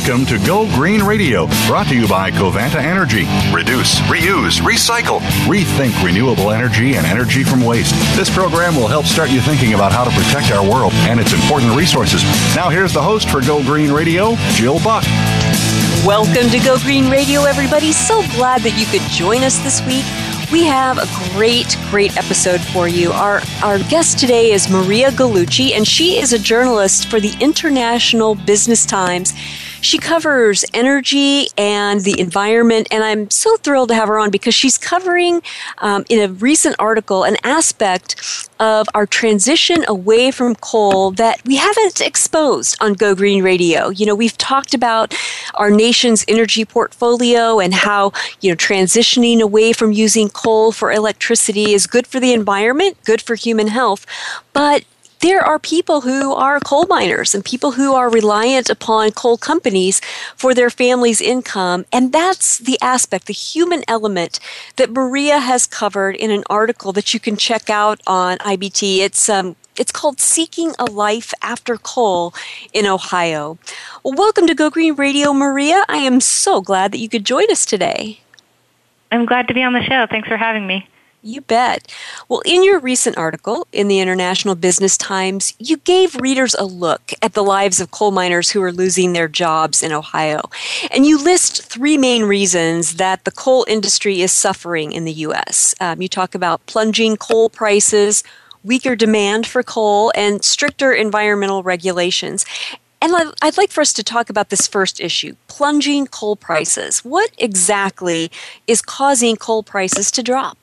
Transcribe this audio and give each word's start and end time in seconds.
Welcome 0.00 0.24
to 0.26 0.38
Go 0.46 0.66
Green 0.74 1.02
Radio, 1.02 1.46
brought 1.66 1.88
to 1.88 1.94
you 1.94 2.08
by 2.08 2.30
Covanta 2.30 2.76
Energy. 2.76 3.26
Reduce, 3.54 4.00
reuse, 4.08 4.58
recycle, 4.62 5.20
rethink 5.44 6.02
renewable 6.02 6.52
energy 6.52 6.94
and 6.94 7.04
energy 7.06 7.44
from 7.44 7.62
waste. 7.62 7.94
This 8.16 8.34
program 8.34 8.74
will 8.76 8.88
help 8.88 9.04
start 9.04 9.28
you 9.28 9.42
thinking 9.42 9.74
about 9.74 9.92
how 9.92 10.04
to 10.04 10.10
protect 10.10 10.52
our 10.52 10.66
world 10.66 10.94
and 11.04 11.20
its 11.20 11.34
important 11.34 11.76
resources. 11.76 12.22
Now, 12.56 12.70
here's 12.70 12.94
the 12.94 13.02
host 13.02 13.28
for 13.28 13.42
Go 13.42 13.62
Green 13.62 13.92
Radio, 13.92 14.36
Jill 14.52 14.78
Buck. 14.82 15.04
Welcome 16.06 16.48
to 16.48 16.58
Go 16.60 16.78
Green 16.78 17.10
Radio, 17.10 17.42
everybody. 17.42 17.92
So 17.92 18.22
glad 18.34 18.62
that 18.62 18.78
you 18.78 18.86
could 18.86 19.06
join 19.10 19.44
us 19.44 19.58
this 19.58 19.84
week. 19.84 20.06
We 20.50 20.64
have 20.64 20.96
a 20.96 21.34
great, 21.34 21.76
great 21.90 22.16
episode 22.16 22.62
for 22.62 22.88
you. 22.88 23.12
Our, 23.12 23.42
our 23.62 23.78
guest 23.78 24.18
today 24.18 24.52
is 24.52 24.70
Maria 24.70 25.10
Gallucci, 25.10 25.72
and 25.72 25.86
she 25.86 26.18
is 26.18 26.32
a 26.32 26.38
journalist 26.38 27.10
for 27.10 27.20
the 27.20 27.36
International 27.38 28.34
Business 28.34 28.86
Times. 28.86 29.34
She 29.82 29.98
covers 29.98 30.64
energy 30.74 31.48
and 31.56 32.02
the 32.02 32.20
environment, 32.20 32.88
and 32.90 33.02
I'm 33.02 33.30
so 33.30 33.56
thrilled 33.56 33.88
to 33.88 33.94
have 33.94 34.08
her 34.08 34.18
on 34.18 34.30
because 34.30 34.54
she's 34.54 34.76
covering 34.76 35.42
um, 35.78 36.04
in 36.08 36.20
a 36.20 36.32
recent 36.32 36.76
article 36.78 37.24
an 37.24 37.36
aspect 37.44 38.48
of 38.60 38.88
our 38.94 39.06
transition 39.06 39.84
away 39.88 40.30
from 40.30 40.54
coal 40.56 41.12
that 41.12 41.42
we 41.46 41.56
haven't 41.56 42.00
exposed 42.00 42.76
on 42.82 42.92
Go 42.92 43.14
Green 43.14 43.42
Radio. 43.42 43.88
You 43.88 44.04
know, 44.04 44.14
we've 44.14 44.36
talked 44.36 44.74
about 44.74 45.14
our 45.54 45.70
nation's 45.70 46.24
energy 46.28 46.66
portfolio 46.66 47.58
and 47.58 47.72
how, 47.72 48.12
you 48.42 48.50
know, 48.50 48.56
transitioning 48.56 49.40
away 49.40 49.72
from 49.72 49.92
using 49.92 50.28
coal 50.28 50.72
for 50.72 50.92
electricity 50.92 51.72
is 51.72 51.86
good 51.86 52.06
for 52.06 52.20
the 52.20 52.34
environment, 52.34 52.98
good 53.04 53.22
for 53.22 53.34
human 53.34 53.68
health, 53.68 54.04
but 54.52 54.84
there 55.20 55.42
are 55.42 55.58
people 55.58 56.00
who 56.00 56.32
are 56.32 56.60
coal 56.60 56.86
miners 56.86 57.34
and 57.34 57.44
people 57.44 57.72
who 57.72 57.94
are 57.94 58.10
reliant 58.10 58.70
upon 58.70 59.12
coal 59.12 59.36
companies 59.36 60.00
for 60.34 60.54
their 60.54 60.70
family's 60.70 61.20
income. 61.20 61.84
And 61.92 62.12
that's 62.12 62.58
the 62.58 62.78
aspect, 62.80 63.26
the 63.26 63.34
human 63.34 63.82
element 63.86 64.40
that 64.76 64.90
Maria 64.90 65.38
has 65.38 65.66
covered 65.66 66.16
in 66.16 66.30
an 66.30 66.44
article 66.48 66.92
that 66.92 67.12
you 67.12 67.20
can 67.20 67.36
check 67.36 67.68
out 67.68 68.00
on 68.06 68.38
IBT. 68.38 68.98
It's 68.98 69.28
um, 69.28 69.56
it's 69.76 69.92
called 69.92 70.20
Seeking 70.20 70.74
a 70.78 70.84
Life 70.84 71.32
After 71.40 71.76
Coal 71.76 72.34
in 72.72 72.86
Ohio. 72.86 73.56
Well, 74.02 74.14
welcome 74.14 74.46
to 74.46 74.54
Go 74.54 74.68
Green 74.68 74.94
Radio, 74.94 75.32
Maria. 75.32 75.84
I 75.88 75.98
am 75.98 76.20
so 76.20 76.60
glad 76.60 76.92
that 76.92 76.98
you 76.98 77.08
could 77.08 77.24
join 77.24 77.50
us 77.50 77.64
today. 77.64 78.20
I'm 79.12 79.24
glad 79.24 79.48
to 79.48 79.54
be 79.54 79.62
on 79.62 79.72
the 79.72 79.82
show. 79.82 80.06
Thanks 80.08 80.28
for 80.28 80.36
having 80.36 80.66
me. 80.66 80.86
You 81.22 81.42
bet. 81.42 81.92
Well, 82.30 82.40
in 82.46 82.64
your 82.64 82.78
recent 82.78 83.18
article 83.18 83.66
in 83.72 83.88
the 83.88 84.00
International 84.00 84.54
Business 84.54 84.96
Times, 84.96 85.52
you 85.58 85.76
gave 85.76 86.14
readers 86.14 86.54
a 86.54 86.64
look 86.64 87.12
at 87.20 87.34
the 87.34 87.42
lives 87.42 87.78
of 87.78 87.90
coal 87.90 88.10
miners 88.10 88.50
who 88.50 88.62
are 88.62 88.72
losing 88.72 89.12
their 89.12 89.28
jobs 89.28 89.82
in 89.82 89.92
Ohio. 89.92 90.40
And 90.90 91.04
you 91.04 91.22
list 91.22 91.62
three 91.62 91.98
main 91.98 92.22
reasons 92.22 92.94
that 92.94 93.24
the 93.24 93.30
coal 93.30 93.66
industry 93.68 94.22
is 94.22 94.32
suffering 94.32 94.92
in 94.92 95.04
the 95.04 95.12
U.S. 95.12 95.74
Um, 95.78 96.00
you 96.00 96.08
talk 96.08 96.34
about 96.34 96.64
plunging 96.64 97.18
coal 97.18 97.50
prices, 97.50 98.24
weaker 98.64 98.96
demand 98.96 99.46
for 99.46 99.62
coal, 99.62 100.12
and 100.14 100.42
stricter 100.42 100.90
environmental 100.90 101.62
regulations. 101.62 102.46
And 103.02 103.12
I'd 103.42 103.58
like 103.58 103.70
for 103.70 103.82
us 103.82 103.92
to 103.94 104.02
talk 104.02 104.30
about 104.30 104.48
this 104.48 104.66
first 104.66 105.00
issue 105.00 105.34
plunging 105.48 106.06
coal 106.06 106.36
prices. 106.36 107.00
What 107.00 107.30
exactly 107.36 108.30
is 108.66 108.80
causing 108.80 109.36
coal 109.36 109.62
prices 109.62 110.10
to 110.12 110.22
drop? 110.22 110.56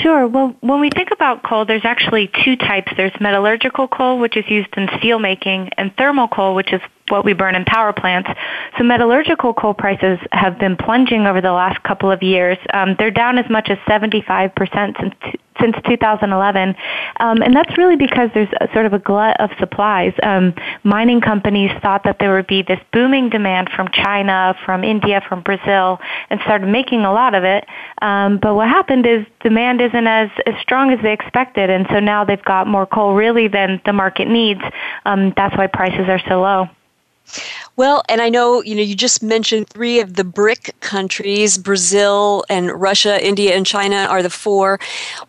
Sure. 0.00 0.26
Well, 0.26 0.56
when 0.60 0.80
we 0.80 0.88
think 0.88 1.10
about 1.12 1.42
coal, 1.42 1.66
there's 1.66 1.84
actually 1.84 2.30
two 2.44 2.56
types. 2.56 2.90
There's 2.96 3.12
metallurgical 3.20 3.88
coal, 3.88 4.18
which 4.18 4.36
is 4.36 4.44
used 4.48 4.70
in 4.76 4.88
steel 4.98 5.18
making, 5.18 5.70
and 5.76 5.94
thermal 5.96 6.28
coal, 6.28 6.54
which 6.54 6.72
is 6.72 6.80
what 7.12 7.24
we 7.24 7.34
burn 7.34 7.54
in 7.54 7.64
power 7.66 7.92
plants. 7.92 8.30
So 8.78 8.84
metallurgical 8.84 9.52
coal 9.54 9.74
prices 9.74 10.18
have 10.32 10.58
been 10.58 10.76
plunging 10.76 11.26
over 11.26 11.40
the 11.42 11.52
last 11.52 11.80
couple 11.84 12.10
of 12.10 12.22
years. 12.22 12.56
Um, 12.72 12.96
they're 12.98 13.10
down 13.10 13.38
as 13.38 13.48
much 13.50 13.68
as 13.68 13.78
75% 13.86 14.98
since 14.98 15.14
since 15.60 15.76
2011, 15.86 16.74
um, 17.20 17.42
and 17.42 17.54
that's 17.54 17.76
really 17.76 17.96
because 17.96 18.30
there's 18.32 18.48
a, 18.60 18.68
sort 18.72 18.86
of 18.86 18.94
a 18.94 18.98
glut 18.98 19.38
of 19.38 19.50
supplies. 19.58 20.14
Um, 20.22 20.54
mining 20.82 21.20
companies 21.20 21.70
thought 21.82 22.04
that 22.04 22.16
there 22.18 22.34
would 22.34 22.46
be 22.46 22.62
this 22.62 22.80
booming 22.90 23.28
demand 23.28 23.68
from 23.76 23.88
China, 23.92 24.56
from 24.64 24.82
India, 24.82 25.22
from 25.28 25.42
Brazil, 25.42 26.00
and 26.30 26.40
started 26.40 26.68
making 26.68 27.04
a 27.04 27.12
lot 27.12 27.34
of 27.34 27.44
it. 27.44 27.66
Um, 28.00 28.38
but 28.40 28.54
what 28.54 28.68
happened 28.68 29.06
is 29.06 29.26
demand 29.40 29.82
isn't 29.82 30.06
as, 30.06 30.30
as 30.46 30.54
strong 30.62 30.90
as 30.90 31.00
they 31.02 31.12
expected, 31.12 31.68
and 31.68 31.86
so 31.90 32.00
now 32.00 32.24
they've 32.24 32.44
got 32.44 32.66
more 32.66 32.86
coal 32.86 33.14
really 33.14 33.48
than 33.48 33.80
the 33.84 33.92
market 33.92 34.28
needs. 34.28 34.62
Um, 35.04 35.34
that's 35.36 35.56
why 35.56 35.66
prices 35.66 36.08
are 36.08 36.20
so 36.28 36.40
low. 36.40 36.68
Well, 37.76 38.02
and 38.08 38.20
I 38.20 38.28
know, 38.28 38.62
you 38.62 38.74
know, 38.74 38.82
you 38.82 38.94
just 38.94 39.22
mentioned 39.22 39.68
three 39.68 40.00
of 40.00 40.14
the 40.14 40.24
BRIC 40.24 40.78
countries, 40.80 41.56
Brazil 41.58 42.44
and 42.48 42.70
Russia, 42.70 43.24
India 43.24 43.54
and 43.54 43.64
China 43.64 44.06
are 44.10 44.22
the 44.22 44.30
four. 44.30 44.78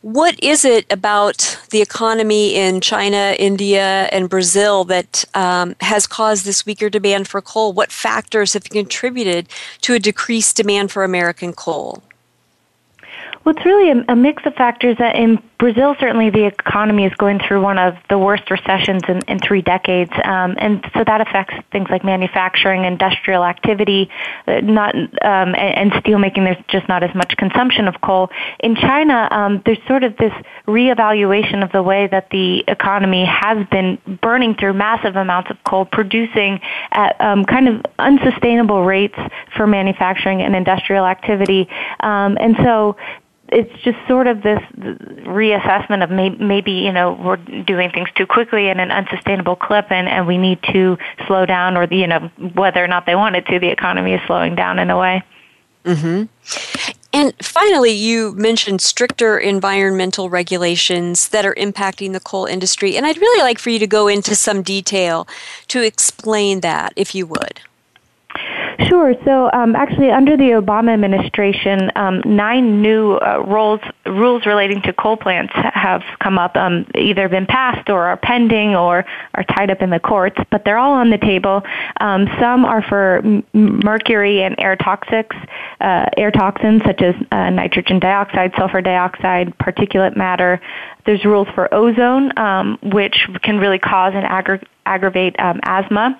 What 0.02 0.42
is 0.44 0.66
it 0.66 0.86
about 0.92 1.58
the 1.70 1.82
economy 1.82 2.56
in 2.56 2.82
China, 2.82 3.36
India, 3.40 4.10
and 4.12 4.30
Brazil 4.30 4.84
that 4.86 5.24
um, 5.34 5.76
has 5.80 6.06
caused 6.06 6.46
this 6.46 6.66
weaker 6.66 6.90
demand 6.90 7.28
for 7.28 7.42
coal? 7.42 7.74
What 7.74 7.92
factors 7.92 8.54
have 8.54 8.66
contributed 8.66 9.48
to 9.82 9.94
a 9.94 10.00
decreased 10.00 10.58
demand 10.58 10.92
for 10.92 11.04
American 11.04 11.54
coal? 11.54 12.04
Well, 13.44 13.56
it's 13.56 13.66
really 13.66 13.92
a, 13.92 14.06
a 14.14 14.16
mix 14.16 14.46
of 14.46 14.54
factors. 14.56 14.98
That 15.00 15.16
in 15.16 15.42
Brazil, 15.58 15.96
certainly 16.00 16.30
the 16.30 16.46
economy 16.46 17.06
is 17.06 17.14
going 17.16 17.40
through 17.40 17.62
one 17.62 17.78
of 17.78 17.96
the 18.10 18.18
worst 18.18 18.50
recessions 18.52 19.02
in, 19.08 19.20
in 19.28 19.40
three 19.40 19.62
decades, 19.62 20.12
um, 20.24 20.56
and 20.58 20.86
so 20.94 21.04
that 21.06 21.22
affects 21.22 21.56
things 21.72 21.90
like 21.90 22.04
manufacturing, 22.04 22.86
industrial 22.86 23.44
activity, 23.44 24.10
uh, 24.48 24.62
not 24.62 24.96
um, 24.96 25.10
and, 25.22 25.58
and 25.58 25.92
steelmaking. 25.94 26.44
There's 26.44 26.64
just 26.68 26.88
not 26.88 27.04
as 27.04 27.14
much 27.16 27.36
consumption 27.38 27.88
of 27.88 28.00
coal. 28.02 28.30
In 28.60 28.76
China, 28.76 29.28
um, 29.32 29.62
there's 29.66 29.80
sort 29.88 30.04
of 30.04 30.16
this 30.18 30.34
reevaluation 30.68 31.64
of 31.64 31.72
the 31.72 31.84
way 31.84 32.08
that 32.08 32.30
the 32.30 32.64
economy 32.68 33.26
has 33.26 33.66
been 33.68 34.00
burning 34.22 34.56
through 34.56 34.74
massive 34.74 35.16
amounts 35.16 35.50
of 35.50 35.58
coal, 35.64 35.86
producing 35.86 36.60
at 36.92 37.20
um, 37.20 37.46
kind 37.46 37.68
of 37.68 37.86
unsustainable 38.00 38.84
rates 38.84 39.18
for 39.56 39.68
manufacturing 39.68 40.42
and 40.42 40.56
industrial 40.56 41.06
activity, 41.06 41.68
um, 42.00 42.38
and 42.40 42.56
so 42.58 42.96
it's 43.50 43.82
just 43.84 43.98
sort 44.08 44.28
of 44.28 44.42
this 44.42 44.62
reassessment 44.78 46.04
of 46.04 46.10
may, 46.10 46.30
maybe 46.30 46.72
you 46.72 46.92
know 46.92 47.14
we're 47.14 47.36
doing 47.64 47.92
things 47.92 48.10
too 48.16 48.26
quickly 48.26 48.70
in 48.70 48.80
an 48.80 48.92
unsustainable 48.92 49.56
clip, 49.56 49.92
and, 49.92 50.08
and 50.08 50.28
we 50.28 50.38
need 50.38 50.62
to 50.72 50.98
slow 51.28 51.46
down, 51.46 51.78
or 51.78 51.86
you 51.86 52.08
know 52.08 52.32
whether 52.56 52.84
or 52.84 52.88
not 52.88 53.06
they 53.06 53.16
want 53.16 53.36
it 53.36 53.46
to, 53.48 53.60
the 53.60 53.70
economy 53.70 54.14
is 54.14 54.22
slowing 54.26 54.56
down 54.56 54.80
in 54.80 54.90
a 54.90 54.98
way. 54.98 55.24
Mm-hmm. 55.86 56.24
And 57.16 57.34
finally, 57.44 57.92
you 57.92 58.34
mentioned 58.34 58.82
stricter 58.82 59.38
environmental 59.38 60.30
regulations 60.32 61.30
that 61.30 61.46
are 61.46 61.54
impacting 61.56 62.14
the 62.14 62.20
coal 62.20 62.46
industry, 62.46 62.98
and 62.98 63.06
I'd 63.06 63.18
really 63.18 63.44
like 63.44 63.60
for 63.60 63.70
you 63.70 63.80
to 63.80 63.88
go 63.88 64.08
into 64.08 64.36
some 64.36 64.64
detail 64.64 65.28
to 65.68 65.82
explain 65.82 66.62
that, 66.62 66.94
if 66.96 67.14
you 67.14 67.28
would. 67.28 67.62
Sure. 68.88 69.14
So, 69.26 69.52
um, 69.52 69.76
actually, 69.76 70.10
under 70.12 70.36
the 70.36 70.52
Obama 70.52 70.94
administration, 70.94 71.92
um, 71.96 72.22
nine 72.26 72.82
new 72.82 73.14
uh, 73.14 73.44
rules 73.46 73.80
rules 74.06 74.46
relating 74.46 74.82
to 74.84 74.94
coal 74.94 75.18
plants 75.18 75.54
have 75.56 76.02
come 76.20 76.38
up, 76.38 76.56
um, 76.56 76.86
either 76.96 77.30
been 77.30 77.46
passed 77.46 77.90
or 77.90 78.06
are 78.06 78.18
pending 78.18 78.76
or 78.76 79.06
are 79.36 79.44
tied 79.44 79.70
up 79.70 79.82
in 79.82 79.90
the 79.90 80.00
courts. 80.00 80.38
But 80.50 80.66
they're 80.66 80.78
all 80.78 80.94
on 80.94 81.10
the 81.10 81.18
table. 81.18 81.62
Um, 82.00 82.28
some 82.40 82.66
are 82.66 82.82
for 82.82 83.18
m- 83.18 83.44
mercury 83.54 84.44
and 84.44 84.56
air 84.58 84.76
toxics, 84.76 85.36
uh, 85.80 86.06
air 86.18 86.32
toxins 86.32 86.82
such 86.86 87.02
as 87.02 87.16
uh, 87.32 87.50
nitrogen 87.50 88.00
dioxide, 88.00 88.54
sulfur 88.58 88.82
dioxide, 88.82 89.58
particulate 89.60 90.18
matter. 90.18 90.60
There's 91.06 91.24
rules 91.26 91.48
for 91.54 91.74
ozone, 91.74 92.38
um, 92.40 92.80
which 92.82 93.28
can 93.42 93.58
really 93.60 93.80
cause 93.80 94.14
and 94.16 94.26
aggra- 94.26 94.66
aggravate 94.86 95.36
um, 95.40 95.60
asthma 95.64 96.20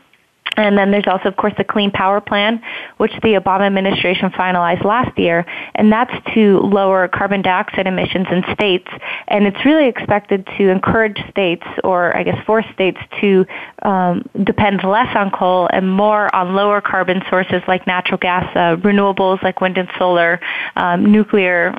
And 0.56 0.78
then 0.78 0.92
there's 0.92 1.08
also, 1.08 1.30
of 1.30 1.36
course, 1.36 1.54
the 1.58 1.64
Clean 1.64 1.90
Power 1.90 2.22
Plan, 2.22 2.62
which 2.98 3.12
the 3.24 3.34
Obama 3.34 3.66
administration 3.66 4.30
finalized 4.30 4.84
last 4.84 5.18
year, 5.18 5.46
and 5.76 5.92
that's 5.92 6.14
to 6.34 6.60
lower 6.60 7.08
carbon 7.08 7.42
dioxide 7.42 7.88
emissions 7.88 8.28
in 8.32 8.44
states. 8.54 8.88
And 9.28 9.48
it's 9.48 9.66
really 9.66 9.88
expected 9.88 10.48
to 10.58 10.70
encourage 10.70 11.18
states, 11.30 11.66
or 11.84 12.16
I 12.16 12.24
guess 12.24 12.44
force 12.46 12.66
states, 12.74 13.00
to 13.22 13.46
um, 13.82 14.24
depend 14.44 14.84
less 14.84 15.16
on 15.16 15.32
coal 15.32 15.68
and 15.72 15.90
more 15.90 16.34
on 16.36 16.54
lower 16.54 16.82
carbon 16.82 17.24
sources 17.30 17.62
like 17.68 17.88
natural 17.88 18.18
gas, 18.18 18.46
uh, 18.56 18.76
renewables 18.78 19.42
like 19.42 19.60
wind 19.60 19.78
and 19.78 19.90
solar, 19.98 20.40
um, 20.76 21.12
nuclear, 21.12 21.76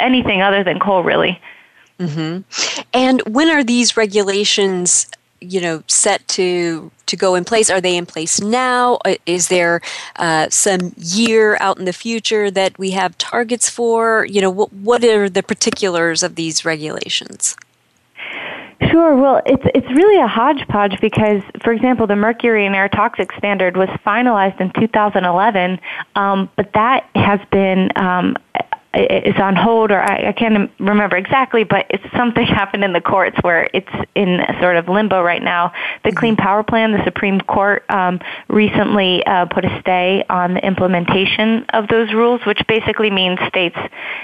anything 0.00 0.42
other 0.42 0.62
than 0.62 0.78
coal, 0.78 1.02
really. 1.02 1.40
Mm-hmm. 1.98 2.80
And 2.92 3.22
when 3.26 3.48
are 3.48 3.64
these 3.64 3.96
regulations 3.96 5.06
you 5.42 5.60
know 5.60 5.82
set 5.86 6.26
to 6.28 6.90
to 7.06 7.16
go 7.16 7.34
in 7.34 7.44
place? 7.44 7.70
Are 7.70 7.80
they 7.80 7.96
in 7.96 8.06
place 8.06 8.40
now? 8.40 8.98
Is 9.26 9.48
there 9.48 9.80
uh, 10.16 10.48
some 10.50 10.94
year 10.96 11.56
out 11.60 11.78
in 11.78 11.84
the 11.84 11.92
future 11.92 12.50
that 12.50 12.78
we 12.78 12.90
have 12.92 13.16
targets 13.18 13.68
for? 13.68 14.26
You 14.26 14.40
know, 14.40 14.50
what 14.50 14.72
what 14.72 15.04
are 15.04 15.28
the 15.28 15.42
particulars 15.42 16.22
of 16.22 16.34
these 16.36 16.64
regulations? 16.64 17.56
Sure. 18.90 19.14
Well, 19.14 19.40
it's 19.46 19.62
it's 19.74 19.86
really 19.94 20.20
a 20.20 20.26
hodgepodge 20.26 21.00
because, 21.00 21.42
for 21.62 21.72
example, 21.72 22.06
the 22.06 22.16
mercury 22.16 22.66
and 22.66 22.74
air 22.74 22.88
toxic 22.88 23.30
standard 23.32 23.76
was 23.76 23.88
finalized 24.04 24.60
in 24.60 24.72
2011, 24.72 25.80
um, 26.16 26.50
but 26.56 26.72
that 26.72 27.08
has 27.14 27.40
been 27.50 27.90
um, 27.96 28.36
is 28.94 29.36
on 29.38 29.56
hold 29.56 29.90
or 29.90 30.00
I, 30.00 30.28
I 30.28 30.32
can't 30.32 30.70
remember 30.78 31.16
exactly, 31.16 31.64
but 31.64 31.86
it's 31.90 32.04
something 32.16 32.44
happened 32.46 32.84
in 32.84 32.92
the 32.92 33.00
courts 33.00 33.36
where 33.42 33.68
it's 33.72 33.88
in 34.14 34.40
sort 34.60 34.76
of 34.76 34.88
limbo 34.88 35.22
right 35.22 35.42
now. 35.42 35.72
The 36.04 36.10
mm-hmm. 36.10 36.18
Clean 36.18 36.36
Power 36.36 36.62
Plan, 36.62 36.92
the 36.92 37.02
Supreme 37.04 37.40
Court 37.40 37.84
um, 37.88 38.20
recently 38.48 39.24
uh, 39.24 39.46
put 39.46 39.64
a 39.64 39.80
stay 39.80 40.24
on 40.28 40.54
the 40.54 40.66
implementation 40.66 41.64
of 41.70 41.88
those 41.88 42.12
rules, 42.12 42.40
which 42.46 42.60
basically 42.68 43.10
means 43.10 43.38
states, 43.48 43.76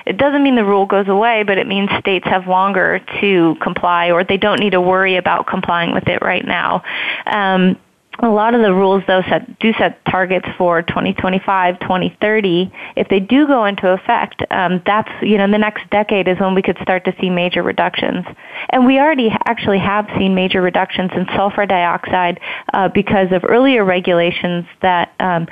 it 0.07 0.17
doesn't 0.17 0.43
mean 0.43 0.57
the 0.57 0.65
rule 0.65 0.87
goes 0.87 1.09
away, 1.09 1.43
but 1.43 1.59
it 1.59 1.67
means 1.67 1.91
states 1.99 2.27
have 2.27 2.47
longer 2.47 3.01
to 3.21 3.57
comply 3.63 4.11
or 4.11 4.25
they 4.25 4.37
don't 4.37 4.61
need 4.61 4.71
to 4.71 4.81
worry 4.81 5.17
about 5.17 5.47
complying 5.47 5.93
with 5.93 6.09
it 6.09 6.21
right 6.23 6.45
now. 6.45 6.83
Um, 7.27 7.79
a 8.21 8.29
lot 8.29 8.55
of 8.55 8.61
the 8.61 8.73
rules 8.73 9.03
though 9.07 9.23
set, 9.23 9.59
do 9.59 9.73
set 9.75 10.05
targets 10.05 10.47
for 10.57 10.83
2025 10.83 11.79
2030 11.81 12.73
if 12.97 13.09
they 13.09 13.21
do 13.21 13.47
go 13.47 13.65
into 13.65 13.89
effect 13.93 14.43
um, 14.51 14.83
that's 14.85 15.11
you 15.23 15.39
know 15.39 15.51
the 15.51 15.59
next 15.59 15.89
decade 15.91 16.27
is 16.27 16.39
when 16.41 16.55
we 16.55 16.63
could 16.63 16.79
start 16.83 17.05
to 17.05 17.15
see 17.21 17.31
major 17.31 17.63
reductions 17.63 18.25
and 18.71 18.87
we 18.87 18.99
already 18.99 19.31
actually 19.47 19.79
have 19.79 20.09
seen 20.19 20.35
major 20.35 20.61
reductions 20.61 21.11
in 21.15 21.27
sulfur 21.37 21.67
dioxide 21.67 22.41
uh, 22.73 22.89
because 22.89 23.31
of 23.33 23.45
earlier 23.49 23.85
regulations 23.85 24.65
that 24.83 25.13
um, 25.21 25.47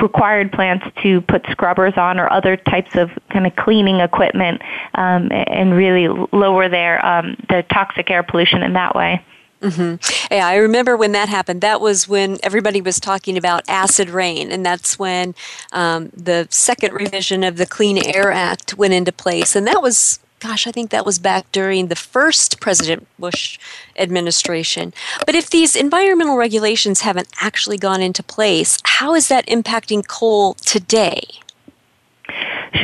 required 0.00 0.50
plants 0.52 0.86
to 1.02 1.20
put 1.22 1.44
scrubbers 1.50 1.92
on 1.96 2.18
or 2.18 2.32
other 2.32 2.56
types 2.56 2.96
of 2.96 3.10
kind 3.30 3.46
of 3.46 3.54
cleaning 3.56 4.00
equipment 4.00 4.62
um, 4.94 5.28
and 5.30 5.74
really 5.74 6.08
lower 6.32 6.68
their 6.68 7.04
um, 7.04 7.36
the 7.50 7.62
toxic 7.70 8.10
air 8.10 8.22
pollution 8.22 8.62
in 8.62 8.72
that 8.72 8.94
way. 8.94 9.22
Mm-hmm. 9.64 10.34
Yeah, 10.34 10.46
I 10.46 10.56
remember 10.56 10.94
when 10.94 11.12
that 11.12 11.30
happened. 11.30 11.62
That 11.62 11.80
was 11.80 12.06
when 12.06 12.36
everybody 12.42 12.82
was 12.82 13.00
talking 13.00 13.38
about 13.38 13.62
acid 13.66 14.10
rain, 14.10 14.52
and 14.52 14.64
that's 14.64 14.98
when 14.98 15.34
um, 15.72 16.10
the 16.14 16.46
second 16.50 16.92
revision 16.92 17.42
of 17.42 17.56
the 17.56 17.64
Clean 17.64 17.96
Air 18.04 18.30
Act 18.30 18.76
went 18.76 18.92
into 18.92 19.10
place. 19.10 19.56
And 19.56 19.66
that 19.66 19.80
was, 19.80 20.20
gosh, 20.38 20.66
I 20.66 20.70
think 20.70 20.90
that 20.90 21.06
was 21.06 21.18
back 21.18 21.50
during 21.50 21.86
the 21.86 21.96
first 21.96 22.60
President 22.60 23.06
Bush 23.18 23.58
administration. 23.96 24.92
But 25.24 25.34
if 25.34 25.48
these 25.48 25.74
environmental 25.74 26.36
regulations 26.36 27.00
haven't 27.00 27.28
actually 27.40 27.78
gone 27.78 28.02
into 28.02 28.22
place, 28.22 28.76
how 28.84 29.14
is 29.14 29.28
that 29.28 29.46
impacting 29.46 30.06
coal 30.06 30.54
today? 30.54 31.22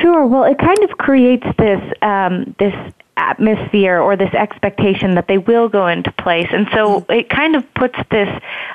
Sure. 0.00 0.24
Well, 0.24 0.44
it 0.44 0.58
kind 0.58 0.82
of 0.82 0.96
creates 0.96 1.46
this 1.58 1.82
um, 2.00 2.54
this 2.58 2.74
atmosphere 3.16 4.00
or 4.00 4.16
this 4.16 4.32
expectation 4.34 5.14
that 5.14 5.26
they 5.28 5.38
will 5.38 5.68
go 5.68 5.86
into 5.86 6.10
place. 6.12 6.48
And 6.50 6.66
so 6.72 7.00
mm-hmm. 7.00 7.12
it 7.12 7.28
kind 7.28 7.56
of 7.56 7.74
puts 7.74 7.96
this 8.10 8.28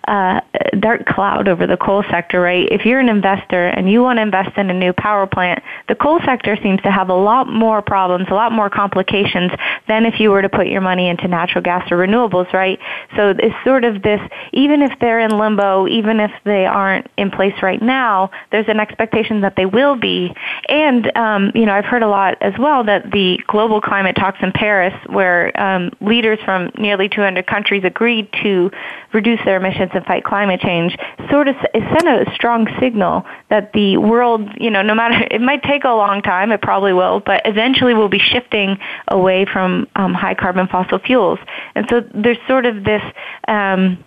uh, 0.08 0.42
dark 0.80 1.06
cloud 1.06 1.48
over 1.48 1.66
the 1.66 1.78
coal 1.78 2.04
sector, 2.10 2.42
right? 2.42 2.68
If 2.72 2.86
you're 2.86 3.00
an 3.00 3.10
investor 3.10 3.68
and 3.68 3.90
you 3.90 4.02
want 4.02 4.18
to 4.18 4.22
invest 4.22 4.58
in 4.58 4.70
a 4.70 4.74
new 4.74 4.94
power 4.94 5.26
plant, 5.26 5.64
the 5.88 5.96
coal 5.96 6.20
sector 6.26 6.58
seems 6.62 6.82
to 6.82 6.92
have 6.92 7.10
a 7.10 7.16
lot 7.16 7.48
more 7.48 7.82
problems, 7.82 8.28
a 8.30 8.34
lot 8.34 8.52
more 8.52 8.70
complications 8.70 9.52
than 9.88 10.06
if 10.06 10.20
you 10.20 10.32
were 10.32 10.42
to 10.42 10.50
put 10.50 10.68
your 10.68 10.82
money 10.82 11.08
into 11.08 11.28
natural 11.28 11.64
gas 11.64 11.90
or 11.92 11.98
renewables, 11.98 12.52
right? 12.54 12.80
So 13.16 13.34
it's 13.38 13.56
sort 13.64 13.84
of 13.84 14.02
this, 14.02 14.20
even 14.54 14.82
if 14.82 14.92
they're 15.00 15.20
in 15.20 15.38
limbo, 15.38 15.88
even 15.88 16.20
if 16.20 16.32
they 16.44 16.66
aren't 16.66 17.08
in 17.18 17.32
place 17.32 17.54
right 17.62 17.82
now, 17.82 18.32
there's 18.52 18.68
an 18.68 18.80
expectation 18.80 19.42
that 19.42 19.56
they 19.56 19.66
will 19.66 19.96
be. 19.96 20.34
And, 20.70 21.16
um, 21.16 21.52
you 21.54 21.66
know, 21.66 21.74
I've 21.74 21.86
heard 21.86 22.04
a 22.04 22.08
lot 22.08 22.38
as 22.42 22.54
well 22.58 22.84
that 22.86 23.12
the 23.12 23.40
global 23.48 23.82
climate 23.82 24.16
talks 24.16 24.40
in 24.42 24.52
Paris, 24.52 24.94
where 25.08 25.58
um, 25.60 25.92
leaders 26.02 26.40
from 26.44 26.72
nearly 26.78 27.10
200 27.10 27.46
countries 27.48 27.84
agreed 27.84 28.30
to 28.44 28.72
reduce 29.14 29.40
their 29.46 29.58
emissions 29.58 29.92
and 29.94 30.06
fight 30.06 30.24
climate 30.24 30.60
change, 30.62 30.98
sort 31.30 31.48
of 31.48 31.56
sent 31.74 32.08
a 32.08 32.26
strong 32.34 32.68
signal 32.80 33.26
that 33.50 33.72
the 33.74 33.98
world, 33.98 34.50
you 34.58 34.70
know, 34.70 34.82
no 34.82 34.96
matter, 34.96 35.28
it 35.32 35.42
might 35.42 35.64
take 35.64 35.84
a 35.84 35.90
long 35.90 36.22
time, 36.22 36.52
it 36.52 36.62
probably 36.62 36.94
will, 36.94 37.20
but 37.20 37.42
eventually 37.46 37.94
we'll 37.94 38.10
be 38.10 38.20
shifting 38.20 38.78
away 39.08 39.46
from 39.46 39.75
um, 39.95 40.13
high 40.13 40.36
carbon 40.44 40.68
fossil 40.68 41.00
fuels. 41.00 41.39
And 41.75 41.83
so 41.89 41.95
there's 42.24 42.42
sort 42.48 42.66
of 42.66 42.83
this, 42.83 43.04
um, 43.48 44.04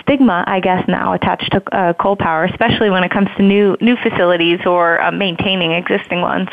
stigma, 0.00 0.44
I 0.46 0.60
guess, 0.60 0.86
now 0.88 1.12
attached 1.12 1.50
to 1.52 1.60
uh, 1.76 1.92
coal 1.94 2.16
power, 2.16 2.44
especially 2.44 2.90
when 2.90 3.04
it 3.04 3.10
comes 3.10 3.28
to 3.36 3.42
new 3.42 3.76
new 3.80 3.96
facilities 3.96 4.60
or 4.64 5.00
uh, 5.00 5.10
maintaining 5.10 5.72
existing 5.72 6.20
ones. 6.20 6.48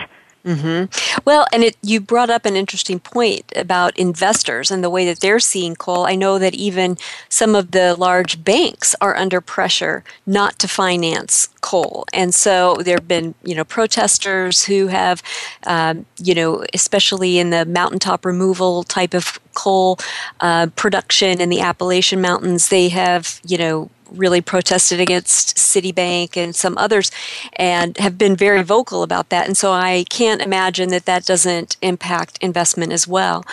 Mm-hmm. 0.47 1.19
Well, 1.25 1.45
and 1.51 1.61
it, 1.61 1.75
you 1.81 1.99
brought 1.99 2.29
up 2.29 2.45
an 2.45 2.55
interesting 2.55 3.01
point 3.01 3.51
about 3.53 3.97
investors 3.99 4.71
and 4.71 4.81
the 4.81 4.89
way 4.89 5.05
that 5.05 5.19
they're 5.19 5.41
seeing 5.41 5.75
coal. 5.75 6.05
I 6.05 6.15
know 6.15 6.39
that 6.39 6.55
even 6.55 6.97
some 7.27 7.53
of 7.53 7.71
the 7.71 7.95
large 7.95 8.45
banks 8.45 8.95
are 9.01 9.17
under 9.17 9.41
pressure 9.41 10.05
not 10.25 10.57
to 10.59 10.67
finance 10.69 11.49
coal, 11.59 12.05
and 12.13 12.33
so 12.33 12.77
there 12.85 12.95
have 12.95 13.09
been 13.09 13.35
you 13.44 13.55
know 13.55 13.65
protesters 13.65 14.63
who 14.63 14.88
have, 14.88 15.21
um, 15.65 16.05
you 16.17 16.33
know, 16.33 16.63
especially 16.73 17.39
in 17.39 17.50
the 17.50 17.65
mountaintop 17.65 18.23
removal 18.23 18.83
type 18.83 19.13
of 19.13 19.41
coal 19.53 20.00
uh, 20.39 20.67
production 20.77 21.41
in 21.41 21.50
the 21.50 21.59
Appalachian 21.59 22.21
Mountains, 22.21 22.69
they 22.69 22.88
have 22.88 23.41
you 23.45 23.57
know 23.57 23.89
really 24.12 24.42
protested 24.42 25.00
against 25.00 25.57
Citibank 25.57 26.38
and 26.38 26.56
some 26.56 26.77
others 26.77 27.12
and 27.54 27.98
have 27.98 28.18
been 28.18 28.36
very 28.36 28.63
vocal 28.63 29.04
about 29.04 29.30
that. 29.30 29.48
And 29.48 29.57
so 29.57 29.71
I 29.71 30.06
can't 30.09 30.42
imagine 30.42 30.89
that 30.89 31.06
that 31.06 31.25
doesn't 31.25 31.77
impact 31.81 32.38
investment 32.42 32.92
as 32.92 33.07
well. 33.07 33.45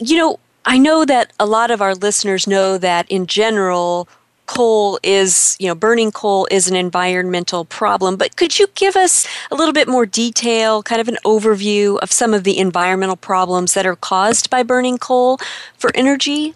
You 0.00 0.16
know, 0.16 0.40
I 0.64 0.78
know 0.78 1.04
that 1.04 1.32
a 1.38 1.46
lot 1.46 1.70
of 1.70 1.82
our 1.82 1.94
listeners 1.94 2.46
know 2.46 2.78
that 2.78 3.10
in 3.10 3.26
general, 3.26 4.08
coal 4.46 4.98
is, 5.02 5.56
you 5.58 5.66
know, 5.66 5.74
burning 5.74 6.12
coal 6.12 6.46
is 6.50 6.68
an 6.68 6.76
environmental 6.76 7.64
problem, 7.64 8.16
but 8.16 8.36
could 8.36 8.58
you 8.58 8.66
give 8.74 8.96
us 8.96 9.26
a 9.50 9.54
little 9.54 9.72
bit 9.72 9.88
more 9.88 10.06
detail, 10.06 10.82
kind 10.82 11.00
of 11.00 11.08
an 11.08 11.16
overview 11.24 11.98
of 12.00 12.12
some 12.12 12.34
of 12.34 12.44
the 12.44 12.58
environmental 12.58 13.16
problems 13.16 13.74
that 13.74 13.86
are 13.86 13.96
caused 13.96 14.50
by 14.50 14.62
burning 14.62 14.98
coal 14.98 15.38
for 15.78 15.90
energy? 15.94 16.54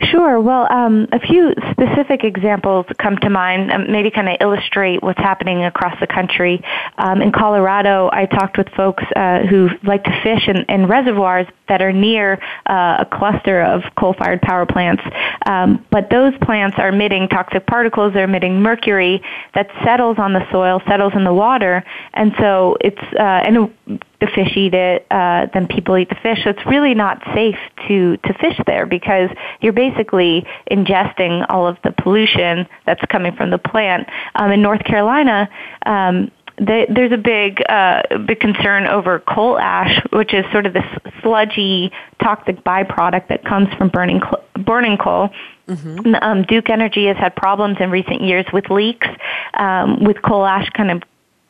Sure. 0.00 0.40
Well, 0.40 0.70
um, 0.70 1.08
a 1.10 1.18
few 1.18 1.52
specific 1.72 2.22
examples 2.22 2.86
come 2.98 3.16
to 3.18 3.30
mind, 3.30 3.72
um, 3.72 3.90
maybe 3.90 4.10
kind 4.10 4.28
of 4.28 4.36
illustrate 4.40 5.02
what's 5.02 5.18
happening 5.18 5.64
across 5.64 5.98
the 5.98 6.06
country. 6.06 6.62
Um, 6.98 7.20
in 7.20 7.32
Colorado, 7.32 8.08
I 8.12 8.26
talked 8.26 8.58
with 8.58 8.68
folks 8.76 9.02
uh, 9.16 9.40
who 9.40 9.70
like 9.82 10.04
to 10.04 10.20
fish 10.22 10.46
in, 10.46 10.58
in 10.68 10.86
reservoirs 10.86 11.48
that 11.68 11.82
are 11.82 11.92
near 11.92 12.40
uh, 12.66 12.98
a 13.00 13.06
cluster 13.10 13.60
of 13.62 13.82
coal-fired 13.98 14.40
power 14.40 14.66
plants. 14.66 15.02
Um, 15.46 15.84
but 15.90 16.10
those 16.10 16.32
plants 16.42 16.76
are 16.78 16.88
emitting 16.88 17.28
toxic 17.28 17.66
particles, 17.66 18.14
they're 18.14 18.24
emitting 18.24 18.62
mercury 18.62 19.20
that 19.54 19.68
settles 19.84 20.16
on 20.18 20.32
the 20.32 20.46
soil, 20.52 20.80
settles 20.88 21.12
in 21.16 21.24
the 21.24 21.34
water, 21.34 21.84
and 22.14 22.32
so 22.38 22.76
it's 22.80 23.02
uh, 23.18 23.42
and 23.46 23.74
the 24.20 24.26
fish 24.26 24.56
eat 24.56 24.74
it, 24.74 25.06
uh, 25.10 25.46
then 25.54 25.66
people 25.68 25.96
eat 25.96 26.08
the 26.08 26.16
fish. 26.16 26.42
So 26.44 26.50
it's 26.50 26.66
really 26.66 26.94
not 26.94 27.22
safe 27.34 27.58
to 27.86 28.16
to 28.16 28.34
fish 28.34 28.58
there 28.66 28.86
because 28.86 29.30
you're 29.60 29.72
basically 29.72 30.46
ingesting 30.70 31.46
all 31.48 31.66
of 31.66 31.78
the 31.84 31.92
pollution 31.92 32.66
that's 32.84 33.04
coming 33.10 33.34
from 33.36 33.50
the 33.50 33.58
plant. 33.58 34.08
Um, 34.34 34.52
in 34.52 34.62
North 34.62 34.84
Carolina. 34.84 35.48
Um, 35.86 36.30
there's 36.60 37.12
a 37.12 37.16
big, 37.16 37.62
uh, 37.68 38.02
big 38.26 38.40
concern 38.40 38.88
over 38.88 39.20
coal 39.20 39.58
ash, 39.58 40.02
which 40.12 40.34
is 40.34 40.44
sort 40.50 40.66
of 40.66 40.72
this 40.72 40.84
sludgy, 41.22 41.92
toxic 42.20 42.64
byproduct 42.64 43.28
that 43.28 43.44
comes 43.44 43.72
from 43.74 43.88
burning 43.90 44.20
cl- 44.20 44.42
burning 44.64 44.98
coal. 44.98 45.30
Mm-hmm. 45.68 46.16
Um, 46.20 46.42
Duke 46.42 46.68
Energy 46.68 47.06
has 47.06 47.16
had 47.16 47.36
problems 47.36 47.76
in 47.78 47.90
recent 47.90 48.22
years 48.22 48.44
with 48.52 48.70
leaks, 48.70 49.06
um, 49.54 50.02
with 50.02 50.20
coal 50.22 50.44
ash 50.44 50.68
kind 50.70 50.90
of 50.90 51.02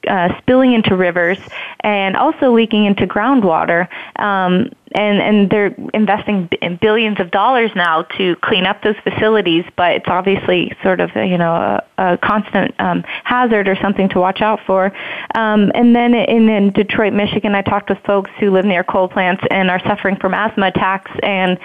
uh, 0.07 0.37
spilling 0.38 0.73
into 0.73 0.97
rivers 0.97 1.38
and 1.81 2.17
also 2.17 2.52
leaking 2.52 2.85
into 2.85 3.07
groundwater. 3.07 3.88
Um, 4.21 4.71
and 4.92 5.21
and 5.21 5.50
they're 5.50 5.75
investing 5.92 6.49
billions 6.80 7.21
of 7.21 7.30
dollars 7.30 7.71
now 7.75 8.02
to 8.16 8.37
clean 8.37 8.66
up 8.66 8.83
those 8.83 8.97
facilities, 9.02 9.64
but 9.76 9.92
it's 9.92 10.09
obviously 10.09 10.73
sort 10.83 11.00
of 11.00 11.11
you 11.14 11.38
know 11.38 11.52
a, 11.54 11.85
a 11.99 12.18
constant 12.18 12.75
um, 12.78 13.04
hazard 13.25 13.68
or 13.68 13.76
something 13.76 14.09
to 14.11 14.18
watch 14.18 14.40
out 14.40 14.61
for. 14.66 14.87
Um, 15.35 15.71
and 15.75 15.95
then 15.95 16.14
in, 16.14 16.49
in 16.49 16.73
Detroit, 16.73 17.12
Michigan, 17.12 17.54
I 17.54 17.62
talked 17.62 17.90
with 17.90 17.99
folks 18.04 18.30
who 18.40 18.50
live 18.50 18.64
near 18.64 18.85
coal 18.85 19.09
plants 19.09 19.42
and 19.50 19.71
are 19.71 19.80
suffering 19.80 20.16
from 20.16 20.35
asthma 20.35 20.68
attacks, 20.68 21.11
and 21.23 21.59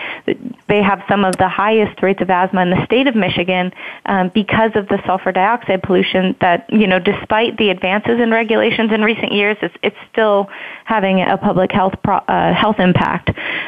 they 0.68 0.82
have 0.82 1.04
some 1.08 1.24
of 1.24 1.38
the 1.38 1.48
highest 1.48 2.02
rates 2.02 2.22
of 2.22 2.30
asthma 2.30 2.62
in 2.62 2.70
the 2.70 2.86
state 2.86 3.08
of 3.08 3.16
Michigan 3.16 3.72
um, 4.06 4.32
because 4.34 4.72
of 4.76 4.88
the 4.88 5.02
sulfur 5.06 5.32
dioxide 5.32 5.84
pollution. 5.84 6.36
That 6.42 6.72
you 6.72 6.88
know, 6.88 7.00
despite 7.00 7.58
the 7.58 7.70
advances 7.70 8.20
in 8.20 8.32
regulations 8.32 8.92
in 8.92 9.02
recent 9.02 9.32
years, 9.32 9.58
it's, 9.62 9.76
it's 9.82 9.98
still 10.12 10.50
having 10.86 11.22
a 11.22 11.38
public 11.38 11.72
health 11.72 11.94
pro, 12.04 12.18
uh, 12.18 12.54
health 12.54 12.80
impact. 12.80 13.13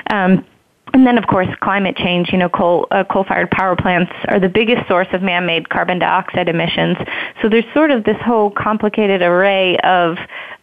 Um, 0.10 0.46
and 0.94 1.06
then, 1.06 1.18
of 1.18 1.28
course, 1.28 1.48
climate 1.62 1.98
change. 1.98 2.30
You 2.32 2.38
know, 2.38 2.48
coal 2.48 2.88
uh, 2.92 3.04
coal-fired 3.04 3.52
power 3.52 3.76
plants 3.76 4.12
are 4.30 4.40
the 4.40 4.48
biggest 4.48 4.88
source 4.88 5.08
of 5.12 5.22
man-made 5.22 5.68
carbon 5.70 6.00
dioxide 6.00 6.48
emissions. 6.48 6.96
So 7.42 7.50
there's 7.50 7.66
sort 7.74 7.92
of 7.92 8.04
this 8.06 8.18
whole 8.22 8.50
complicated 8.52 9.22
array 9.22 9.78
of 9.80 10.18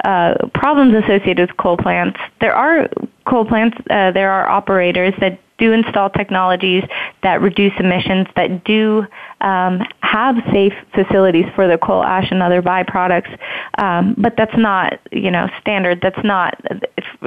uh, 0.05 0.35
problems 0.55 0.95
associated 1.05 1.49
with 1.49 1.57
coal 1.59 1.77
plants. 1.77 2.19
There 2.41 2.55
are 2.55 2.89
coal 3.27 3.45
plants. 3.45 3.77
Uh, 3.91 4.13
there 4.13 4.31
are 4.31 4.49
operators 4.49 5.13
that 5.21 5.39
do 5.59 5.73
install 5.73 6.11
technologies 6.11 6.83
that 7.23 7.41
reduce 7.41 7.73
emissions, 7.79 8.27
that 8.35 8.65
do 8.65 9.07
um, 9.43 9.81
have 10.01 10.35
safe 10.51 10.73
facilities 10.93 11.45
for 11.55 11.69
the 11.69 11.79
coal 11.79 12.03
ash 12.03 12.29
and 12.31 12.43
other 12.43 12.63
byproducts. 12.63 13.39
Um, 13.79 14.15
but 14.19 14.35
that's 14.37 14.57
not, 14.57 14.99
you 15.13 15.31
know, 15.31 15.49
standard. 15.61 16.01
That's 16.01 16.25
not 16.25 16.61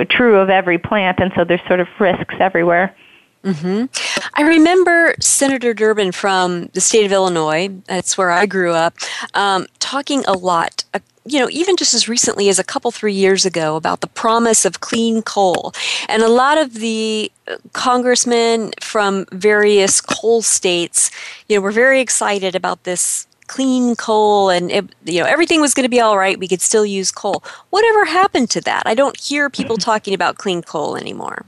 true 0.03 0.37
of 0.37 0.49
every 0.49 0.77
plant, 0.77 1.19
and 1.19 1.31
so 1.35 1.45
there's 1.45 1.65
sort 1.67 1.79
of 1.79 1.87
risks 1.99 2.35
everywhere. 2.39 2.93
Mm-hmm. 3.45 3.85
I 4.33 4.41
remember 4.41 5.13
Senator 5.19 5.73
Durbin 5.73 6.11
from 6.11 6.65
the 6.73 6.81
state 6.81 7.05
of 7.05 7.11
Illinois, 7.11 7.69
that's 7.85 8.17
where 8.17 8.31
I 8.31 8.47
grew 8.47 8.73
up, 8.73 8.95
um, 9.35 9.67
talking 9.79 10.25
a 10.25 10.33
lot 10.33 10.83
uh, 10.95 10.99
you 11.27 11.39
know, 11.39 11.49
even 11.49 11.75
just 11.75 11.93
as 11.93 12.07
recently 12.07 12.49
as 12.49 12.59
a 12.59 12.63
couple, 12.63 12.91
three 12.91 13.13
years 13.13 13.45
ago 13.45 13.75
about 13.75 14.01
the 14.01 14.07
promise 14.07 14.63
of 14.63 14.79
clean 14.79 15.23
coal. 15.23 15.73
And 16.07 16.21
a 16.21 16.29
lot 16.29 16.59
of 16.59 16.75
the 16.75 17.31
uh, 17.47 17.57
congressmen 17.73 18.73
from 18.79 19.25
various 19.31 20.01
coal 20.01 20.43
states, 20.43 21.09
you 21.49 21.55
know, 21.55 21.61
were 21.61 21.71
very 21.71 21.99
excited 21.99 22.55
about 22.55 22.83
this 22.83 23.25
clean 23.47 23.95
coal 23.95 24.49
and 24.49 24.71
it, 24.71 24.85
you 25.05 25.19
know 25.19 25.25
everything 25.25 25.61
was 25.61 25.73
going 25.73 25.83
to 25.83 25.89
be 25.89 26.01
all 26.01 26.17
right 26.17 26.39
we 26.39 26.47
could 26.47 26.61
still 26.61 26.85
use 26.85 27.11
coal. 27.11 27.43
Whatever 27.69 28.05
happened 28.05 28.49
to 28.51 28.61
that? 28.61 28.83
I 28.85 28.95
don't 28.95 29.19
hear 29.19 29.49
people 29.49 29.77
talking 29.89 30.13
about 30.13 30.37
clean 30.37 30.61
coal 30.61 30.95
anymore 30.95 31.45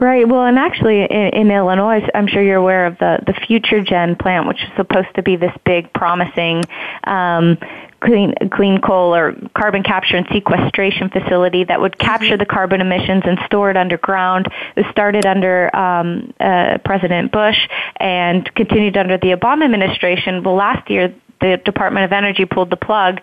Right. 0.00 0.26
Well, 0.26 0.46
and 0.46 0.58
actually, 0.58 1.02
in, 1.02 1.28
in, 1.34 1.50
Illinois, 1.50 2.00
I'm 2.14 2.26
sure 2.26 2.42
you're 2.42 2.56
aware 2.56 2.86
of 2.86 2.96
the 2.96 3.18
the 3.26 3.34
Future 3.46 3.82
Gen 3.82 4.16
plant, 4.16 4.48
which 4.48 4.62
is 4.62 4.70
supposed 4.74 5.14
to 5.16 5.22
be 5.22 5.36
this 5.36 5.52
big, 5.66 5.92
promising 5.92 6.64
um, 7.04 7.58
clean 8.02 8.32
clean 8.50 8.80
coal 8.80 9.14
or 9.14 9.34
carbon 9.54 9.82
capture 9.82 10.16
and 10.16 10.26
sequestration 10.32 11.10
facility 11.10 11.64
that 11.64 11.82
would 11.82 11.98
capture 11.98 12.38
the 12.38 12.46
carbon 12.46 12.80
emissions 12.80 13.24
and 13.26 13.38
store 13.44 13.70
it 13.70 13.76
underground. 13.76 14.46
It 14.74 14.86
started 14.90 15.26
under 15.26 15.74
um, 15.76 16.32
uh, 16.40 16.78
President 16.82 17.30
Bush 17.30 17.58
and 17.96 18.48
continued 18.54 18.96
under 18.96 19.18
the 19.18 19.32
Obama 19.32 19.66
administration. 19.66 20.42
Well, 20.42 20.54
last 20.54 20.88
year 20.88 21.14
the 21.40 21.60
Department 21.64 22.04
of 22.04 22.12
Energy 22.12 22.44
pulled 22.44 22.70
the 22.70 22.76
plug 22.76 23.20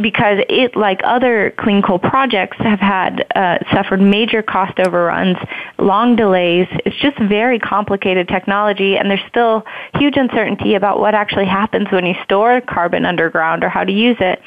because 0.00 0.40
it, 0.48 0.76
like 0.76 1.00
other 1.04 1.54
clean 1.58 1.80
coal 1.82 1.98
projects, 1.98 2.56
have 2.58 2.80
had 2.80 3.26
uh, 3.34 3.58
suffered 3.72 4.00
major 4.00 4.42
cost 4.42 4.78
overruns, 4.78 5.38
long 5.78 6.16
delays. 6.16 6.68
It's 6.84 6.96
just 6.96 7.18
very 7.18 7.58
complicated 7.58 8.28
technology, 8.28 8.98
and 8.98 9.10
there's 9.10 9.24
still 9.28 9.64
huge 9.94 10.16
uncertainty 10.16 10.74
about 10.74 11.00
what 11.00 11.14
actually 11.14 11.46
happens 11.46 11.90
when 11.90 12.04
you 12.04 12.14
store 12.24 12.60
carbon 12.60 13.06
underground 13.06 13.64
or 13.64 13.68
how 13.68 13.84
to 13.84 13.92
use 13.92 14.18
it. 14.20 14.42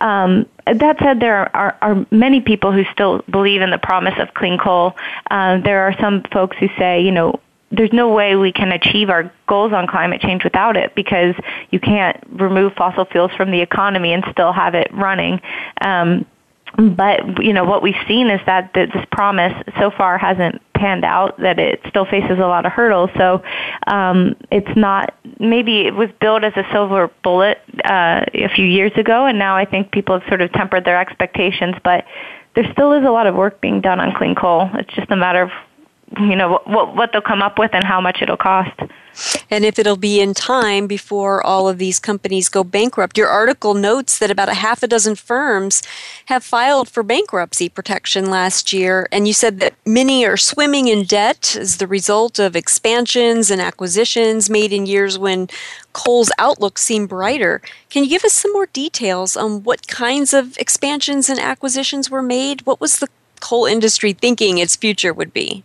Um, 0.00 0.46
that 0.66 0.98
said, 0.98 1.20
there 1.20 1.54
are, 1.56 1.76
are, 1.80 2.06
many 2.10 2.40
people 2.40 2.72
who 2.72 2.84
still 2.92 3.22
believe 3.30 3.60
in 3.60 3.70
the 3.70 3.78
promise 3.78 4.14
of 4.18 4.32
clean 4.34 4.58
coal. 4.58 4.96
Uh, 5.30 5.58
there 5.60 5.82
are 5.82 5.94
some 5.98 6.22
folks 6.32 6.56
who 6.58 6.68
say, 6.78 7.02
you 7.02 7.10
know, 7.10 7.40
there's 7.70 7.92
no 7.92 8.12
way 8.12 8.36
we 8.36 8.52
can 8.52 8.72
achieve 8.72 9.10
our 9.10 9.32
goals 9.46 9.72
on 9.72 9.86
climate 9.86 10.20
change 10.20 10.42
without 10.42 10.76
it 10.76 10.94
because 10.94 11.34
you 11.70 11.78
can't 11.78 12.16
remove 12.32 12.72
fossil 12.74 13.04
fuels 13.04 13.30
from 13.36 13.50
the 13.50 13.60
economy 13.60 14.12
and 14.12 14.24
still 14.32 14.52
have 14.52 14.74
it 14.74 14.88
running. 14.92 15.40
Um, 15.80 16.26
but 16.76 17.42
you 17.42 17.52
know 17.52 17.64
what 17.64 17.82
we've 17.82 18.00
seen 18.06 18.30
is 18.30 18.40
that 18.46 18.72
this 18.74 18.90
promise 19.10 19.52
so 19.78 19.90
far 19.90 20.18
hasn't 20.18 20.60
panned 20.74 21.04
out 21.04 21.38
that 21.38 21.58
it 21.58 21.80
still 21.88 22.04
faces 22.04 22.38
a 22.38 22.46
lot 22.46 22.64
of 22.64 22.72
hurdles 22.72 23.10
so 23.16 23.42
um, 23.86 24.36
it's 24.50 24.76
not 24.76 25.14
maybe 25.40 25.86
it 25.86 25.94
was 25.94 26.08
built 26.20 26.44
as 26.44 26.52
a 26.56 26.64
silver 26.72 27.10
bullet 27.22 27.58
uh, 27.84 28.24
a 28.34 28.48
few 28.54 28.64
years 28.64 28.92
ago 28.96 29.26
and 29.26 29.38
now 29.38 29.56
i 29.56 29.64
think 29.64 29.90
people 29.90 30.18
have 30.18 30.28
sort 30.28 30.40
of 30.40 30.50
tempered 30.52 30.84
their 30.84 30.98
expectations 30.98 31.74
but 31.82 32.04
there 32.54 32.70
still 32.72 32.92
is 32.92 33.04
a 33.04 33.10
lot 33.10 33.26
of 33.26 33.34
work 33.34 33.60
being 33.60 33.80
done 33.80 33.98
on 33.98 34.14
clean 34.14 34.34
coal 34.34 34.70
it's 34.74 34.94
just 34.94 35.10
a 35.10 35.16
matter 35.16 35.42
of 35.42 35.50
you 36.18 36.36
know 36.36 36.60
what 36.64 36.94
what 36.96 37.10
they'll 37.12 37.22
come 37.22 37.42
up 37.42 37.58
with 37.58 37.70
and 37.72 37.84
how 37.84 38.00
much 38.00 38.22
it'll 38.22 38.36
cost 38.36 38.80
and 39.50 39.64
if 39.64 39.78
it'll 39.78 39.96
be 39.96 40.20
in 40.20 40.34
time 40.34 40.86
before 40.86 41.44
all 41.44 41.68
of 41.68 41.78
these 41.78 41.98
companies 41.98 42.48
go 42.48 42.64
bankrupt. 42.64 43.18
Your 43.18 43.28
article 43.28 43.74
notes 43.74 44.18
that 44.18 44.30
about 44.30 44.48
a 44.48 44.54
half 44.54 44.82
a 44.82 44.88
dozen 44.88 45.14
firms 45.14 45.82
have 46.26 46.44
filed 46.44 46.88
for 46.88 47.02
bankruptcy 47.02 47.68
protection 47.68 48.30
last 48.30 48.72
year, 48.72 49.08
and 49.12 49.26
you 49.26 49.34
said 49.34 49.60
that 49.60 49.74
many 49.84 50.24
are 50.24 50.36
swimming 50.36 50.88
in 50.88 51.04
debt 51.04 51.56
as 51.58 51.76
the 51.76 51.86
result 51.86 52.38
of 52.38 52.56
expansions 52.56 53.50
and 53.50 53.60
acquisitions 53.60 54.48
made 54.48 54.72
in 54.72 54.86
years 54.86 55.18
when 55.18 55.48
coal's 55.92 56.30
outlook 56.38 56.78
seemed 56.78 57.08
brighter. 57.08 57.60
Can 57.88 58.04
you 58.04 58.10
give 58.10 58.24
us 58.24 58.34
some 58.34 58.52
more 58.52 58.66
details 58.66 59.36
on 59.36 59.64
what 59.64 59.88
kinds 59.88 60.32
of 60.32 60.56
expansions 60.58 61.28
and 61.28 61.40
acquisitions 61.40 62.10
were 62.10 62.22
made? 62.22 62.62
What 62.62 62.80
was 62.80 62.98
the 62.98 63.08
coal 63.40 63.66
industry 63.66 64.12
thinking 64.12 64.58
its 64.58 64.76
future 64.76 65.12
would 65.12 65.32
be? 65.32 65.64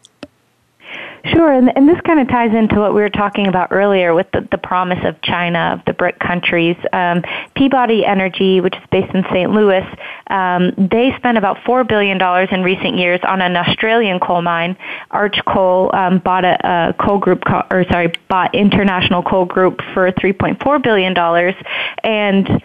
Sure, 1.32 1.52
and, 1.52 1.76
and 1.76 1.90
this 1.90 2.00
kind 2.02 2.20
of 2.20 2.28
ties 2.28 2.54
into 2.54 2.80
what 2.80 2.94
we 2.94 3.02
were 3.02 3.10
talking 3.10 3.48
about 3.48 3.72
earlier 3.72 4.14
with 4.14 4.28
the, 4.32 4.48
the 4.52 4.60
promise 4.60 5.04
of 5.04 5.20
China, 5.24 5.76
of 5.78 5.86
the 5.86 5.94
BRIC 5.94 6.20
countries. 6.20 6.76
Um, 6.94 7.24
Peabody 7.56 8.06
Energy, 8.06 8.62
which 8.62 8.76
is 8.76 8.84
based 8.92 9.14
in 9.16 9.24
St. 9.32 9.50
Louis, 9.50 9.84
um, 10.28 10.72
they 10.78 11.14
spent 11.18 11.40
about 11.40 11.58
$4 11.66 11.88
billion 11.88 12.22
in 12.52 12.64
recent 12.64 12.98
years 12.98 13.20
on 13.28 13.42
an 13.42 13.56
Australian 13.56 14.20
coal 14.20 14.44
mine. 14.44 14.78
Arch 15.10 15.38
Coal 15.48 15.90
um, 15.96 16.20
bought 16.20 16.46
a, 16.46 16.60
a 16.64 16.94
coal 16.94 17.18
group, 17.18 17.42
or 17.72 17.86
sorry, 17.90 18.14
bought 18.30 18.54
International 18.54 19.24
Coal 19.24 19.46
Group 19.46 19.82
for 19.96 20.12
$3.4 20.12 20.84
billion. 20.84 21.18
And, 22.04 22.64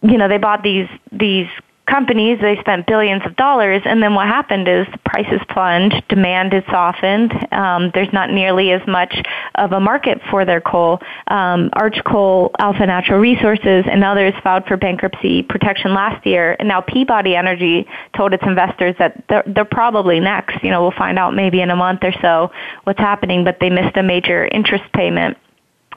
you 0.00 0.16
know, 0.16 0.28
they 0.28 0.38
bought 0.38 0.62
these, 0.62 0.88
these 1.10 1.48
companies, 1.86 2.38
they 2.40 2.56
spent 2.60 2.86
billions 2.86 3.22
of 3.26 3.34
dollars, 3.36 3.82
and 3.84 4.02
then 4.02 4.14
what 4.14 4.26
happened 4.26 4.68
is 4.68 4.86
prices 5.04 5.40
plunged, 5.50 6.06
demand 6.08 6.54
is 6.54 6.62
softened, 6.70 7.32
um, 7.52 7.90
there's 7.94 8.12
not 8.12 8.30
nearly 8.30 8.70
as 8.70 8.86
much 8.86 9.14
of 9.56 9.72
a 9.72 9.80
market 9.80 10.20
for 10.30 10.44
their 10.44 10.60
coal. 10.60 11.00
Um, 11.26 11.70
Arch 11.74 12.02
Coal, 12.04 12.52
Alpha 12.58 12.86
Natural 12.86 13.18
Resources, 13.18 13.84
and 13.90 14.04
others 14.04 14.32
filed 14.42 14.64
for 14.66 14.76
bankruptcy 14.76 15.42
protection 15.42 15.92
last 15.92 16.24
year, 16.24 16.56
and 16.58 16.68
now 16.68 16.80
Peabody 16.80 17.34
Energy 17.34 17.86
told 18.16 18.32
its 18.32 18.44
investors 18.46 18.94
that 18.98 19.24
they're, 19.28 19.44
they're 19.46 19.64
probably 19.64 20.20
next. 20.20 20.62
You 20.62 20.70
know, 20.70 20.82
we'll 20.82 20.92
find 20.92 21.18
out 21.18 21.34
maybe 21.34 21.60
in 21.60 21.70
a 21.70 21.76
month 21.76 22.00
or 22.04 22.12
so 22.20 22.50
what's 22.84 23.00
happening, 23.00 23.44
but 23.44 23.58
they 23.60 23.70
missed 23.70 23.96
a 23.96 24.02
major 24.02 24.46
interest 24.46 24.84
payment 24.92 25.36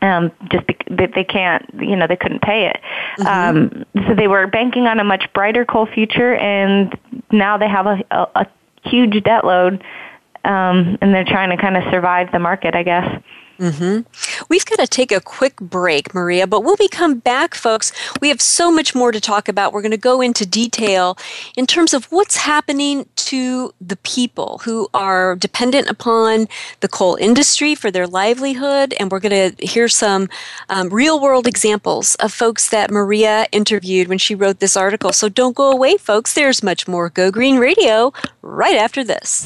um, 0.02 0.32
just 0.52 0.68
because 0.68 1.12
they 1.16 1.24
can't, 1.24 1.66
you 1.80 1.96
know, 1.96 2.08
they 2.08 2.16
couldn't 2.16 2.42
pay 2.42 2.68
it. 2.68 2.78
Mm-hmm. 3.20 3.28
Um, 3.28 3.86
so 4.08 4.16
they 4.16 4.28
were 4.28 4.48
banking 4.48 4.88
on 4.88 5.00
a 5.00 5.04
much 5.04 5.32
brighter 5.34 5.66
coal 5.66 5.86
future, 5.86 6.36
and 6.36 6.98
now 7.32 7.58
they 7.58 7.68
have 7.68 7.86
a, 7.86 8.04
a, 8.12 8.28
a 8.36 8.48
huge 8.84 9.24
debt 9.24 9.46
load, 9.46 9.84
um, 10.44 10.98
and 11.02 11.14
they're 11.14 11.25
trying 11.25 11.50
to 11.50 11.58
kind 11.58 11.78
of 11.78 11.84
survive 11.92 12.32
the 12.32 12.40
market, 12.40 12.75
I 12.75 12.84
guess. 12.84 13.22
Mm-hmm. 13.59 14.43
We've 14.50 14.65
got 14.65 14.79
to 14.79 14.88
take 14.88 15.12
a 15.12 15.21
quick 15.21 15.55
break, 15.57 16.13
Maria, 16.13 16.45
but 16.45 16.63
when 16.63 16.75
we 16.79 16.88
come 16.88 17.19
back, 17.19 17.55
folks, 17.55 17.91
we 18.21 18.29
have 18.29 18.41
so 18.41 18.71
much 18.71 18.93
more 18.93 19.12
to 19.12 19.21
talk 19.21 19.47
about. 19.47 19.71
We're 19.71 19.81
going 19.81 19.91
to 19.91 19.97
go 19.97 20.21
into 20.21 20.45
detail 20.45 21.17
in 21.55 21.65
terms 21.65 21.93
of 21.93 22.05
what's 22.12 22.38
happening 22.38 23.07
to 23.15 23.74
the 23.79 23.95
people 23.97 24.62
who 24.65 24.89
are 24.93 25.35
dependent 25.35 25.89
upon 25.89 26.47
the 26.81 26.88
coal 26.88 27.15
industry 27.15 27.75
for 27.75 27.91
their 27.91 28.07
livelihood, 28.07 28.93
and 29.00 29.09
we're 29.09 29.19
going 29.19 29.53
to 29.53 29.65
hear 29.65 29.88
some 29.88 30.27
um, 30.69 30.89
real 30.89 31.19
world 31.19 31.47
examples 31.47 32.15
of 32.15 32.33
folks 32.33 32.69
that 32.69 32.91
Maria 32.91 33.47
interviewed 33.51 34.07
when 34.07 34.17
she 34.17 34.35
wrote 34.35 34.59
this 34.59 34.75
article. 34.75 35.13
So 35.13 35.29
don't 35.29 35.55
go 35.55 35.71
away, 35.71 35.97
folks. 35.97 36.33
There's 36.33 36.62
much 36.62 36.88
more 36.88 37.09
Go 37.09 37.31
Green 37.31 37.57
Radio 37.57 38.12
right 38.41 38.75
after 38.75 39.03
this. 39.03 39.45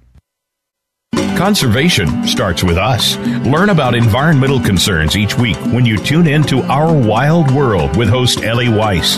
Conservation 1.41 2.27
starts 2.27 2.63
with 2.63 2.77
us. 2.77 3.17
Learn 3.47 3.69
about 3.69 3.95
environmental 3.95 4.59
concerns 4.59 5.17
each 5.17 5.35
week 5.39 5.57
when 5.73 5.87
you 5.87 5.97
tune 5.97 6.27
in 6.27 6.43
to 6.43 6.61
Our 6.61 6.93
Wild 6.95 7.49
World 7.49 7.97
with 7.97 8.09
host 8.09 8.43
Ellie 8.43 8.69
Weiss. 8.69 9.17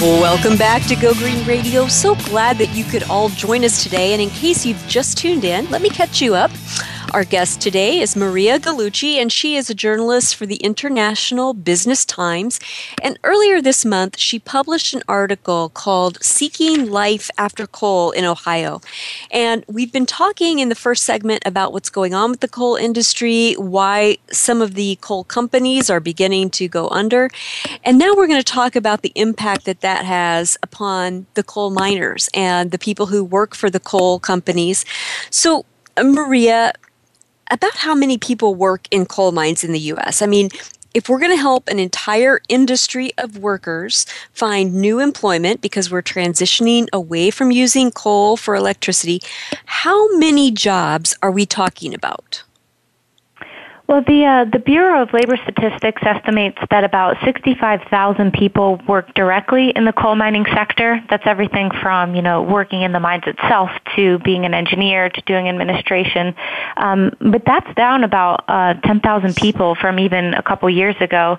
Welcome 0.00 0.58
back 0.58 0.86
to 0.88 0.96
Go 0.96 1.14
Green 1.14 1.46
Radio. 1.46 1.86
So 1.86 2.14
glad 2.16 2.58
that 2.58 2.74
you 2.74 2.84
could 2.84 3.04
all 3.04 3.28
join 3.30 3.64
us 3.64 3.82
today. 3.82 4.12
And 4.12 4.20
in 4.20 4.28
case 4.28 4.66
you've 4.66 4.84
just 4.86 5.16
tuned 5.16 5.44
in, 5.44 5.70
let 5.70 5.80
me 5.82 5.88
catch 5.88 6.20
you 6.20 6.34
up. 6.34 6.50
Our 7.14 7.22
guest 7.22 7.60
today 7.60 8.00
is 8.00 8.16
Maria 8.16 8.58
Gallucci, 8.58 9.18
and 9.18 9.30
she 9.30 9.54
is 9.54 9.70
a 9.70 9.74
journalist 9.74 10.34
for 10.34 10.46
the 10.46 10.56
International 10.56 11.54
Business 11.54 12.04
Times. 12.04 12.58
And 13.00 13.20
earlier 13.22 13.62
this 13.62 13.84
month, 13.84 14.18
she 14.18 14.40
published 14.40 14.94
an 14.94 15.02
article 15.06 15.68
called 15.68 16.20
Seeking 16.24 16.90
Life 16.90 17.30
After 17.38 17.68
Coal 17.68 18.10
in 18.10 18.24
Ohio. 18.24 18.80
And 19.30 19.64
we've 19.68 19.92
been 19.92 20.06
talking 20.06 20.58
in 20.58 20.70
the 20.70 20.74
first 20.74 21.04
segment 21.04 21.44
about 21.46 21.72
what's 21.72 21.88
going 21.88 22.14
on 22.14 22.32
with 22.32 22.40
the 22.40 22.48
coal 22.48 22.74
industry, 22.74 23.52
why 23.52 24.18
some 24.32 24.60
of 24.60 24.74
the 24.74 24.98
coal 25.00 25.22
companies 25.22 25.88
are 25.88 26.00
beginning 26.00 26.50
to 26.50 26.66
go 26.66 26.88
under. 26.88 27.30
And 27.84 27.96
now 27.96 28.12
we're 28.16 28.26
going 28.26 28.42
to 28.42 28.52
talk 28.52 28.74
about 28.74 29.02
the 29.02 29.12
impact 29.14 29.66
that 29.66 29.82
that 29.82 30.04
has 30.04 30.58
upon 30.64 31.26
the 31.34 31.44
coal 31.44 31.70
miners 31.70 32.28
and 32.34 32.72
the 32.72 32.78
people 32.78 33.06
who 33.06 33.22
work 33.22 33.54
for 33.54 33.70
the 33.70 33.78
coal 33.78 34.18
companies. 34.18 34.84
So, 35.30 35.64
uh, 35.96 36.02
Maria, 36.02 36.72
about 37.54 37.76
how 37.76 37.94
many 37.94 38.18
people 38.18 38.56
work 38.56 38.88
in 38.90 39.06
coal 39.06 39.30
mines 39.30 39.62
in 39.62 39.72
the 39.72 39.78
US. 39.78 40.20
I 40.20 40.26
mean, 40.26 40.48
if 40.92 41.08
we're 41.08 41.20
going 41.20 41.30
to 41.30 41.40
help 41.40 41.68
an 41.68 41.78
entire 41.78 42.40
industry 42.48 43.12
of 43.16 43.38
workers 43.38 44.06
find 44.32 44.74
new 44.74 44.98
employment 44.98 45.60
because 45.60 45.90
we're 45.90 46.02
transitioning 46.02 46.88
away 46.92 47.30
from 47.30 47.52
using 47.52 47.92
coal 47.92 48.36
for 48.36 48.56
electricity, 48.56 49.20
how 49.66 50.16
many 50.18 50.50
jobs 50.50 51.16
are 51.22 51.30
we 51.30 51.46
talking 51.46 51.94
about? 51.94 52.42
Well, 53.86 54.00
the 54.00 54.24
uh, 54.24 54.44
the 54.50 54.60
Bureau 54.60 55.02
of 55.02 55.12
Labor 55.12 55.36
Statistics 55.36 56.00
estimates 56.06 56.56
that 56.70 56.84
about 56.84 57.18
65,000 57.22 58.32
people 58.32 58.80
work 58.88 59.12
directly 59.12 59.72
in 59.76 59.84
the 59.84 59.92
coal 59.92 60.14
mining 60.14 60.46
sector. 60.54 61.04
That's 61.10 61.24
everything 61.26 61.70
from 61.82 62.14
you 62.14 62.22
know 62.22 62.40
working 62.40 62.80
in 62.80 62.92
the 62.92 63.00
mines 63.00 63.24
itself 63.26 63.68
to 63.96 64.18
being 64.20 64.46
an 64.46 64.54
engineer 64.54 65.10
to 65.10 65.20
doing 65.26 65.50
administration. 65.50 66.34
Um, 66.78 67.12
but 67.20 67.42
that's 67.44 67.74
down 67.74 68.04
about 68.04 68.44
uh, 68.48 68.72
10,000 68.84 69.36
people 69.36 69.74
from 69.74 69.98
even 69.98 70.32
a 70.32 70.42
couple 70.42 70.70
years 70.70 70.96
ago. 71.02 71.36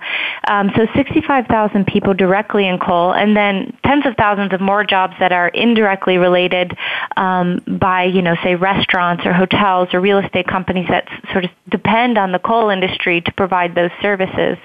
Um, 0.47 0.69
so 0.75 0.85
65,000 0.95 1.87
people 1.87 2.13
directly 2.13 2.67
in 2.67 2.77
coal, 2.77 3.11
and 3.11 3.35
then 3.35 3.75
tens 3.83 4.05
of 4.05 4.13
thousands 4.17 4.53
of 4.53 4.61
more 4.61 4.83
jobs 4.83 5.15
that 5.19 5.31
are 5.31 5.47
indirectly 5.47 6.19
related 6.19 6.77
um, 7.17 7.59
by 7.65 8.03
you 8.03 8.21
know 8.21 8.35
say 8.43 8.53
restaurants 8.53 9.25
or 9.25 9.33
hotels 9.33 9.89
or 9.95 9.99
real 9.99 10.19
estate 10.19 10.47
companies 10.47 10.87
that 10.89 11.07
sort 11.31 11.45
of 11.45 11.49
depend 11.71 12.19
on 12.19 12.34
the 12.35 12.39
coal 12.39 12.69
industry 12.69 13.21
to 13.21 13.31
provide 13.31 13.75
those 13.75 13.91
services. 14.01 14.57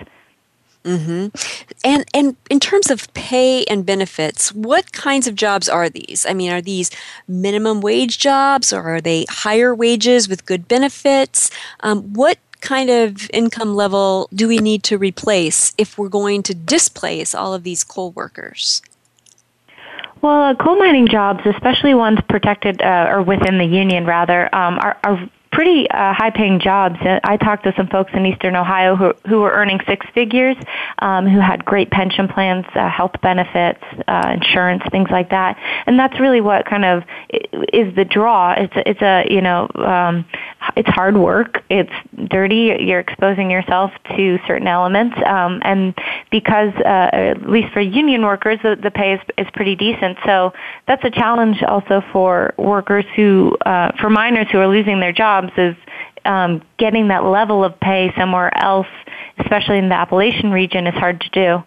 Mm-hmm. 0.85 1.27
And 1.85 2.05
and 2.15 2.37
in 2.49 2.59
terms 2.59 2.91
of 2.91 3.13
pay 3.15 3.65
and 3.65 3.85
benefits, 3.85 4.53
what 4.53 4.93
kinds 4.93 5.27
of 5.29 5.35
jobs 5.35 5.69
are 5.69 5.89
these? 5.91 6.27
I 6.29 6.33
mean, 6.33 6.51
are 6.51 6.63
these 6.63 6.91
minimum 7.29 7.81
wage 7.81 8.19
jobs, 8.19 8.73
or 8.73 8.83
are 8.95 9.01
they 9.01 9.27
higher 9.29 9.75
wages 9.75 10.29
with 10.29 10.47
good 10.47 10.67
benefits? 10.67 11.51
Um, 11.81 12.15
what 12.15 12.39
kind 12.61 12.91
of 12.91 13.31
income 13.33 13.75
level 13.75 14.29
do 14.35 14.49
we 14.49 14.59
need 14.59 14.83
to 14.85 14.99
replace 14.99 15.75
if 15.79 15.99
we're 15.99 16.09
going 16.09 16.43
to 16.45 16.55
displace 16.55 17.35
all 17.35 17.53
of 17.55 17.63
these 17.63 17.85
coal 17.85 18.11
workers? 18.13 18.83
Well, 20.23 20.43
uh, 20.43 20.55
coal 20.55 20.77
mining 20.77 21.09
jobs, 21.09 21.41
especially 21.47 21.95
ones 21.95 22.19
protected 22.29 22.83
uh, 22.83 23.13
or 23.13 23.23
within 23.23 23.59
the 23.59 23.65
union, 23.65 24.05
rather, 24.07 24.55
um, 24.55 24.79
are, 24.79 24.97
are 25.05 25.29
pretty 25.53 25.91
uh, 25.91 26.13
high 26.13 26.31
paying 26.31 26.61
jobs. 26.61 26.97
Uh, 27.01 27.19
I 27.25 27.37
talked 27.37 27.65
to 27.65 27.75
some 27.77 27.89
folks 27.89 28.13
in 28.15 28.25
Eastern 28.25 28.55
Ohio 28.55 28.95
who, 28.97 29.13
who 29.29 29.41
were 29.41 29.51
earning 29.51 29.81
six 29.87 30.07
figures, 30.15 30.57
um, 31.01 31.27
who 31.27 31.41
had 31.41 31.65
great 31.65 31.91
pension 31.91 32.29
plans, 32.29 32.67
uh, 32.75 32.89
health 32.89 33.13
benefits, 33.21 33.83
uh, 34.07 34.31
insurance, 34.35 34.83
things 34.91 35.09
like 35.11 35.31
that. 35.31 35.59
And 35.87 35.99
that's 35.99 36.21
really 36.21 36.41
what 36.41 36.67
kind 36.67 36.85
of 36.85 37.03
is 37.73 37.95
the 37.97 38.05
draw. 38.05 38.53
It's 38.53 38.77
a, 38.77 38.89
it's 38.89 39.03
a, 39.03 39.27
you 39.29 39.41
know, 39.41 39.69
um, 39.75 40.25
it's 40.77 40.89
hard 40.89 41.17
work. 41.17 41.63
It's 41.69 41.93
dirty. 42.29 42.77
You're 42.81 43.01
exposing 43.01 43.51
yourself 43.51 43.91
to 44.17 44.39
certain 44.47 44.69
elements. 44.69 45.17
Um, 45.27 45.61
and 45.65 45.95
because, 46.31 46.73
uh, 46.85 47.11
at 47.13 47.49
least 47.49 47.73
for 47.73 47.81
union 47.81 48.23
workers, 48.23 48.59
the, 48.63 48.77
the 48.77 48.91
pay 48.91 49.15
is, 49.15 49.21
is 49.37 49.47
pretty 49.55 49.75
decent. 49.75 50.19
So 50.25 50.53
that's 50.87 51.03
a 51.05 51.11
challenge 51.11 51.63
also 51.63 52.03
for 52.13 52.55
workers 52.57 53.05
who, 53.17 53.57
uh, 53.67 53.93
for 54.01 54.11
miners 54.11 54.47
who 54.53 54.59
are 54.59 54.69
losing 54.69 55.01
their 55.01 55.13
jobs 55.13 55.40
jobs 55.41 55.53
is 55.57 55.77
um, 56.25 56.63
getting 56.79 57.09
that 57.09 57.25
level 57.25 57.65
of 57.65 57.79
pay 57.81 58.13
somewhere 58.17 58.57
else, 58.57 58.87
especially 59.39 59.79
in 59.79 59.89
the 59.89 59.95
Appalachian 59.95 60.51
region, 60.51 60.87
is 60.87 60.95
hard 60.95 61.21
to 61.21 61.31
do. 61.31 61.65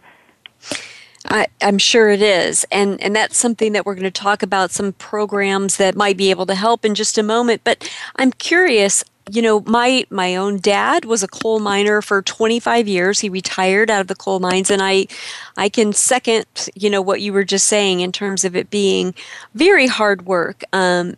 I, 1.26 1.48
am 1.62 1.78
sure 1.78 2.10
it 2.10 2.22
is. 2.22 2.66
And, 2.72 3.02
and 3.02 3.16
that's 3.16 3.38
something 3.38 3.72
that 3.74 3.86
we're 3.86 3.96
going 3.96 4.04
to 4.04 4.12
talk 4.12 4.44
about 4.44 4.72
some 4.72 4.94
programs 4.94 5.78
that 5.78 5.96
might 5.96 6.18
be 6.18 6.30
able 6.30 6.46
to 6.48 6.56
help 6.56 6.86
in 6.86 6.96
just 6.96 7.18
a 7.18 7.24
moment. 7.24 7.62
But 7.64 7.90
I'm 8.18 8.32
curious 8.32 9.04
you 9.32 9.42
know 9.42 9.62
my 9.62 10.06
my 10.10 10.36
own 10.36 10.60
dad 10.60 11.06
was 11.06 11.24
a 11.24 11.28
coal 11.30 11.60
miner 11.60 12.02
for 12.02 12.22
25 12.22 12.90
years 12.90 13.22
he 13.22 13.30
retired 13.30 13.90
out 13.90 14.02
of 14.02 14.08
the 14.08 14.16
coal 14.16 14.42
mines 14.42 14.70
and 14.70 14.82
i 14.82 15.08
i 15.56 15.70
can 15.70 15.94
second 15.94 16.46
you 16.76 16.90
know 16.90 17.02
what 17.02 17.22
you 17.22 17.32
were 17.32 17.46
just 17.46 17.68
saying 17.68 18.02
in 18.02 18.12
terms 18.12 18.44
of 18.44 18.54
it 18.54 18.70
being 18.70 19.14
very 19.54 19.88
hard 19.88 20.26
work 20.26 20.64
um, 20.74 21.16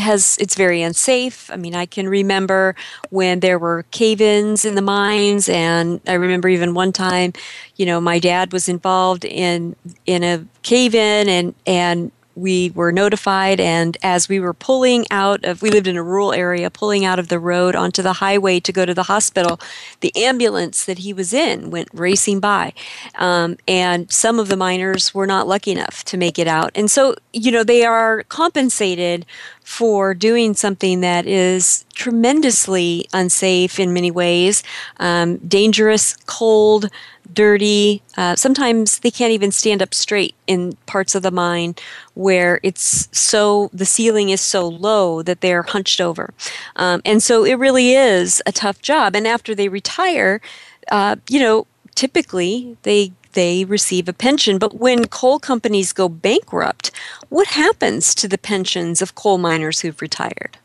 has 0.00 0.36
it's 0.40 0.54
very 0.54 0.82
unsafe. 0.82 1.50
I 1.52 1.56
mean, 1.56 1.74
I 1.74 1.86
can 1.86 2.08
remember 2.08 2.74
when 3.10 3.40
there 3.40 3.58
were 3.58 3.84
cave-ins 3.90 4.64
in 4.64 4.74
the 4.74 4.82
mines, 4.82 5.48
and 5.48 6.00
I 6.06 6.14
remember 6.14 6.48
even 6.48 6.74
one 6.74 6.92
time, 6.92 7.32
you 7.76 7.86
know, 7.86 8.00
my 8.00 8.18
dad 8.18 8.52
was 8.52 8.68
involved 8.68 9.24
in 9.24 9.76
in 10.06 10.22
a 10.24 10.44
cave-in, 10.62 11.28
and 11.28 11.54
and 11.66 12.12
we 12.36 12.70
were 12.70 12.92
notified 12.92 13.60
and 13.60 13.96
as 14.02 14.28
we 14.28 14.38
were 14.40 14.54
pulling 14.54 15.04
out 15.10 15.44
of 15.44 15.62
we 15.62 15.70
lived 15.70 15.86
in 15.86 15.96
a 15.96 16.02
rural 16.02 16.32
area 16.32 16.70
pulling 16.70 17.04
out 17.04 17.18
of 17.18 17.28
the 17.28 17.38
road 17.38 17.74
onto 17.74 18.02
the 18.02 18.14
highway 18.14 18.60
to 18.60 18.72
go 18.72 18.86
to 18.86 18.94
the 18.94 19.04
hospital 19.04 19.60
the 20.00 20.14
ambulance 20.16 20.84
that 20.84 20.98
he 20.98 21.12
was 21.12 21.32
in 21.32 21.70
went 21.70 21.88
racing 21.92 22.40
by 22.40 22.72
um, 23.16 23.56
and 23.66 24.10
some 24.10 24.38
of 24.38 24.48
the 24.48 24.56
miners 24.56 25.12
were 25.12 25.26
not 25.26 25.46
lucky 25.48 25.72
enough 25.72 26.04
to 26.04 26.16
make 26.16 26.38
it 26.38 26.46
out 26.46 26.70
and 26.74 26.90
so 26.90 27.14
you 27.32 27.50
know 27.50 27.64
they 27.64 27.84
are 27.84 28.22
compensated 28.24 29.26
for 29.70 30.14
doing 30.14 30.52
something 30.52 31.00
that 31.00 31.26
is 31.26 31.84
tremendously 31.94 33.06
unsafe 33.12 33.78
in 33.78 33.92
many 33.92 34.10
ways 34.10 34.64
um, 34.98 35.36
dangerous 35.46 36.16
cold 36.26 36.90
dirty. 37.32 38.02
Uh, 38.16 38.34
sometimes 38.34 38.98
they 38.98 39.12
can't 39.12 39.30
even 39.30 39.52
stand 39.52 39.80
up 39.80 39.94
straight 39.94 40.34
in 40.48 40.76
parts 40.86 41.14
of 41.14 41.22
the 41.22 41.30
mine 41.30 41.76
where 42.14 42.58
it's 42.64 43.08
so 43.16 43.70
the 43.72 43.84
ceiling 43.84 44.30
is 44.30 44.40
so 44.40 44.66
low 44.66 45.22
that 45.22 45.40
they're 45.40 45.62
hunched 45.62 46.00
over, 46.00 46.34
um, 46.74 47.00
and 47.04 47.22
so 47.22 47.44
it 47.44 47.54
really 47.54 47.94
is 47.94 48.42
a 48.46 48.52
tough 48.52 48.82
job. 48.82 49.14
And 49.14 49.24
after 49.24 49.54
they 49.54 49.68
retire, 49.68 50.40
uh, 50.90 51.14
you 51.28 51.38
know, 51.38 51.68
typically 51.94 52.76
they 52.82 53.12
they 53.32 53.64
receive 53.64 54.08
a 54.08 54.12
pension. 54.12 54.58
But 54.58 54.74
when 54.74 55.06
coal 55.06 55.38
companies 55.38 55.92
go 55.92 56.08
bankrupt, 56.08 56.90
what 57.28 57.48
happens 57.48 58.14
to 58.16 58.28
the 58.28 58.38
pensions 58.38 59.02
of 59.02 59.14
coal 59.14 59.38
miners 59.38 59.80
who've 59.80 60.00
retired? 60.00 60.58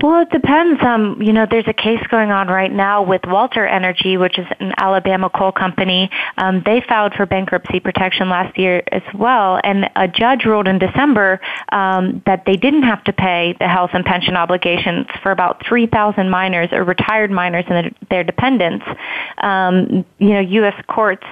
Well, 0.00 0.22
it 0.22 0.30
depends. 0.30 0.80
Um, 0.80 1.20
you 1.20 1.32
know, 1.32 1.44
there's 1.50 1.66
a 1.66 1.72
case 1.72 2.00
going 2.08 2.30
on 2.30 2.46
right 2.46 2.70
now 2.70 3.02
with 3.02 3.22
Walter 3.26 3.66
Energy, 3.66 4.16
which 4.16 4.38
is 4.38 4.46
an 4.60 4.72
Alabama 4.78 5.28
coal 5.28 5.50
company. 5.50 6.08
Um, 6.36 6.62
they 6.64 6.80
filed 6.88 7.14
for 7.14 7.26
bankruptcy 7.26 7.80
protection 7.80 8.28
last 8.28 8.56
year 8.56 8.84
as 8.92 9.02
well, 9.12 9.60
and 9.64 9.90
a 9.96 10.06
judge 10.06 10.44
ruled 10.44 10.68
in 10.68 10.78
December 10.78 11.40
um, 11.72 12.22
that 12.26 12.44
they 12.46 12.56
didn't 12.56 12.84
have 12.84 13.02
to 13.04 13.12
pay 13.12 13.56
the 13.58 13.66
health 13.66 13.90
and 13.92 14.04
pension 14.04 14.36
obligations 14.36 15.08
for 15.20 15.32
about 15.32 15.66
3,000 15.66 16.30
miners 16.30 16.68
or 16.70 16.84
retired 16.84 17.32
miners 17.32 17.64
and 17.68 17.92
their 18.08 18.22
dependents. 18.22 18.84
Um, 19.38 20.04
you 20.18 20.30
know, 20.30 20.40
U.S. 20.40 20.80
courts 20.86 21.26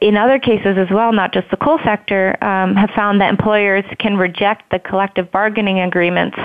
in 0.00 0.16
other 0.16 0.38
cases 0.38 0.76
as 0.76 0.90
well, 0.90 1.12
not 1.12 1.32
just 1.32 1.50
the 1.50 1.56
coal 1.56 1.78
sector, 1.84 2.36
um, 2.42 2.74
have 2.74 2.90
found 2.90 3.20
that 3.20 3.30
employers 3.30 3.84
can 3.98 4.16
reject 4.16 4.70
the 4.70 4.78
collective 4.78 5.30
bargaining 5.30 5.80
agreements 5.80 6.36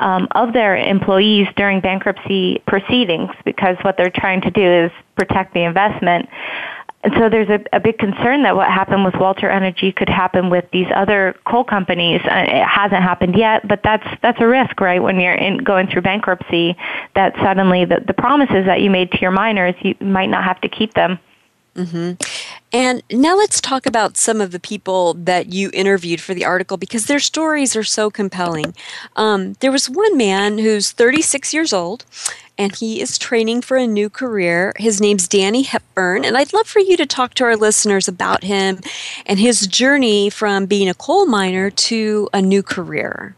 um, 0.00 0.28
of 0.32 0.52
their 0.52 0.76
employees 0.76 1.48
during 1.56 1.80
bankruptcy 1.80 2.62
proceedings 2.66 3.30
because 3.44 3.76
what 3.82 3.96
they're 3.96 4.10
trying 4.14 4.40
to 4.42 4.50
do 4.50 4.84
is 4.84 4.90
protect 5.16 5.54
the 5.54 5.62
investment. 5.62 6.28
And 7.04 7.12
so 7.18 7.28
there's 7.28 7.48
a, 7.48 7.60
a 7.72 7.80
big 7.80 7.98
concern 7.98 8.44
that 8.44 8.54
what 8.54 8.68
happened 8.68 9.04
with 9.04 9.14
Walter 9.16 9.50
Energy 9.50 9.90
could 9.90 10.08
happen 10.08 10.50
with 10.50 10.64
these 10.72 10.86
other 10.94 11.34
coal 11.44 11.64
companies. 11.64 12.20
Uh, 12.24 12.44
it 12.46 12.64
hasn't 12.64 13.02
happened 13.02 13.36
yet, 13.36 13.66
but 13.66 13.80
that's 13.82 14.06
that's 14.22 14.40
a 14.40 14.46
risk, 14.46 14.80
right? 14.80 15.02
When 15.02 15.18
you're 15.18 15.34
in, 15.34 15.58
going 15.58 15.88
through 15.88 16.02
bankruptcy, 16.02 16.76
that 17.16 17.34
suddenly 17.42 17.84
the, 17.84 18.04
the 18.06 18.14
promises 18.14 18.66
that 18.66 18.82
you 18.82 18.90
made 18.90 19.10
to 19.12 19.20
your 19.20 19.32
miners, 19.32 19.74
you 19.82 19.96
might 20.00 20.28
not 20.28 20.44
have 20.44 20.60
to 20.60 20.68
keep 20.68 20.94
them. 20.94 21.18
Mm-hmm. 21.74 22.12
And 22.72 23.02
now 23.10 23.36
let's 23.36 23.60
talk 23.60 23.84
about 23.84 24.16
some 24.16 24.40
of 24.40 24.50
the 24.50 24.60
people 24.60 25.12
that 25.14 25.52
you 25.52 25.70
interviewed 25.74 26.22
for 26.22 26.32
the 26.32 26.46
article 26.46 26.78
because 26.78 27.04
their 27.04 27.20
stories 27.20 27.76
are 27.76 27.84
so 27.84 28.10
compelling. 28.10 28.74
Um, 29.14 29.54
there 29.60 29.70
was 29.70 29.90
one 29.90 30.16
man 30.16 30.56
who's 30.56 30.90
36 30.90 31.52
years 31.52 31.74
old 31.74 32.06
and 32.56 32.74
he 32.74 33.00
is 33.00 33.18
training 33.18 33.62
for 33.62 33.76
a 33.76 33.86
new 33.86 34.08
career. 34.08 34.72
His 34.76 35.00
name's 35.00 35.26
Danny 35.26 35.62
Hepburn, 35.62 36.24
and 36.24 36.36
I'd 36.36 36.52
love 36.52 36.66
for 36.66 36.80
you 36.80 36.96
to 36.96 37.06
talk 37.06 37.34
to 37.34 37.44
our 37.44 37.56
listeners 37.56 38.08
about 38.08 38.44
him 38.44 38.80
and 39.26 39.38
his 39.38 39.66
journey 39.66 40.30
from 40.30 40.66
being 40.66 40.88
a 40.88 40.94
coal 40.94 41.26
miner 41.26 41.70
to 41.70 42.28
a 42.32 42.42
new 42.42 42.62
career. 42.62 43.34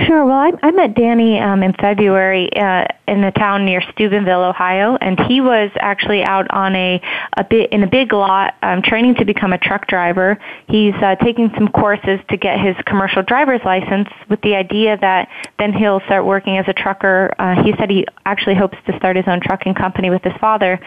Sure. 0.00 0.24
Well, 0.24 0.36
I, 0.36 0.52
I 0.62 0.70
met 0.72 0.94
Danny 0.94 1.38
um, 1.38 1.62
in 1.62 1.72
February 1.74 2.50
uh, 2.56 2.84
in 3.06 3.22
a 3.22 3.30
town 3.30 3.64
near 3.64 3.80
Steubenville, 3.92 4.42
Ohio, 4.42 4.96
and 5.00 5.18
he 5.28 5.40
was 5.40 5.70
actually 5.78 6.24
out 6.24 6.50
on 6.50 6.74
a, 6.74 7.00
a 7.36 7.44
bit 7.44 7.72
in 7.72 7.82
a 7.82 7.86
big 7.86 8.12
lot 8.12 8.54
um, 8.62 8.82
training 8.82 9.14
to 9.16 9.24
become 9.24 9.52
a 9.52 9.58
truck 9.58 9.86
driver. 9.86 10.38
He's 10.68 10.94
uh, 10.94 11.14
taking 11.16 11.50
some 11.54 11.68
courses 11.68 12.18
to 12.30 12.36
get 12.36 12.58
his 12.58 12.74
commercial 12.86 13.22
driver's 13.22 13.60
license 13.64 14.08
with 14.28 14.40
the 14.40 14.56
idea 14.56 14.96
that 14.98 15.28
then 15.58 15.72
he'll 15.72 16.00
start 16.00 16.24
working 16.24 16.58
as 16.58 16.66
a 16.66 16.72
trucker. 16.72 17.32
Uh, 17.38 17.62
he 17.62 17.72
said 17.78 17.88
he 17.88 18.06
actually 18.24 18.56
hopes 18.56 18.76
to 18.86 18.96
start 18.96 19.16
his 19.16 19.26
own 19.28 19.40
trucking 19.40 19.74
company 19.74 20.10
with 20.10 20.22
his 20.22 20.34
father. 20.40 20.80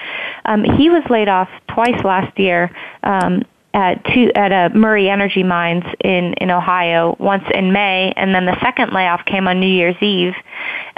Um, 0.46 0.64
he 0.64 0.90
was 0.90 1.04
laid 1.10 1.30
off 1.30 1.50
twice 1.70 2.04
last 2.04 2.38
year. 2.38 2.72
Um, 3.04 3.44
at 3.74 4.04
two 4.06 4.32
at 4.34 4.52
a 4.52 4.76
Murray 4.76 5.10
Energy 5.10 5.44
Mines 5.44 5.84
in 6.04 6.34
in 6.36 6.50
Ohio 6.50 7.16
once 7.20 7.44
in 7.54 7.72
May, 7.72 8.14
and 8.16 8.34
then 8.34 8.46
the 8.46 8.60
second 8.62 8.94
layoff 8.94 9.26
came 9.26 9.48
on 9.48 9.60
New 9.60 9.68
Year's 9.68 10.02
Eve. 10.02 10.34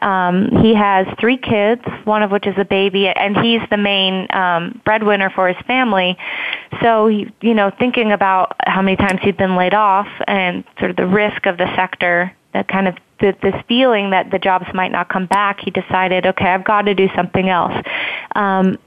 Um, 0.02 0.50
he 0.62 0.74
has 0.76 1.06
three 1.20 1.38
kids, 1.38 1.82
one 2.06 2.24
of 2.24 2.32
which 2.32 2.48
is 2.48 2.56
a 2.58 2.66
baby, 2.66 3.08
and 3.10 3.38
he's 3.38 3.62
the 3.70 3.78
main 3.78 4.28
um, 4.32 4.82
breadwinner 4.86 5.30
for 5.30 5.48
his 5.48 5.58
family. 5.66 6.18
So, 6.82 7.08
he, 7.08 7.32
you 7.42 7.54
know, 7.54 7.72
thinking 7.78 8.12
about 8.12 8.56
how 8.66 8.82
many 8.82 8.96
times 8.96 9.20
he'd 9.24 9.38
been 9.38 9.58
laid 9.58 9.74
off 9.74 10.08
and 10.28 10.64
sort 10.78 10.92
of 10.92 10.98
the 10.98 11.08
risk 11.08 11.46
of 11.46 11.58
the 11.58 11.68
sector, 11.76 12.34
that 12.54 12.68
kind 12.68 12.88
of 12.88 12.96
this 13.20 13.56
feeling 13.68 14.12
that 14.12 14.32
the 14.32 14.40
jobs 14.40 14.66
might 14.74 14.94
not 14.94 15.10
come 15.10 15.26
back, 15.26 15.60
he 15.60 15.72
decided, 15.72 16.26
okay, 16.26 16.46
I've 16.46 16.64
got 16.64 16.84
to 16.84 16.96
do 16.96 17.10
something 17.16 17.50
else. 17.50 17.74
Um, 18.34 18.78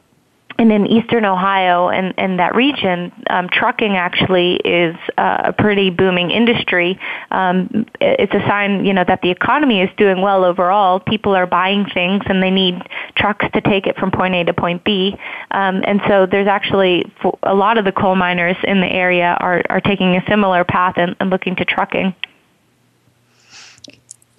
and 0.63 0.71
in 0.71 0.87
eastern 0.87 1.25
Ohio 1.25 1.89
and, 1.89 2.15
and 2.17 2.39
that 2.39 2.55
region, 2.55 3.13
um, 3.29 3.49
trucking 3.49 3.97
actually 3.97 4.55
is 4.55 4.95
uh, 5.19 5.43
a 5.47 5.53
pretty 5.53 5.91
booming 5.91 6.31
industry. 6.31 6.99
Um, 7.33 7.87
it's 8.01 8.33
a 8.33 8.41
sign, 8.49 8.85
you 8.85 8.95
know, 8.95 9.03
that 9.05 9.23
the 9.23 9.31
economy 9.31 9.81
is 9.81 9.91
doing 9.97 10.23
well 10.23 10.45
overall. 10.45 11.01
People 11.01 11.35
are 11.35 11.47
buying 11.47 11.85
things 11.93 12.23
and 12.27 12.41
they 12.41 12.51
need 12.51 12.81
trucks 13.17 13.45
to 13.55 13.61
take 13.61 13.89
it 13.89 13.97
from 13.97 14.13
point 14.13 14.35
A 14.35 14.45
to 14.45 14.55
point 14.55 14.85
B. 14.85 15.17
Um, 15.51 15.83
and 15.85 16.01
so 16.07 16.27
there's 16.27 16.49
actually 16.49 17.13
a 17.43 17.55
lot 17.55 17.77
of 17.77 17.85
the 17.85 17.93
coal 17.93 18.15
miners 18.15 18.57
in 18.63 18.81
the 18.81 18.87
area 18.87 19.37
are, 19.41 19.63
are 19.69 19.81
taking 19.81 20.15
a 20.17 20.25
similar 20.29 20.63
path 20.63 20.95
and, 20.97 21.17
and 21.19 21.29
looking 21.29 21.57
to 21.57 21.65
trucking. 21.65 22.15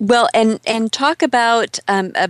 Well, 0.04 0.28
and 0.34 0.60
and 0.68 0.92
talk 0.92 1.22
about 1.22 1.80
um, 1.88 2.12
a 2.16 2.30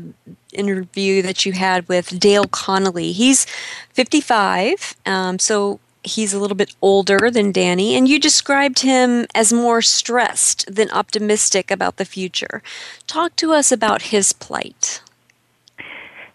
interview 0.53 1.23
that 1.23 1.43
you 1.43 1.53
had 1.53 1.89
with 1.89 2.19
Dale 2.19 2.45
Connolly. 2.45 3.11
He's 3.13 3.47
55, 3.93 4.95
um, 5.07 5.39
so 5.39 5.79
he's 6.03 6.35
a 6.35 6.39
little 6.39 6.55
bit 6.55 6.75
older 6.83 7.31
than 7.31 7.51
Danny, 7.51 7.95
and 7.95 8.07
you 8.07 8.19
described 8.19 8.81
him 8.81 9.25
as 9.33 9.51
more 9.51 9.81
stressed 9.81 10.75
than 10.75 10.91
optimistic 10.91 11.71
about 11.71 11.97
the 11.97 12.05
future. 12.05 12.61
Talk 13.07 13.35
to 13.37 13.53
us 13.53 13.71
about 13.71 14.03
his 14.13 14.33
plight. 14.33 15.01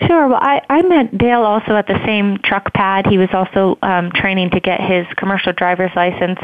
Sure. 0.06 0.28
Well, 0.28 0.38
I, 0.40 0.62
I 0.68 0.82
met 0.82 1.18
Dale 1.18 1.42
also 1.42 1.74
at 1.74 1.88
the 1.88 2.00
same 2.06 2.38
truck 2.38 2.72
pad. 2.72 3.06
He 3.06 3.18
was 3.18 3.30
also 3.32 3.78
um, 3.82 4.12
training 4.12 4.50
to 4.50 4.60
get 4.60 4.80
his 4.80 5.06
commercial 5.16 5.52
driver's 5.52 5.90
license, 5.96 6.38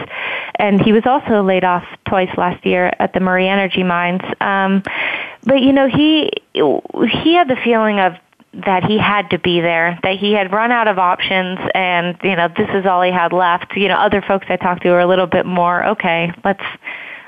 and 0.56 0.80
he 0.80 0.92
was 0.92 1.04
also 1.06 1.42
laid 1.42 1.62
off 1.62 1.84
twice 2.06 2.30
last 2.36 2.66
year 2.66 2.92
at 2.98 3.12
the 3.12 3.20
Murray 3.20 3.48
Energy 3.48 3.84
mines. 3.84 4.22
Um, 4.40 4.82
but 5.44 5.62
you 5.62 5.72
know, 5.72 5.86
he 5.86 6.30
he 6.52 7.34
had 7.34 7.48
the 7.48 7.56
feeling 7.62 8.00
of 8.00 8.14
that 8.66 8.84
he 8.84 8.98
had 8.98 9.30
to 9.30 9.38
be 9.38 9.60
there, 9.60 9.98
that 10.02 10.16
he 10.16 10.32
had 10.32 10.52
run 10.52 10.72
out 10.72 10.88
of 10.88 10.98
options, 10.98 11.58
and 11.74 12.16
you 12.24 12.34
know, 12.34 12.48
this 12.56 12.68
is 12.74 12.86
all 12.86 13.02
he 13.02 13.12
had 13.12 13.32
left. 13.32 13.76
You 13.76 13.86
know, 13.86 13.96
other 13.96 14.20
folks 14.20 14.46
I 14.48 14.56
talked 14.56 14.82
to 14.82 14.90
were 14.90 15.00
a 15.00 15.06
little 15.06 15.26
bit 15.26 15.46
more 15.46 15.84
okay. 15.90 16.32
Let's 16.44 16.64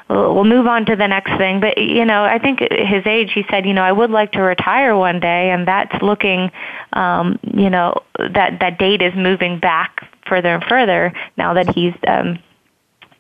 we'll 0.09 0.45
move 0.45 0.67
on 0.67 0.87
to 0.87 0.97
the 0.97 1.07
next 1.07 1.37
thing. 1.37 1.61
But 1.61 1.79
you 1.79 2.05
know, 2.05 2.25
I 2.25 2.39
think 2.39 2.61
his 2.61 3.07
age, 3.07 3.33
he 3.33 3.45
said, 3.51 3.67
you 3.67 3.75
know, 3.75 3.83
I 3.83 3.93
would 3.93 4.11
like 4.11 4.33
to 4.33 4.43
retire 4.43 4.97
one 4.97 5.21
day, 5.21 5.51
and 5.51 5.67
that's 5.67 6.01
looking, 6.03 6.51
um, 6.93 7.39
you 7.43 7.71
know, 7.71 8.03
that 8.19 8.61
that 8.61 8.79
date 8.79 9.03
is 9.03 9.15
moving 9.15 9.59
back 9.59 10.09
further 10.27 10.55
and 10.55 10.65
further 10.65 11.13
now 11.37 11.55
that 11.55 11.73
he's 11.75 11.95
um, 12.07 12.39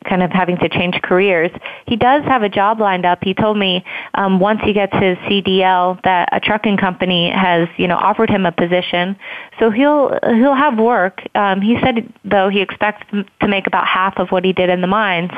kind 0.08 0.22
of 0.22 0.30
having 0.30 0.56
to 0.58 0.68
change 0.68 1.00
careers. 1.02 1.50
He 1.86 1.96
does 1.96 2.24
have 2.24 2.42
a 2.42 2.48
job 2.48 2.80
lined 2.80 3.04
up. 3.04 3.18
He 3.22 3.34
told 3.34 3.58
me 3.58 3.84
um, 4.14 4.40
once 4.40 4.60
he 4.64 4.72
gets 4.72 4.92
his 4.94 5.16
CDL 5.18 6.02
that 6.02 6.28
a 6.32 6.40
trucking 6.40 6.76
company 6.76 7.30
has, 7.30 7.68
you 7.76 7.88
know, 7.88 7.96
offered 7.96 8.30
him 8.30 8.46
a 8.46 8.52
position. 8.52 9.16
So 9.58 9.70
he'll 9.70 10.18
he'll 10.22 10.54
have 10.54 10.78
work. 10.78 11.22
Um, 11.34 11.60
he 11.60 11.78
said 11.82 12.12
though 12.24 12.48
he 12.48 12.60
expects 12.60 13.06
to 13.10 13.48
make 13.48 13.66
about 13.66 13.86
half 13.86 14.18
of 14.18 14.30
what 14.30 14.44
he 14.44 14.52
did 14.52 14.70
in 14.70 14.80
the 14.80 14.86
mines. 14.86 15.30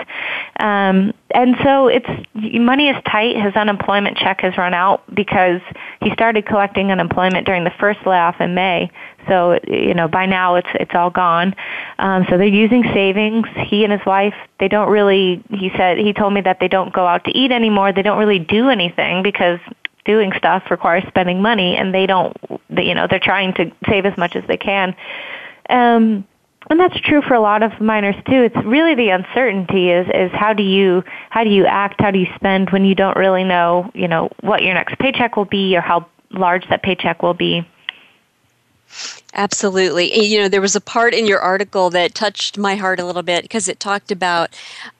Um, 0.60 1.12
and 1.30 1.56
so 1.62 1.88
it's 1.88 2.08
money 2.34 2.88
is 2.88 2.96
tight. 3.10 3.36
His 3.36 3.54
unemployment 3.54 4.16
check 4.16 4.40
has 4.40 4.56
run 4.56 4.74
out 4.74 5.02
because 5.14 5.60
he 6.00 6.10
started 6.12 6.46
collecting 6.46 6.90
unemployment 6.90 7.46
during 7.46 7.64
the 7.64 7.72
first 7.78 8.00
layoff 8.06 8.40
in 8.40 8.54
May. 8.54 8.90
So 9.28 9.58
you 9.66 9.94
know 9.94 10.08
by 10.08 10.26
now 10.26 10.56
it's 10.56 10.68
it's 10.74 10.92
all 10.94 11.10
gone. 11.10 11.54
Um, 11.98 12.26
so 12.28 12.38
they're 12.38 12.46
using 12.46 12.84
savings. 12.94 13.46
He 13.66 13.84
and 13.84 13.92
his 13.92 14.04
wife, 14.06 14.34
they 14.60 14.68
don't 14.68 14.88
really, 14.88 15.42
he 15.50 15.70
said, 15.76 15.98
he 15.98 16.12
told 16.12 16.32
me 16.32 16.40
that 16.42 16.60
they 16.60 16.68
don't 16.68 16.92
go 16.92 17.06
out 17.06 17.24
to 17.24 17.36
eat 17.36 17.50
anymore. 17.50 17.92
They 17.92 18.02
don't 18.02 18.18
really 18.18 18.38
do 18.38 18.68
anything 18.68 19.22
because 19.22 19.58
doing 20.04 20.32
stuff 20.36 20.64
requires 20.70 21.04
spending 21.08 21.42
money 21.42 21.76
and 21.76 21.92
they 21.92 22.06
don't, 22.06 22.36
They, 22.70 22.84
you 22.84 22.94
know, 22.94 23.06
they're 23.08 23.18
trying 23.18 23.52
to 23.54 23.72
save 23.88 24.06
as 24.06 24.16
much 24.16 24.36
as 24.36 24.44
they 24.46 24.56
can. 24.56 24.94
Um, 25.68 26.26
and 26.70 26.78
that's 26.78 26.98
true 27.00 27.22
for 27.22 27.34
a 27.34 27.40
lot 27.40 27.62
of 27.62 27.80
miners 27.80 28.14
too. 28.26 28.42
It's 28.42 28.56
really 28.64 28.94
the 28.94 29.08
uncertainty 29.10 29.90
is 29.90 30.06
is 30.14 30.30
how 30.32 30.52
do 30.52 30.62
you 30.62 31.02
how 31.30 31.42
do 31.42 31.50
you 31.50 31.66
act, 31.66 32.00
how 32.00 32.10
do 32.10 32.18
you 32.18 32.26
spend 32.36 32.70
when 32.70 32.84
you 32.84 32.94
don't 32.94 33.16
really 33.16 33.44
know, 33.44 33.90
you 33.94 34.06
know, 34.06 34.30
what 34.40 34.62
your 34.62 34.74
next 34.74 34.98
paycheck 34.98 35.36
will 35.36 35.46
be 35.46 35.76
or 35.76 35.80
how 35.80 36.06
large 36.30 36.68
that 36.68 36.82
paycheck 36.82 37.22
will 37.22 37.34
be. 37.34 37.66
Absolutely. 39.34 40.24
You 40.26 40.40
know, 40.40 40.48
there 40.48 40.60
was 40.60 40.76
a 40.76 40.80
part 40.80 41.14
in 41.14 41.26
your 41.26 41.40
article 41.40 41.90
that 41.90 42.14
touched 42.14 42.58
my 42.58 42.76
heart 42.76 42.98
a 42.98 43.04
little 43.04 43.22
bit 43.22 43.42
because 43.42 43.68
it 43.68 43.78
talked 43.78 44.10
about 44.10 44.50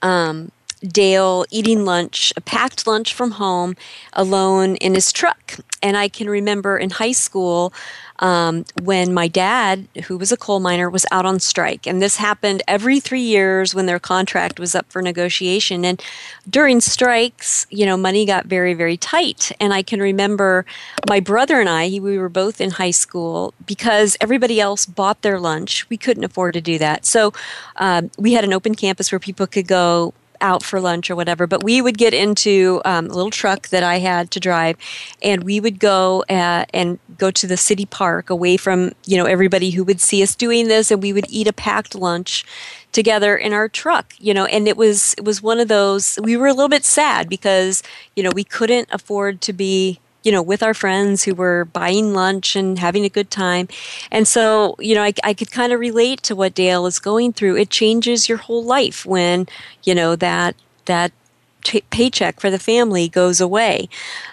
um, 0.03 0.53
Dale 0.81 1.45
eating 1.51 1.85
lunch, 1.85 2.33
a 2.37 2.41
packed 2.41 2.87
lunch 2.87 3.15
from 3.15 3.33
home, 3.33 3.77
alone 4.13 4.77
in 4.77 4.95
his 4.95 5.13
truck. 5.13 5.57
And 5.83 5.97
I 5.97 6.09
can 6.09 6.29
remember 6.29 6.77
in 6.77 6.91
high 6.91 7.13
school 7.13 7.73
um, 8.21 8.65
when 8.83 9.15
my 9.15 9.29
dad, 9.29 9.87
who 10.07 10.19
was 10.19 10.33
a 10.33 10.37
coal 10.37 10.59
miner, 10.59 10.91
was 10.91 11.07
out 11.13 11.25
on 11.25 11.39
strike. 11.39 11.87
And 11.87 12.03
this 12.03 12.17
happened 12.17 12.63
every 12.67 12.99
three 12.99 13.23
years 13.23 13.77
when 13.77 13.87
their 13.87 14.01
contract 14.01 14.59
was 14.59 14.75
up 14.75 14.91
for 14.91 15.01
negotiation. 15.03 15.85
And 15.85 16.03
during 16.51 16.81
strikes, 16.81 17.67
you 17.71 17.87
know, 17.87 17.97
money 17.97 18.27
got 18.27 18.47
very, 18.47 18.75
very 18.75 18.97
tight. 18.97 19.53
And 19.61 19.73
I 19.73 19.83
can 19.83 20.01
remember 20.01 20.67
my 21.09 21.21
brother 21.21 21.61
and 21.61 21.69
I, 21.69 21.89
we 22.01 22.19
were 22.19 22.29
both 22.29 22.61
in 22.61 22.71
high 22.73 22.91
school, 22.91 23.55
because 23.67 24.17
everybody 24.21 24.61
else 24.61 24.85
bought 24.85 25.23
their 25.23 25.39
lunch. 25.39 25.89
We 25.89 25.97
couldn't 25.97 26.25
afford 26.25 26.55
to 26.55 26.61
do 26.61 26.79
that. 26.79 27.07
So 27.07 27.33
um, 27.77 28.11
we 28.19 28.33
had 28.33 28.45
an 28.45 28.53
open 28.53 28.75
campus 28.75 29.13
where 29.13 29.21
people 29.21 29.47
could 29.47 29.69
go 29.69 30.13
out 30.41 30.63
for 30.63 30.81
lunch 30.81 31.11
or 31.11 31.17
whatever, 31.17 31.47
but 31.47 31.63
we 31.63 31.81
would 31.81 31.99
get 31.99 32.15
into 32.15 32.81
um, 32.85 33.07
a 33.07 33.15
little 33.15 33.31
truck 33.31 33.69
that 33.69 33.83
I 33.83 33.99
had 33.99 34.31
to 34.33 34.41
drive, 34.41 34.77
and 35.23 35.45
we 35.45 35.61
would 35.61 35.79
go 35.79 36.25
uh, 36.29 36.65
and 36.73 36.99
go 37.17 37.31
to 37.31 37.47
the 37.47 37.57
city 37.57 37.87
park 37.87 38.31
away 38.31 38.57
from 38.57 38.93
you 39.07 39.17
know 39.17 39.27
everybody 39.27 39.71
who 39.71 39.85
would 39.85 40.01
see 40.01 40.23
us 40.23 40.35
doing 40.35 40.69
this, 40.69 40.91
and 40.91 41.03
we 41.03 41.13
would 41.13 41.27
eat 41.29 41.47
a 41.47 41.53
packed 41.53 41.95
lunch 41.95 42.45
together 42.91 43.37
in 43.37 43.53
our 43.53 43.69
truck 43.69 44.15
you 44.19 44.33
know 44.33 44.47
and 44.47 44.67
it 44.67 44.75
was 44.75 45.15
it 45.19 45.25
was 45.25 45.43
one 45.43 45.61
of 45.61 45.69
those 45.69 46.19
we 46.23 46.39
were 46.39 46.47
a 46.47 46.55
little 46.55 46.71
bit 46.71 46.87
sad 46.87 47.29
because 47.29 47.83
you 48.17 48.23
know 48.23 48.31
we 48.35 48.43
couldn't 48.43 48.89
afford 48.91 49.43
to 49.43 49.53
be 49.53 50.01
you 50.23 50.33
know, 50.33 50.43
with 50.43 50.63
our 50.63 50.75
friends 50.75 51.23
who 51.23 51.35
were 51.35 51.65
buying 51.67 52.13
lunch 52.13 52.57
and 52.57 52.79
having 52.79 53.05
a 53.05 53.09
good 53.09 53.31
time. 53.31 53.69
And 54.11 54.27
so, 54.27 54.77
you 54.79 54.95
know, 54.95 55.03
I, 55.03 55.13
I 55.23 55.35
could 55.35 55.51
kind 55.51 55.73
of 55.73 55.81
relate 55.81 56.23
to 56.25 56.37
what 56.37 56.55
Dale 56.55 56.87
is 56.87 56.99
going 56.99 57.33
through. 57.33 57.57
It 57.57 57.71
changes 57.71 58.29
your 58.29 58.39
whole 58.39 58.65
life 58.65 59.07
when, 59.07 59.47
you 59.85 59.95
know, 59.95 60.17
that, 60.17 60.57
that 60.87 61.13
t- 61.65 61.85
paycheck 61.91 62.41
for 62.41 62.51
the 62.51 62.59
family 62.59 63.09
goes 63.09 63.41
away. 63.41 63.89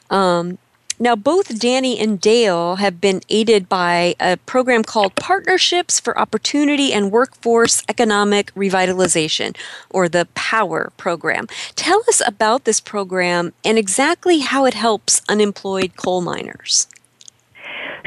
Um, 0.10 0.58
now, 0.98 1.16
both 1.16 1.60
Danny 1.60 2.00
and 2.00 2.22
Dale 2.22 2.78
have 2.78 3.02
been 3.02 3.22
aided 3.30 3.68
by 3.68 4.16
a 4.20 4.38
program 4.38 4.84
called 4.84 5.16
Partnerships 5.16 6.00
for 6.00 6.18
Opportunity 6.18 6.94
and 6.94 7.12
Workforce 7.12 7.84
Economic 7.90 8.54
Revitalization, 8.56 9.58
or 9.90 10.08
the 10.08 10.28
POWER 10.36 10.94
program. 10.96 11.48
Tell 11.76 12.02
us 12.08 12.22
about 12.26 12.64
this 12.64 12.80
program 12.80 13.54
and 13.64 13.78
exactly 13.78 14.40
how 14.40 14.66
it 14.66 14.74
helps 14.74 15.22
unemployed 15.28 15.98
coal 15.98 16.22
miners. 16.22 16.88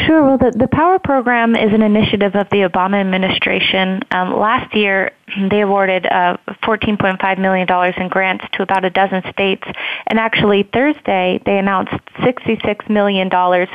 Sure. 0.06 0.22
Well, 0.22 0.38
the, 0.38 0.56
the 0.56 0.68
POWER 0.68 1.00
program 1.00 1.56
is 1.56 1.72
an 1.72 1.82
initiative 1.82 2.36
of 2.36 2.48
the 2.50 2.58
Obama 2.58 3.00
administration. 3.00 4.00
Um, 4.12 4.38
last 4.38 4.74
year, 4.74 5.10
they 5.50 5.62
awarded 5.62 6.06
uh, 6.06 6.36
$14.5 6.62 7.38
million 7.38 7.66
in 7.96 8.08
grants 8.08 8.44
to 8.52 8.62
about 8.62 8.84
a 8.84 8.90
dozen 8.90 9.22
states. 9.32 9.64
And 10.06 10.20
actually, 10.20 10.62
Thursday, 10.72 11.42
they 11.44 11.58
announced 11.58 11.92
$66 12.20 12.88
million 12.88 13.28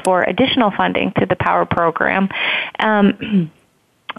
for 0.06 0.24
additional 0.24 0.72
funding 0.72 1.12
to 1.20 1.26
the 1.26 1.36
POWER 1.36 1.66
program. 1.66 2.30
Um, 2.80 3.52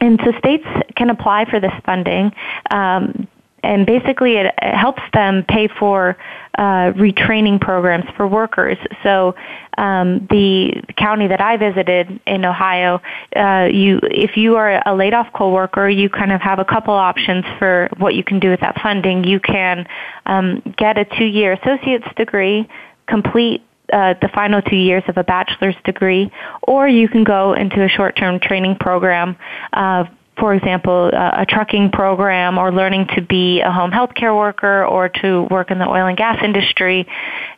and 0.01 0.21
so 0.23 0.33
states 0.39 0.67
can 0.97 1.09
apply 1.09 1.47
for 1.49 1.59
this 1.59 1.73
funding. 1.87 2.33
Um, 2.71 3.29
and 3.63 3.87
basically, 3.87 4.37
it, 4.37 4.53
it 4.61 4.75
helps 4.77 5.03
them 5.15 5.45
pay 5.49 5.69
for 5.69 6.19
uh, 6.57 6.93
retraining 6.93 7.61
programs 7.61 8.05
for 8.17 8.27
workers. 8.29 8.79
So 9.03 9.35
um, 9.77 10.27
the 10.31 10.83
county 10.97 11.27
that 11.29 11.41
I 11.41 11.57
visited 11.57 12.21
in 12.27 12.45
Ohio, 12.45 13.01
uh, 13.35 13.69
you 13.73 13.99
if 14.03 14.37
you 14.37 14.57
are 14.57 14.81
a 14.87 14.95
laid 14.95 15.15
off 15.15 15.33
coworker, 15.33 15.89
you 15.89 16.09
kind 16.09 16.33
of 16.33 16.41
have 16.41 16.59
a 16.59 16.65
couple 16.65 16.95
options 16.95 17.45
for 17.59 17.89
what 17.99 18.15
you 18.15 18.23
can 18.23 18.41
do 18.41 18.51
with 18.51 18.61
that 18.61 18.81
funding. 18.83 19.25
You 19.25 19.41
can 19.41 19.87
um, 20.27 20.63
get 20.77 20.99
a 20.99 21.05
two 21.05 21.25
year 21.25 21.53
associate's 21.55 22.07
degree, 22.17 22.69
complete 23.09 23.63
uh, 23.93 24.15
the 24.21 24.29
final 24.35 24.63
two 24.63 24.77
years 24.77 25.03
of 25.09 25.17
a 25.17 25.25
bachelor's 25.25 25.77
degree, 25.85 26.31
or 26.63 26.89
you 26.89 27.09
can 27.09 27.25
go 27.25 27.53
into 27.53 27.85
a 27.85 27.89
short 27.89 28.17
term 28.17 28.41
training 28.41 28.77
program. 28.77 29.37
Uh, 29.73 30.05
for 30.37 30.55
example, 30.55 31.11
a 31.13 31.47
trucking 31.49 31.91
program 31.91 32.59
or 32.59 32.73
learning 32.73 33.07
to 33.15 33.23
be 33.23 33.61
a 33.61 33.71
home 33.71 33.93
health 33.93 34.15
care 34.15 34.35
worker 34.35 34.85
or 34.85 35.09
to 35.09 35.43
work 35.51 35.71
in 35.71 35.79
the 35.79 35.89
oil 35.89 36.07
and 36.07 36.17
gas 36.17 36.43
industry. 36.43 37.07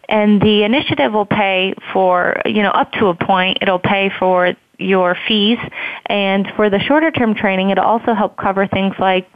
And 0.08 0.40
the 0.40 0.62
initiative 0.62 1.12
will 1.12 1.26
pay 1.26 1.74
for, 1.92 2.40
you 2.44 2.62
know, 2.62 2.70
up 2.70 2.92
to 2.92 3.06
a 3.06 3.14
point, 3.14 3.58
it'll 3.60 3.78
pay 3.78 4.10
for 4.18 4.54
your 4.78 5.16
fees. 5.26 5.58
And 6.06 6.46
for 6.54 6.68
the 6.68 6.78
shorter 6.78 7.10
term 7.10 7.34
training, 7.34 7.70
it'll 7.70 7.84
also 7.84 8.14
help 8.14 8.36
cover 8.36 8.66
things 8.66 8.94
like 8.98 9.26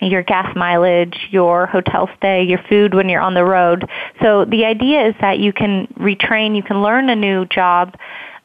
your 0.00 0.22
gas 0.22 0.56
mileage, 0.56 1.28
your 1.30 1.66
hotel 1.66 2.08
stay, 2.16 2.44
your 2.44 2.60
food 2.68 2.94
when 2.94 3.10
you're 3.10 3.20
on 3.20 3.34
the 3.34 3.44
road. 3.44 3.88
So 4.22 4.46
the 4.46 4.64
idea 4.64 5.08
is 5.08 5.14
that 5.20 5.38
you 5.38 5.52
can 5.52 5.86
retrain, 5.98 6.56
you 6.56 6.62
can 6.62 6.82
learn 6.82 7.10
a 7.10 7.16
new 7.16 7.44
job 7.44 7.94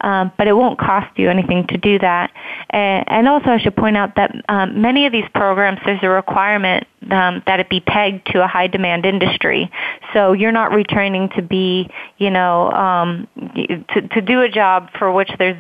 um, 0.06 0.32
but 0.38 0.48
it 0.48 0.54
won't 0.54 0.78
cost 0.78 1.18
you 1.18 1.32
anything 1.32 1.66
to 1.68 1.78
do 1.78 1.98
that. 1.98 2.32
And, 2.70 3.04
and 3.08 3.28
also, 3.28 3.50
I 3.50 3.58
should 3.58 3.76
point 3.76 3.98
out 3.98 4.16
that 4.16 4.36
um, 4.48 4.80
many 4.80 5.08
of 5.08 5.12
these 5.12 5.26
programs, 5.34 5.80
there's 5.84 6.00
a 6.04 6.10
requirement 6.10 6.86
um, 7.10 7.42
that 7.48 7.60
it 7.60 7.70
be 7.70 7.80
pegged 7.80 8.28
to 8.28 8.44
a 8.44 8.48
high 8.48 8.68
demand 8.68 9.06
industry. 9.06 9.72
So 10.14 10.34
you're 10.34 10.52
not 10.52 10.72
retraining 10.72 11.36
to 11.36 11.42
be, 11.42 11.90
you 12.20 12.30
know, 12.30 12.72
um, 12.72 13.28
to, 13.94 14.08
to 14.08 14.22
do 14.22 14.42
a 14.42 14.50
job 14.50 14.90
for 14.98 15.12
which 15.12 15.32
there's 15.40 15.58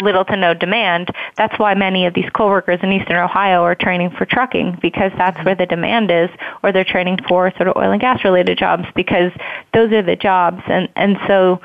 little 0.00 0.24
to 0.24 0.36
no 0.36 0.54
demand. 0.54 1.10
That's 1.36 1.58
why 1.58 1.74
many 1.74 2.06
of 2.06 2.14
these 2.14 2.28
coworkers 2.34 2.80
in 2.82 2.92
Eastern 2.92 3.16
Ohio 3.16 3.62
are 3.62 3.74
training 3.74 4.10
for 4.16 4.24
trucking 4.24 4.78
because 4.80 5.12
that's 5.18 5.42
where 5.44 5.54
the 5.54 5.66
demand 5.66 6.10
is, 6.10 6.30
or 6.62 6.72
they're 6.72 6.84
training 6.84 7.18
for 7.28 7.52
sort 7.56 7.68
of 7.68 7.76
oil 7.76 7.92
and 7.92 8.00
gas 8.00 8.24
related 8.24 8.56
jobs 8.56 8.84
because 8.94 9.32
those 9.74 9.92
are 9.92 10.02
the 10.02 10.16
jobs. 10.16 10.62
And 10.66 10.88
and 10.96 11.18
so 11.26 11.60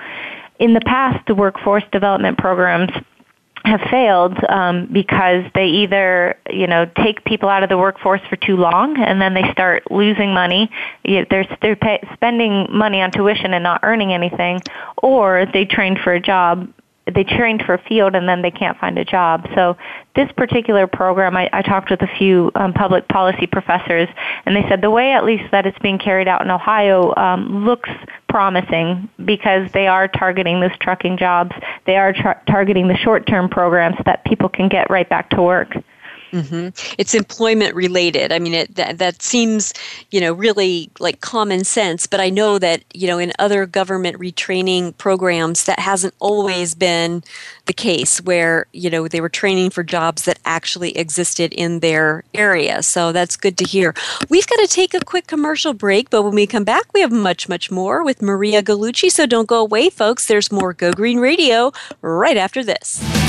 in 0.60 0.74
the 0.74 0.82
past, 0.82 1.26
the 1.28 1.36
workforce 1.36 1.84
development 1.92 2.38
programs 2.38 2.92
have 3.66 3.82
failed 3.92 4.38
um, 4.48 4.88
because 4.92 5.44
they 5.54 5.66
either 5.66 6.38
you 6.50 6.66
know 6.66 6.90
take 7.04 7.24
people 7.26 7.50
out 7.50 7.62
of 7.62 7.70
the 7.70 7.78
workforce 7.78 8.22
for 8.30 8.36
too 8.38 8.56
long 8.56 8.98
and 8.98 9.22
then 9.22 9.34
they 9.34 9.52
start 9.52 9.90
losing 9.92 10.34
money. 10.34 10.70
They're, 11.04 11.46
they're 11.62 11.76
pay, 11.76 12.00
spending 12.14 12.68
money 12.72 13.02
on 13.02 13.12
tuition 13.12 13.54
and 13.54 13.64
not 13.64 13.82
earning 13.84 14.14
anything 14.14 14.62
or 14.98 15.46
they 15.52 15.66
trained 15.66 16.00
for 16.00 16.14
a 16.14 16.22
job 16.22 16.72
they 17.20 17.26
trained 17.26 17.62
for 17.66 17.74
a 17.74 17.84
field 17.84 18.16
and 18.16 18.30
then 18.30 18.42
they 18.42 18.52
can't 18.52 18.78
find 18.78 18.98
a 18.98 19.04
job. 19.04 19.46
So 19.54 19.76
this 20.16 20.32
particular 20.38 20.88
program, 20.88 21.36
I, 21.36 21.50
I 21.52 21.62
talked 21.62 21.92
with 21.92 22.02
a 22.02 22.08
few 22.18 22.50
um, 22.56 22.72
public 22.72 23.10
policy 23.10 23.46
professors, 23.46 24.08
and 24.46 24.56
they 24.56 24.64
said 24.70 24.80
the 24.80 24.90
way 24.90 25.12
at 25.12 25.26
least 25.26 25.52
that 25.52 25.66
it's 25.66 25.78
being 25.80 26.00
carried 26.00 26.30
out 26.30 26.42
in 26.42 26.50
Ohio 26.50 27.14
um, 27.18 27.66
looks 27.66 27.90
promising 28.30 29.10
because 29.26 29.70
they 29.74 29.88
are 29.88 30.08
targeting 30.08 30.62
those 30.62 30.78
trucking 30.80 31.18
jobs. 31.18 31.52
They 31.86 31.98
are 31.98 32.14
tra- 32.14 32.42
targeting 32.48 32.88
the 32.88 32.96
short-term 32.96 33.50
programs 33.50 33.98
so 33.98 34.04
that 34.06 34.24
people 34.24 34.48
can 34.48 34.70
get 34.70 34.90
right 34.90 35.10
back 35.10 35.30
to 35.32 35.42
work. 35.42 35.76
Mm-hmm. 36.32 36.70
It's 36.98 37.16
employment 37.16 37.76
related. 37.76 38.32
I 38.32 38.40
mean, 38.40 38.54
it, 38.54 38.76
that, 38.76 38.98
that 39.00 39.22
seems, 39.22 39.74
you 40.12 40.22
know, 40.22 40.34
really 40.34 40.92
like 41.00 41.22
common 41.22 41.64
sense. 41.64 42.08
But 42.08 42.20
I 42.20 42.30
know 42.30 42.60
that, 42.60 42.84
you 42.94 43.08
know, 43.08 43.18
in 43.18 43.34
other 43.40 43.66
government 43.66 44.18
retraining 44.18 44.98
programs, 44.98 45.66
that 45.66 45.80
hasn't 45.80 46.14
always 46.20 46.76
been 46.76 47.24
the 47.66 47.74
case 47.74 48.22
where, 48.22 48.68
you 48.74 48.90
know, 48.90 49.08
they 49.08 49.22
were 49.22 49.30
training 49.30 49.70
for 49.70 49.84
jobs 49.84 50.26
that 50.26 50.40
actually 50.46 50.98
existed 50.98 51.54
in 51.54 51.80
their 51.80 52.24
area. 52.34 52.84
So 52.84 53.12
that's 53.12 53.36
good 53.36 53.58
to 53.58 53.66
hear. 53.66 53.94
We've 54.30 54.48
got 54.48 54.58
to 54.58 54.68
take 54.68 54.94
a 54.94 55.00
quick 55.00 55.28
commercial 55.28 55.74
break, 55.74 56.10
but 56.10 56.24
when 56.24 56.36
we 56.36 56.48
come 56.48 56.64
back, 56.64 56.94
we 56.94 57.02
have 57.02 57.12
much, 57.12 57.50
much 57.50 57.72
more 57.72 58.04
with 58.04 58.22
Maria 58.22 58.62
Gallucci. 58.62 59.12
So 59.12 59.26
don't 59.26 59.48
go 59.48 59.62
away, 59.62 59.90
folks. 59.90 60.28
There's 60.28 60.52
more 60.52 60.74
Go 60.74 60.92
Green 60.92 61.20
Radio 61.20 61.72
right 62.02 62.38
after 62.38 62.64
this. 62.64 63.29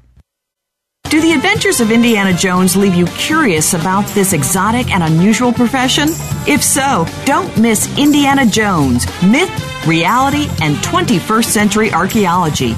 Do 1.11 1.19
the 1.19 1.33
adventures 1.33 1.81
of 1.81 1.91
Indiana 1.91 2.31
Jones 2.31 2.77
leave 2.77 2.95
you 2.95 3.05
curious 3.05 3.73
about 3.73 4.07
this 4.15 4.31
exotic 4.31 4.91
and 4.91 5.03
unusual 5.03 5.51
profession? 5.51 6.07
If 6.47 6.63
so, 6.63 7.05
don't 7.25 7.57
miss 7.57 7.97
Indiana 7.97 8.45
Jones 8.45 9.05
Myth, 9.21 9.51
Reality, 9.85 10.47
and 10.61 10.77
21st 10.77 11.43
Century 11.43 11.91
Archaeology 11.91 12.77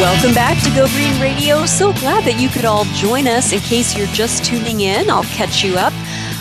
Welcome 0.00 0.32
back 0.32 0.56
to 0.64 0.70
Go 0.74 0.88
Green 0.88 1.20
Radio. 1.20 1.66
So 1.66 1.92
glad 1.92 2.24
that 2.24 2.40
you 2.40 2.48
could 2.48 2.64
all 2.64 2.86
join 2.94 3.28
us. 3.28 3.52
In 3.52 3.60
case 3.60 3.94
you're 3.94 4.06
just 4.06 4.42
tuning 4.42 4.80
in, 4.80 5.10
I'll 5.10 5.24
catch 5.24 5.62
you 5.62 5.76
up. 5.76 5.92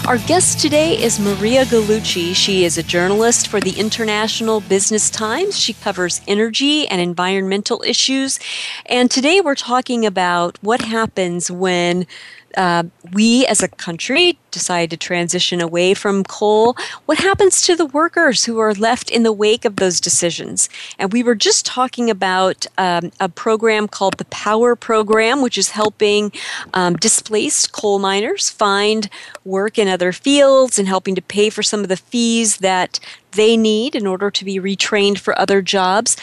Our 0.07 0.17
guest 0.17 0.61
today 0.61 0.97
is 0.97 1.19
Maria 1.19 1.65
Gallucci. 1.65 2.33
She 2.33 2.63
is 2.63 2.77
a 2.77 2.83
journalist 2.83 3.49
for 3.49 3.59
the 3.59 3.77
International 3.77 4.61
Business 4.61 5.09
Times. 5.09 5.59
She 5.59 5.73
covers 5.73 6.21
energy 6.25 6.87
and 6.87 7.01
environmental 7.01 7.83
issues. 7.85 8.39
And 8.85 9.11
today 9.11 9.41
we're 9.41 9.55
talking 9.55 10.05
about 10.05 10.57
what 10.61 10.79
happens 10.79 11.51
when 11.51 12.07
uh, 12.55 12.83
we 13.11 13.45
as 13.45 13.61
a 13.61 13.67
country 13.67 14.39
decide 14.51 14.89
to 14.89 14.97
transition 14.97 15.61
away 15.61 15.93
from 15.93 16.23
coal, 16.23 16.75
what 17.05 17.19
happens 17.19 17.61
to 17.63 17.75
the 17.75 17.85
workers 17.85 18.45
who 18.45 18.59
are 18.59 18.73
left 18.73 19.09
in 19.09 19.23
the 19.23 19.33
wake 19.33 19.65
of 19.65 19.77
those 19.77 19.99
decisions? 20.01 20.69
And 20.97 21.11
we 21.11 21.23
were 21.23 21.35
just 21.35 21.65
talking 21.65 22.09
about 22.09 22.65
um, 22.77 23.11
a 23.19 23.29
program 23.29 23.87
called 23.87 24.17
the 24.17 24.25
Power 24.25 24.75
Program, 24.75 25.41
which 25.41 25.57
is 25.57 25.69
helping 25.69 26.31
um, 26.73 26.95
displaced 26.95 27.71
coal 27.71 27.99
miners 27.99 28.49
find 28.49 29.09
work 29.45 29.77
in 29.77 29.87
other 29.87 30.11
fields 30.11 30.79
and 30.79 30.87
helping 30.87 31.15
to 31.15 31.21
pay 31.21 31.49
for 31.49 31.63
some 31.63 31.81
of 31.81 31.89
the 31.89 31.97
fees 31.97 32.57
that 32.57 32.99
they 33.31 33.55
need 33.55 33.95
in 33.95 34.07
order 34.07 34.31
to 34.31 34.45
be 34.45 34.59
retrained 34.59 35.19
for 35.19 35.37
other 35.37 35.61
jobs. 35.61 36.17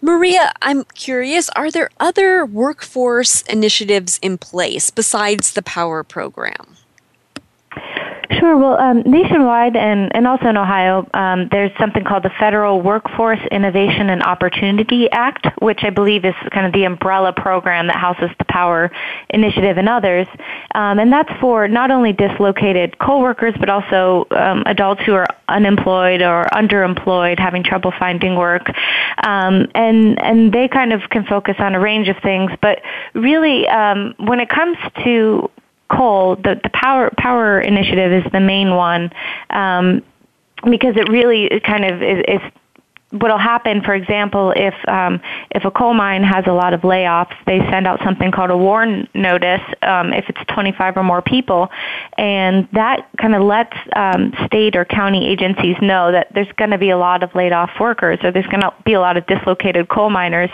Maria, 0.00 0.52
I'm 0.62 0.84
curious 0.84 1.48
are 1.50 1.70
there 1.70 1.90
other 1.98 2.44
workforce 2.46 3.42
initiatives 3.42 4.18
in 4.22 4.38
place 4.38 4.90
besides 4.90 5.52
the 5.52 5.62
Power 5.62 6.02
program? 6.02 6.76
Sure. 8.30 8.56
Well, 8.56 8.78
um, 8.78 9.02
nationwide 9.04 9.76
and, 9.76 10.14
and 10.14 10.26
also 10.26 10.46
in 10.46 10.56
Ohio, 10.56 11.08
um, 11.14 11.48
there's 11.50 11.70
something 11.78 12.04
called 12.04 12.22
the 12.22 12.30
Federal 12.38 12.80
Workforce 12.80 13.40
Innovation 13.50 14.10
and 14.10 14.22
Opportunity 14.22 15.10
Act, 15.10 15.46
which 15.60 15.80
I 15.82 15.90
believe 15.90 16.24
is 16.24 16.34
kind 16.52 16.66
of 16.66 16.72
the 16.72 16.84
umbrella 16.84 17.32
program 17.32 17.88
that 17.88 17.96
houses 17.96 18.30
the 18.38 18.44
Power 18.44 18.90
Initiative 19.30 19.76
and 19.76 19.88
others. 19.88 20.26
Um, 20.74 20.98
and 20.98 21.12
that's 21.12 21.32
for 21.40 21.68
not 21.68 21.90
only 21.90 22.12
dislocated 22.12 22.98
coal 22.98 23.20
workers, 23.20 23.54
but 23.58 23.68
also 23.68 24.26
um, 24.30 24.62
adults 24.66 25.02
who 25.04 25.14
are 25.14 25.26
unemployed 25.48 26.22
or 26.22 26.44
underemployed, 26.52 27.38
having 27.38 27.62
trouble 27.62 27.92
finding 27.98 28.36
work. 28.36 28.68
Um, 29.24 29.66
and, 29.74 30.20
and 30.22 30.52
they 30.52 30.68
kind 30.68 30.92
of 30.92 31.02
can 31.10 31.24
focus 31.26 31.56
on 31.58 31.74
a 31.74 31.80
range 31.80 32.08
of 32.08 32.16
things. 32.22 32.50
But 32.60 32.80
really, 33.14 33.68
um, 33.68 34.14
when 34.18 34.40
it 34.40 34.48
comes 34.48 34.78
to 35.04 35.50
coal, 35.92 36.36
the, 36.36 36.60
the 36.62 36.70
power 36.70 37.10
power 37.18 37.60
initiative 37.60 38.12
is 38.24 38.32
the 38.32 38.40
main 38.40 38.74
one 38.74 39.10
um, 39.50 40.02
because 40.70 40.96
it 40.96 41.08
really 41.08 41.60
kind 41.60 41.84
of 41.84 42.02
is, 42.02 42.24
is 42.28 42.40
what'll 43.12 43.38
happen, 43.38 43.82
for 43.82 43.94
example, 43.94 44.52
if 44.56 44.74
um, 44.88 45.20
if 45.50 45.64
a 45.64 45.70
coal 45.70 45.94
mine 45.94 46.22
has 46.22 46.44
a 46.46 46.52
lot 46.52 46.72
of 46.72 46.80
layoffs, 46.80 47.34
they 47.46 47.58
send 47.70 47.86
out 47.86 48.00
something 48.02 48.32
called 48.32 48.50
a 48.50 48.56
warn 48.56 49.06
notice 49.14 49.60
um, 49.82 50.12
if 50.12 50.24
it's 50.28 50.40
25 50.52 50.96
or 50.96 51.02
more 51.02 51.22
people, 51.22 51.68
and 52.16 52.68
that 52.72 53.08
kind 53.18 53.34
of 53.34 53.42
lets 53.42 53.76
um, 53.94 54.32
state 54.46 54.76
or 54.76 54.84
county 54.84 55.28
agencies 55.28 55.76
know 55.82 56.10
that 56.10 56.28
there's 56.34 56.50
going 56.56 56.70
to 56.70 56.78
be 56.78 56.90
a 56.90 56.98
lot 56.98 57.22
of 57.22 57.34
laid 57.34 57.52
off 57.52 57.70
workers 57.78 58.18
or 58.22 58.32
there's 58.32 58.46
going 58.46 58.62
to 58.62 58.72
be 58.84 58.94
a 58.94 59.00
lot 59.00 59.16
of 59.16 59.26
dislocated 59.26 59.88
coal 59.88 60.10
miners, 60.10 60.50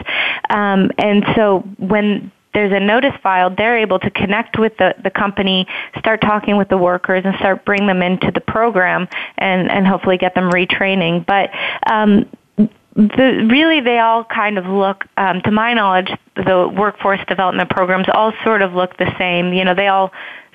um, 0.51 0.91
and 0.99 1.25
so 1.37 1.61
when 1.79 2.31
there's 2.59 2.73
a 2.73 2.81
notice 2.81 3.15
filed, 3.23 3.57
they're 3.57 3.79
able 3.79 4.01
to 4.01 4.11
connect 4.11 4.59
with 4.59 4.77
the, 4.79 4.93
the 5.05 5.11
company, 5.11 5.65
start 5.97 6.21
talking 6.21 6.57
with 6.57 6.69
the 6.69 6.77
workers, 6.77 7.23
and 7.25 7.37
start 7.37 7.65
bring 7.65 7.87
them 7.87 8.03
into 8.03 8.33
the 8.33 8.41
program 8.41 9.07
and, 9.37 9.71
and 9.71 9.87
hopefully 9.87 10.19
get 10.19 10.35
them 10.35 10.51
retraining. 10.51 11.25
But 11.25 11.51
um, 11.89 12.29
the, 12.57 13.47
really, 13.49 13.81
they 13.81 14.01
all 14.01 14.25
kind 14.25 14.59
of 14.59 14.67
look, 14.67 15.05
um, 15.17 15.41
to 15.43 15.53
my 15.53 15.73
knowledge, 15.73 16.11
the 16.35 16.69
workforce 16.77 17.21
development 17.29 17.71
programs 17.71 18.07
all 18.13 18.33
sort 18.43 18.61
of 18.63 18.73
look 18.73 18.97
the 18.97 19.15
same. 19.19 19.53
You 19.53 19.65
know, 19.65 19.75
they 19.77 19.87
all 19.87 20.11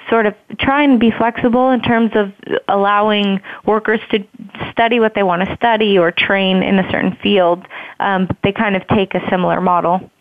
sort 0.10 0.26
of 0.26 0.36
try 0.60 0.84
and 0.84 1.00
be 1.00 1.10
flexible 1.10 1.70
in 1.70 1.82
terms 1.82 2.12
of 2.16 2.34
allowing 2.68 3.40
workers 3.66 4.02
to 4.12 4.28
study 4.72 5.00
what 5.00 5.16
they 5.16 5.24
want 5.24 5.48
to 5.48 5.56
study 5.56 5.98
or 5.98 6.12
train 6.12 6.64
in 6.64 6.80
a 6.80 6.92
certain 6.92 7.16
field. 7.24 7.66
Um, 8.02 8.28
they 8.44 8.52
kind 8.52 8.76
of 8.76 8.86
take 8.90 9.16
a 9.16 9.22
similar 9.30 9.62
model. 9.62 10.12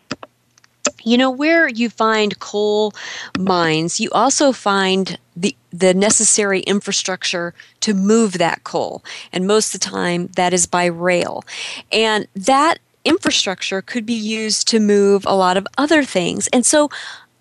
You 1.03 1.17
know, 1.17 1.29
where 1.29 1.67
you 1.67 1.89
find 1.89 2.39
coal 2.39 2.93
mines, 3.37 3.99
you 3.99 4.09
also 4.11 4.51
find 4.51 5.17
the 5.35 5.55
the 5.71 5.93
necessary 5.93 6.61
infrastructure 6.61 7.53
to 7.79 7.93
move 7.93 8.33
that 8.33 8.63
coal. 8.63 9.03
And 9.31 9.47
most 9.47 9.73
of 9.73 9.81
the 9.81 9.89
time 9.89 10.29
that 10.35 10.53
is 10.53 10.67
by 10.67 10.85
rail. 10.85 11.43
And 11.91 12.27
that 12.35 12.77
infrastructure 13.03 13.81
could 13.81 14.05
be 14.05 14.13
used 14.13 14.67
to 14.69 14.79
move 14.79 15.25
a 15.25 15.35
lot 15.35 15.57
of 15.57 15.67
other 15.77 16.03
things. 16.03 16.47
And 16.53 16.65
so, 16.65 16.89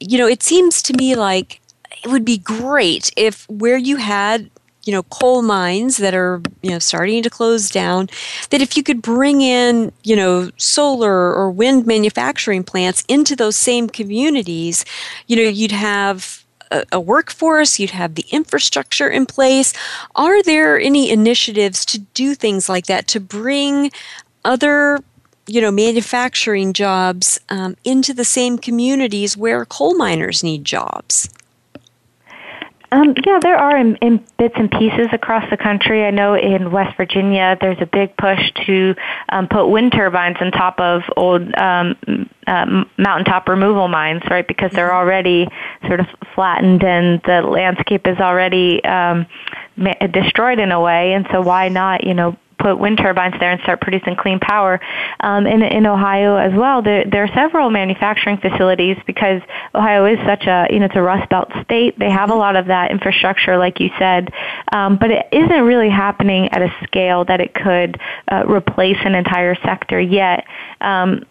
you 0.01 0.19
know, 0.19 0.27
it 0.27 0.43
seems 0.43 0.83
to 0.83 0.95
me 0.95 1.15
like 1.15 1.61
it 2.03 2.09
would 2.09 2.25
be 2.25 2.39
great 2.39 3.13
if 3.17 3.49
where 3.49 3.77
you 3.77 3.97
had 3.97 4.51
you 4.85 4.93
know 4.93 5.03
coal 5.05 5.43
mines 5.43 5.99
that 5.99 6.15
are 6.15 6.41
you 6.63 6.71
know 6.71 6.79
starting 6.79 7.23
to 7.23 7.31
close 7.31 7.71
down 7.71 8.09
that 8.51 8.61
if 8.61 8.77
you 8.77 8.83
could 8.83 9.01
bring 9.01 9.41
in 9.41 9.93
you 10.03 10.17
know 10.17 10.51
solar 10.57 11.33
or 11.33 11.51
wind 11.51 11.87
manufacturing 11.87 12.65
plants 12.65 13.05
into 13.09 13.37
those 13.37 13.57
same 13.57 13.89
communities 13.89 14.85
you 15.27 15.37
know 15.37 15.43
you'd 15.43 15.73
have 15.73 16.43
a, 16.73 16.85
a 16.93 17.01
workforce 17.01 17.79
you'd 17.79 17.91
have 17.91 18.15
the 18.17 18.25
infrastructure 18.33 19.09
in 19.09 19.27
place. 19.27 19.73
Are 20.17 20.43
there 20.43 20.81
any 20.81 21.11
initiatives 21.11 21.85
to 21.87 22.01
do 22.01 22.35
things 22.35 22.69
like 22.69 22.87
that 22.87 23.07
to 23.09 23.21
bring 23.21 23.93
other 24.45 24.99
you 25.47 25.61
know 25.61 25.71
manufacturing 25.71 26.73
jobs 26.73 27.39
um, 27.49 27.77
into 27.85 28.15
the 28.15 28.25
same 28.25 28.59
communities 28.59 29.37
where 29.37 29.65
coal 29.65 29.95
miners 29.95 30.43
need 30.43 30.65
jobs 30.65 31.29
um, 32.93 33.15
yeah, 33.25 33.39
there 33.41 33.57
are 33.57 33.77
in, 33.77 33.97
in, 33.97 34.23
bits 34.39 34.55
and 34.57 34.71
pieces 34.71 35.07
across 35.13 35.49
the 35.51 35.57
country. 35.57 36.05
I 36.05 36.11
know 36.11 36.35
in 36.35 36.71
West 36.71 36.95
Virginia, 36.99 37.57
there's 37.59 37.81
a 37.81 37.87
big 37.87 38.15
push 38.19 38.39
to 38.67 38.95
um, 39.31 39.49
put 39.49 39.69
wind 39.69 39.93
turbines 39.93 40.37
on 40.41 40.51
top 40.51 40.79
of 40.79 41.01
old 41.17 41.43
um, 41.55 41.97
uh, 42.47 42.85
mountaintop 42.99 43.49
removal 43.49 43.89
mines, 43.89 44.23
right? 44.31 44.47
Because 44.47 44.73
they're 44.73 44.95
already 44.95 45.49
sort 45.87 46.01
of 46.01 46.07
flattened 46.35 46.85
and 46.85 47.23
the 47.25 47.41
landscape 47.41 48.07
is 48.07 48.19
already 48.19 48.85
um, 48.85 49.27
destroyed 50.13 50.59
in 50.59 50.71
a 50.71 50.81
way. 50.81 51.15
And 51.15 51.27
so, 51.33 51.41
why 51.41 51.69
not, 51.71 52.05
you 52.05 52.13
know, 52.13 52.37
put 52.63 52.79
wind 52.79 52.99
turbines 52.99 53.35
there 53.41 53.51
and 53.51 53.61
start 53.63 53.81
producing 53.81 54.17
clean 54.17 54.39
power. 54.39 54.81
Um, 55.21 55.47
in, 55.47 55.63
in 55.63 55.87
Ohio 55.87 56.37
as 56.37 56.53
well, 56.55 56.83
there, 56.83 57.05
there 57.05 57.25
are 57.25 57.35
several 57.35 57.71
manufacturing 57.71 58.39
facilities 58.39 58.97
because 59.07 59.43
Ohio 59.75 60.07
is 60.07 60.19
such 60.27 60.45
a, 60.47 60.67
you 60.71 60.79
know, 60.79 60.87
it's 60.87 60.97
a 60.97 61.03
Rust 61.03 61.29
Belt 61.29 61.51
state. 61.65 61.99
They 61.99 62.11
have 62.11 62.31
a 62.31 62.35
lot 62.35 62.57
of 62.57 62.67
that 62.67 62.91
infrastructure, 62.91 63.57
like 63.59 63.81
you 63.81 63.91
said, 63.99 64.33
um, 64.73 64.97
but 64.97 65.11
it 65.11 65.27
isn't 65.33 65.63
really 65.63 65.91
happening 65.91 66.49
at 66.53 66.63
a 66.63 66.73
scale 66.85 67.25
that 67.25 67.41
it 67.41 67.53
could 67.55 68.01
uh, 68.31 68.45
replace 68.47 68.99
an 69.05 69.15
entire 69.15 69.57
sector 69.57 70.01
yet. 70.01 70.45
Um, 70.81 71.25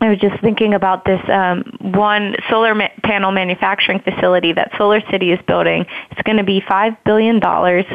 I 0.00 0.10
was 0.10 0.18
just 0.18 0.40
thinking 0.42 0.74
about 0.74 1.04
this 1.04 1.20
um, 1.28 1.64
one 1.80 2.34
solar 2.50 2.74
ma- 2.74 2.88
panel 3.02 3.32
manufacturing 3.32 4.00
facility 4.00 4.52
that 4.52 4.72
Solar 4.76 5.00
City 5.10 5.32
is 5.32 5.40
building. 5.46 5.86
It's 6.10 6.22
going 6.22 6.36
to 6.36 6.44
be 6.44 6.60
$5 6.60 6.98
billion, 7.04 7.42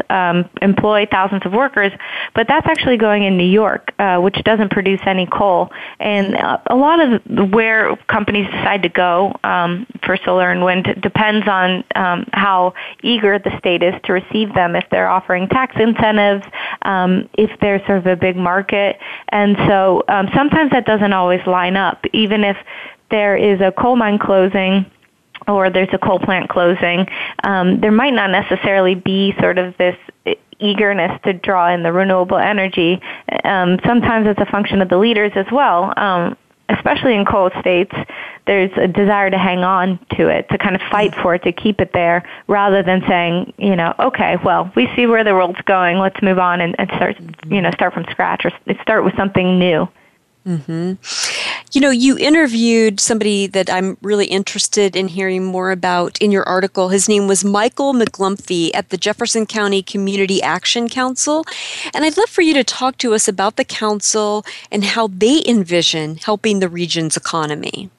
um, 0.09 0.49
employ 0.61 1.07
thousands 1.11 1.45
of 1.45 1.53
workers, 1.53 1.91
but 2.33 2.47
that's 2.47 2.65
actually 2.67 2.97
going 2.97 3.23
in 3.23 3.37
New 3.37 3.49
York, 3.49 3.93
uh, 3.99 4.17
which 4.17 4.35
doesn't 4.43 4.71
produce 4.71 5.01
any 5.05 5.27
coal. 5.27 5.69
And 5.99 6.35
a 6.67 6.75
lot 6.75 6.99
of 6.99 7.51
where 7.51 7.95
companies 8.07 8.47
decide 8.47 8.83
to 8.83 8.89
go 8.89 9.33
um, 9.43 9.85
for 10.03 10.17
solar 10.25 10.51
and 10.51 10.63
wind 10.63 10.87
depends 11.01 11.47
on 11.47 11.83
um, 11.95 12.25
how 12.33 12.73
eager 13.03 13.37
the 13.37 13.55
state 13.59 13.83
is 13.83 13.93
to 14.05 14.13
receive 14.13 14.53
them, 14.55 14.75
if 14.75 14.85
they're 14.89 15.09
offering 15.09 15.47
tax 15.49 15.75
incentives, 15.79 16.45
um, 16.81 17.29
if 17.37 17.51
there's 17.59 17.85
sort 17.85 17.99
of 17.99 18.07
a 18.07 18.15
big 18.15 18.35
market. 18.35 18.97
And 19.29 19.55
so 19.67 20.03
um, 20.07 20.29
sometimes 20.33 20.71
that 20.71 20.85
doesn't 20.85 21.13
always 21.13 21.45
line 21.45 21.77
up 21.77 21.90
up, 21.91 22.05
even 22.13 22.43
if 22.43 22.57
there 23.09 23.35
is 23.35 23.59
a 23.61 23.71
coal 23.71 23.95
mine 23.95 24.19
closing 24.19 24.85
or 25.47 25.69
there's 25.69 25.89
a 25.93 25.97
coal 25.97 26.19
plant 26.19 26.49
closing, 26.49 27.07
um, 27.43 27.81
there 27.81 27.91
might 27.91 28.13
not 28.13 28.29
necessarily 28.29 28.95
be 28.95 29.33
sort 29.39 29.57
of 29.57 29.75
this 29.77 29.97
eagerness 30.59 31.19
to 31.23 31.33
draw 31.33 31.73
in 31.73 31.83
the 31.83 31.91
renewable 31.91 32.37
energy. 32.37 33.01
Um, 33.43 33.79
sometimes 33.85 34.27
it's 34.27 34.39
a 34.39 34.45
function 34.45 34.81
of 34.81 34.89
the 34.89 34.97
leaders 34.97 35.31
as 35.35 35.47
well. 35.51 35.93
Um, 35.97 36.37
especially 36.69 37.15
in 37.15 37.25
coal 37.25 37.49
states, 37.59 37.93
there's 38.47 38.71
a 38.77 38.87
desire 38.87 39.29
to 39.29 39.37
hang 39.37 39.59
on 39.59 39.99
to 40.17 40.29
it, 40.29 40.47
to 40.49 40.57
kind 40.57 40.75
of 40.75 40.81
fight 40.89 41.13
for 41.21 41.35
it, 41.35 41.43
to 41.43 41.51
keep 41.51 41.81
it 41.81 41.91
there, 41.93 42.23
rather 42.47 42.81
than 42.81 43.03
saying, 43.07 43.53
you 43.57 43.75
know, 43.75 43.93
okay, 43.99 44.37
well, 44.45 44.71
we 44.75 44.89
see 44.95 45.05
where 45.05 45.23
the 45.23 45.33
world's 45.33 45.61
going, 45.65 45.97
let's 45.97 46.21
move 46.21 46.39
on 46.39 46.61
and, 46.61 46.75
and 46.79 46.89
start, 46.95 47.17
you 47.47 47.61
know, 47.61 47.71
start 47.71 47.93
from 47.93 48.05
scratch 48.09 48.45
or 48.45 48.51
start 48.81 49.03
with 49.03 49.15
something 49.17 49.59
new. 49.59 49.87
Mm-hmm. 50.45 50.93
You 51.71 51.81
know, 51.81 51.91
you 51.91 52.17
interviewed 52.17 52.99
somebody 52.99 53.47
that 53.47 53.69
I'm 53.69 53.97
really 54.01 54.25
interested 54.25 54.95
in 54.95 55.07
hearing 55.07 55.45
more 55.45 55.71
about 55.71 56.17
in 56.19 56.31
your 56.31 56.43
article. 56.43 56.89
His 56.89 57.07
name 57.07 57.27
was 57.27 57.45
Michael 57.45 57.93
McGlumphy 57.93 58.71
at 58.73 58.89
the 58.89 58.97
Jefferson 58.97 59.45
County 59.45 59.81
Community 59.83 60.41
Action 60.41 60.89
Council. 60.89 61.45
And 61.93 62.03
I'd 62.03 62.17
love 62.17 62.29
for 62.29 62.41
you 62.41 62.53
to 62.55 62.63
talk 62.63 62.97
to 62.97 63.13
us 63.13 63.27
about 63.27 63.55
the 63.55 63.63
council 63.63 64.43
and 64.71 64.83
how 64.83 65.07
they 65.07 65.43
envision 65.47 66.17
helping 66.17 66.59
the 66.59 66.69
region's 66.69 67.15
economy. 67.15 67.89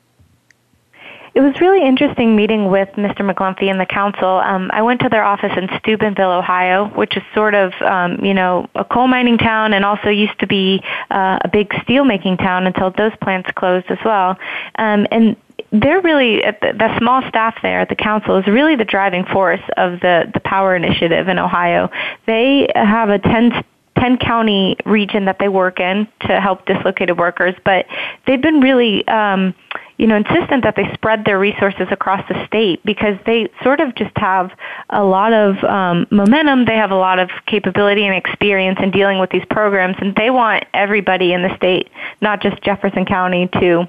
It 1.34 1.40
was 1.40 1.58
really 1.62 1.86
interesting 1.86 2.36
meeting 2.36 2.70
with 2.70 2.90
Mr. 2.90 3.20
McGlumphy 3.20 3.70
and 3.70 3.80
the 3.80 3.86
council. 3.86 4.28
Um, 4.28 4.70
I 4.70 4.82
went 4.82 5.00
to 5.00 5.08
their 5.08 5.24
office 5.24 5.52
in 5.56 5.66
Steubenville, 5.78 6.30
Ohio, 6.30 6.88
which 6.88 7.16
is 7.16 7.22
sort 7.34 7.54
of, 7.54 7.72
um, 7.80 8.22
you 8.22 8.34
know, 8.34 8.68
a 8.74 8.84
coal 8.84 9.08
mining 9.08 9.38
town 9.38 9.72
and 9.72 9.82
also 9.82 10.10
used 10.10 10.38
to 10.40 10.46
be 10.46 10.82
uh, 11.10 11.38
a 11.42 11.48
big 11.48 11.72
steel 11.82 12.04
making 12.04 12.36
town 12.36 12.66
until 12.66 12.90
those 12.90 13.12
plants 13.22 13.48
closed 13.56 13.86
as 13.88 13.98
well. 14.04 14.36
Um, 14.76 15.06
and 15.10 15.36
they're 15.72 16.02
really 16.02 16.42
the, 16.42 16.74
the 16.78 16.98
small 16.98 17.26
staff 17.30 17.56
there 17.62 17.80
at 17.80 17.88
the 17.88 17.96
council 17.96 18.36
is 18.36 18.46
really 18.46 18.76
the 18.76 18.84
driving 18.84 19.24
force 19.24 19.62
of 19.78 20.00
the 20.00 20.30
the 20.34 20.40
power 20.40 20.76
initiative 20.76 21.28
in 21.28 21.38
Ohio. 21.38 21.88
They 22.26 22.68
have 22.74 23.08
a 23.08 23.18
10 23.18 23.64
10 23.98 24.18
county 24.18 24.76
region 24.84 25.26
that 25.26 25.38
they 25.38 25.48
work 25.48 25.80
in 25.80 26.08
to 26.20 26.40
help 26.40 26.66
dislocated 26.66 27.16
workers, 27.16 27.54
but 27.64 27.86
they've 28.26 28.42
been 28.42 28.60
really 28.60 29.06
um, 29.06 29.54
you 30.02 30.08
know, 30.08 30.16
insistent 30.16 30.64
that 30.64 30.74
they 30.74 30.92
spread 30.94 31.24
their 31.24 31.38
resources 31.38 31.86
across 31.92 32.26
the 32.28 32.44
state 32.44 32.84
because 32.84 33.16
they 33.24 33.48
sort 33.62 33.78
of 33.78 33.94
just 33.94 34.10
have 34.16 34.50
a 34.90 35.04
lot 35.04 35.32
of 35.32 35.62
um, 35.62 36.08
momentum. 36.10 36.64
They 36.64 36.74
have 36.74 36.90
a 36.90 36.96
lot 36.96 37.20
of 37.20 37.30
capability 37.46 38.04
and 38.04 38.12
experience 38.12 38.80
in 38.82 38.90
dealing 38.90 39.20
with 39.20 39.30
these 39.30 39.44
programs, 39.48 39.94
and 40.00 40.12
they 40.16 40.28
want 40.28 40.64
everybody 40.74 41.32
in 41.32 41.42
the 41.42 41.54
state, 41.56 41.88
not 42.20 42.42
just 42.42 42.60
Jefferson 42.64 43.04
County, 43.04 43.48
to 43.60 43.88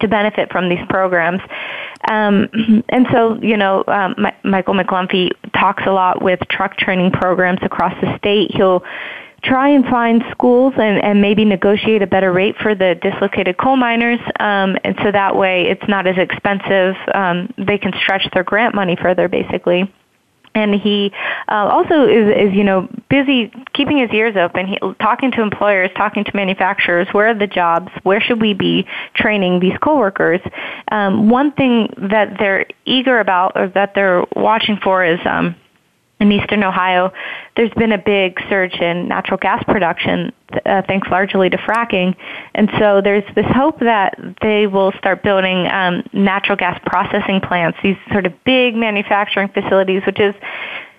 to 0.00 0.08
benefit 0.08 0.50
from 0.50 0.70
these 0.70 0.84
programs. 0.88 1.42
Um, 2.10 2.48
and 2.88 3.06
so, 3.12 3.38
you 3.42 3.58
know, 3.58 3.84
um, 3.86 4.14
my, 4.16 4.34
Michael 4.44 4.74
McGlumphy 4.74 5.30
talks 5.52 5.82
a 5.86 5.92
lot 5.92 6.22
with 6.22 6.40
truck 6.48 6.78
training 6.78 7.10
programs 7.10 7.60
across 7.60 7.92
the 8.00 8.16
state. 8.16 8.50
He'll 8.54 8.82
try 9.44 9.68
and 9.68 9.84
find 9.84 10.22
schools 10.30 10.74
and, 10.76 11.02
and 11.04 11.20
maybe 11.20 11.44
negotiate 11.44 12.02
a 12.02 12.06
better 12.06 12.32
rate 12.32 12.56
for 12.62 12.74
the 12.74 12.96
dislocated 13.00 13.56
coal 13.56 13.76
miners, 13.76 14.20
um, 14.40 14.76
and 14.84 14.96
so 15.02 15.12
that 15.12 15.36
way 15.36 15.66
it's 15.68 15.86
not 15.88 16.06
as 16.06 16.16
expensive. 16.16 16.94
Um, 17.14 17.52
they 17.58 17.78
can 17.78 17.92
stretch 18.02 18.26
their 18.32 18.44
grant 18.44 18.74
money 18.74 18.96
further, 19.00 19.28
basically. 19.28 19.92
And 20.56 20.72
he 20.72 21.10
uh, 21.48 21.68
also 21.68 22.06
is, 22.06 22.48
is, 22.48 22.54
you 22.54 22.62
know, 22.62 22.88
busy 23.10 23.50
keeping 23.72 23.98
his 23.98 24.10
ears 24.12 24.36
open, 24.36 24.68
he, 24.68 24.78
talking 25.00 25.32
to 25.32 25.42
employers, 25.42 25.90
talking 25.96 26.22
to 26.22 26.30
manufacturers. 26.32 27.08
Where 27.10 27.30
are 27.30 27.34
the 27.34 27.48
jobs? 27.48 27.90
Where 28.04 28.20
should 28.20 28.40
we 28.40 28.54
be 28.54 28.86
training 29.16 29.58
these 29.58 29.76
coworkers? 29.82 30.40
Um, 30.92 31.28
one 31.28 31.50
thing 31.52 31.92
that 32.08 32.36
they're 32.38 32.66
eager 32.84 33.18
about, 33.18 33.52
or 33.56 33.68
that 33.70 33.96
they're 33.96 34.24
watching 34.36 34.78
for, 34.82 35.04
is 35.04 35.18
um, 35.24 35.56
in 36.20 36.30
eastern 36.32 36.62
Ohio, 36.62 37.12
there's 37.56 37.72
been 37.72 37.92
a 37.92 37.98
big 37.98 38.40
surge 38.48 38.74
in 38.74 39.08
natural 39.08 39.36
gas 39.36 39.62
production, 39.64 40.32
uh, 40.64 40.82
thanks 40.86 41.08
largely 41.08 41.50
to 41.50 41.56
fracking. 41.58 42.14
And 42.54 42.70
so 42.78 43.00
there's 43.00 43.24
this 43.34 43.46
hope 43.46 43.80
that 43.80 44.18
they 44.40 44.66
will 44.66 44.92
start 44.92 45.22
building 45.22 45.66
um, 45.66 46.02
natural 46.12 46.56
gas 46.56 46.80
processing 46.86 47.40
plants, 47.40 47.78
these 47.82 47.96
sort 48.12 48.26
of 48.26 48.44
big 48.44 48.74
manufacturing 48.74 49.48
facilities, 49.48 50.02
which 50.06 50.20
is 50.20 50.34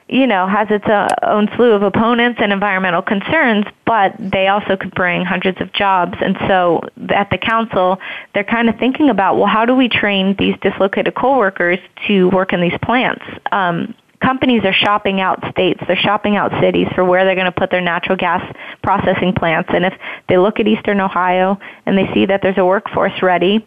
you 0.08 0.28
know, 0.28 0.46
has 0.46 0.68
its 0.70 0.86
uh, 0.86 1.08
own 1.24 1.50
slew 1.56 1.72
of 1.72 1.82
opponents 1.82 2.40
and 2.40 2.54
environmental 2.54 3.02
concerns, 3.02 3.66
but 3.86 4.14
they 4.20 4.48
also 4.48 4.78
could 4.78 4.94
bring 4.94 5.26
hundreds 5.26 5.60
of 5.62 5.74
jobs. 5.74 6.16
And 6.22 6.38
so 6.48 6.82
at 7.10 7.32
the 7.32 7.40
council, 7.40 7.98
they're 8.34 8.44
kind 8.44 8.70
of 8.70 8.78
thinking 8.78 9.10
about, 9.10 9.38
well, 9.38 9.48
how 9.48 9.66
do 9.66 9.74
we 9.74 9.90
train 9.90 10.36
these 10.38 10.56
dislocated 10.62 11.16
coal 11.16 11.40
workers 11.40 11.80
to 12.08 12.30
work 12.30 12.54
in 12.54 12.62
these 12.62 12.78
plants? 12.84 13.26
Um, 13.52 13.96
companies 14.26 14.64
are 14.66 14.74
shopping 14.74 15.22
out 15.22 15.40
states, 15.52 15.80
they're 15.88 15.96
shopping 15.96 16.36
out 16.36 16.52
cities 16.60 16.88
for 16.96 17.06
where 17.06 17.24
they're 17.26 17.36
going 17.36 17.46
to 17.46 17.52
put 17.52 17.70
their 17.70 17.82
natural 17.82 18.18
gas 18.18 18.42
processing 18.82 19.34
plants. 19.34 19.70
And 19.72 19.86
if 19.86 19.94
they 20.28 20.38
look 20.38 20.60
at 20.60 20.68
eastern 20.68 21.00
Ohio 21.00 21.60
and 21.86 21.98
they 21.98 22.12
see 22.14 22.26
that 22.26 22.42
there's 22.42 22.58
a 22.58 22.66
workforce 22.66 23.22
ready, 23.22 23.66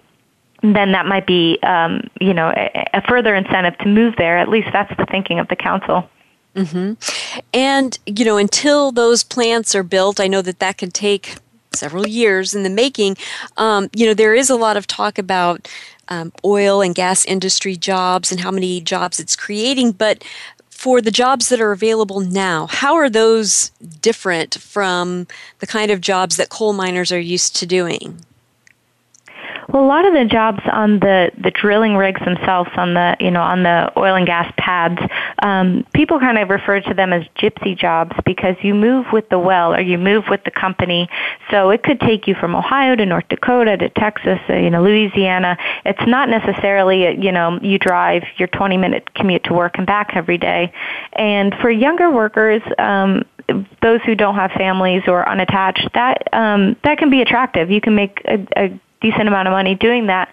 then 0.63 0.93
that 0.93 1.07
might 1.07 1.27
be, 1.27 1.59
um, 1.63 2.09
you 2.21 2.35
know, 2.35 2.49
a, 2.49 2.89
a 2.95 3.03
further 3.03 3.35
incentive 3.35 3.79
to 3.79 3.87
move 3.87 4.15
there. 4.17 4.37
At 4.37 4.49
least 4.49 4.69
that's 4.73 4.95
the 4.97 5.07
thinking 5.07 5.39
of 5.39 5.47
the 5.49 5.57
council. 5.57 6.11
Mm-hmm. 6.57 6.95
And 7.55 7.99
you 8.07 8.25
know, 8.25 8.37
until 8.37 8.91
those 8.91 9.23
plants 9.23 9.75
are 9.77 9.85
built, 9.85 10.19
I 10.19 10.27
know 10.27 10.43
that 10.43 10.59
that 10.59 10.79
can 10.79 10.91
take 10.91 11.37
several 11.73 12.09
years 12.09 12.55
in 12.55 12.65
the 12.65 12.71
making. 12.71 13.17
Um, 13.57 13.89
you 13.95 14.07
know, 14.07 14.15
there 14.15 14.35
is 14.35 14.51
a 14.51 14.57
lot 14.57 14.77
of 14.77 14.87
talk 14.87 15.19
about 15.19 15.69
um, 16.09 16.33
oil 16.45 16.81
and 16.81 16.95
gas 16.95 17.25
industry 17.25 17.77
jobs 17.77 18.31
and 18.31 18.41
how 18.41 18.51
many 18.51 18.81
jobs 18.81 19.21
it's 19.21 19.37
creating, 19.37 19.93
but 19.93 20.25
for 20.71 21.01
the 21.01 21.11
jobs 21.11 21.49
that 21.49 21.61
are 21.61 21.73
available 21.73 22.21
now, 22.21 22.67
how 22.69 22.95
are 22.95 23.11
those 23.11 23.71
different 24.01 24.55
from 24.55 25.27
the 25.59 25.67
kind 25.67 25.91
of 25.91 26.01
jobs 26.01 26.37
that 26.37 26.51
coal 26.51 26.73
miners 26.73 27.11
are 27.11 27.19
used 27.19 27.57
to 27.57 27.67
doing? 27.67 28.25
Well, 29.69 29.85
a 29.85 29.87
lot 29.87 30.07
of 30.07 30.15
the 30.15 30.25
jobs 30.25 30.61
on 30.73 31.01
the, 31.01 31.31
the 31.37 31.51
drilling 31.51 31.97
rigs 31.97 32.25
themselves, 32.25 32.71
on 32.77 32.95
the 32.95 33.17
you 33.21 33.31
know 33.31 33.43
on 33.43 33.65
the 33.65 33.93
oil 33.99 34.15
and 34.15 34.27
gas 34.27 34.51
pads, 34.57 34.99
um, 35.43 35.86
people 35.95 36.18
kind 36.18 36.39
of 36.39 36.49
refer 36.49 36.80
to 36.80 36.95
them 36.95 37.12
as 37.12 37.24
gypsy 37.39 37.76
jobs 37.76 38.12
because 38.24 38.57
you 38.62 38.74
move 38.74 39.07
with 39.12 39.28
the 39.28 39.39
well 39.39 39.74
or 39.74 39.80
you 39.80 39.99
move 39.99 40.24
with 40.28 40.43
the 40.45 40.51
company. 40.51 41.09
So 41.51 41.70
it 41.70 41.82
could 41.82 42.01
take 42.01 42.26
you 42.26 42.34
from 42.34 42.55
Ohio 42.55 42.97
to 42.97 43.07
North 43.07 43.28
Dakota 43.28 43.76
to 43.76 43.89
Texas, 43.91 44.39
uh, 44.49 44.55
you 44.55 44.70
know, 44.70 44.82
Louisiana. 44.82 45.57
It's 45.84 46.07
not 46.07 46.28
necessarily 46.28 47.07
uh, 47.07 47.11
you 47.11 47.32
know 47.32 47.59
you 47.62 47.78
drive 47.78 48.22
your 48.36 48.49
20 48.49 48.76
minute 48.76 49.14
commute 49.14 49.45
to 49.45 49.55
work 49.55 49.78
and 49.78 49.86
back 49.86 50.12
every 50.14 50.39
day. 50.39 50.72
And 51.12 51.55
for 51.61 51.70
younger 51.70 52.11
workers, 52.11 52.62
um, 52.78 53.24
those 53.82 54.01
who 54.03 54.14
don't 54.14 54.34
have 54.34 54.51
families 54.53 55.03
or 55.07 55.28
unattached, 55.28 55.89
that 55.95 56.22
um, 56.32 56.76
that 56.84 56.99
can 56.99 57.11
be 57.11 57.22
attractive. 57.22 57.70
You 57.70 57.80
can 57.80 57.95
make 57.95 58.20
a, 58.24 58.47
a 58.57 58.80
decent 59.01 59.28
amount 59.28 59.49
of 59.49 59.53
money 59.53 59.74
doing 59.74 60.09
that. 60.09 60.32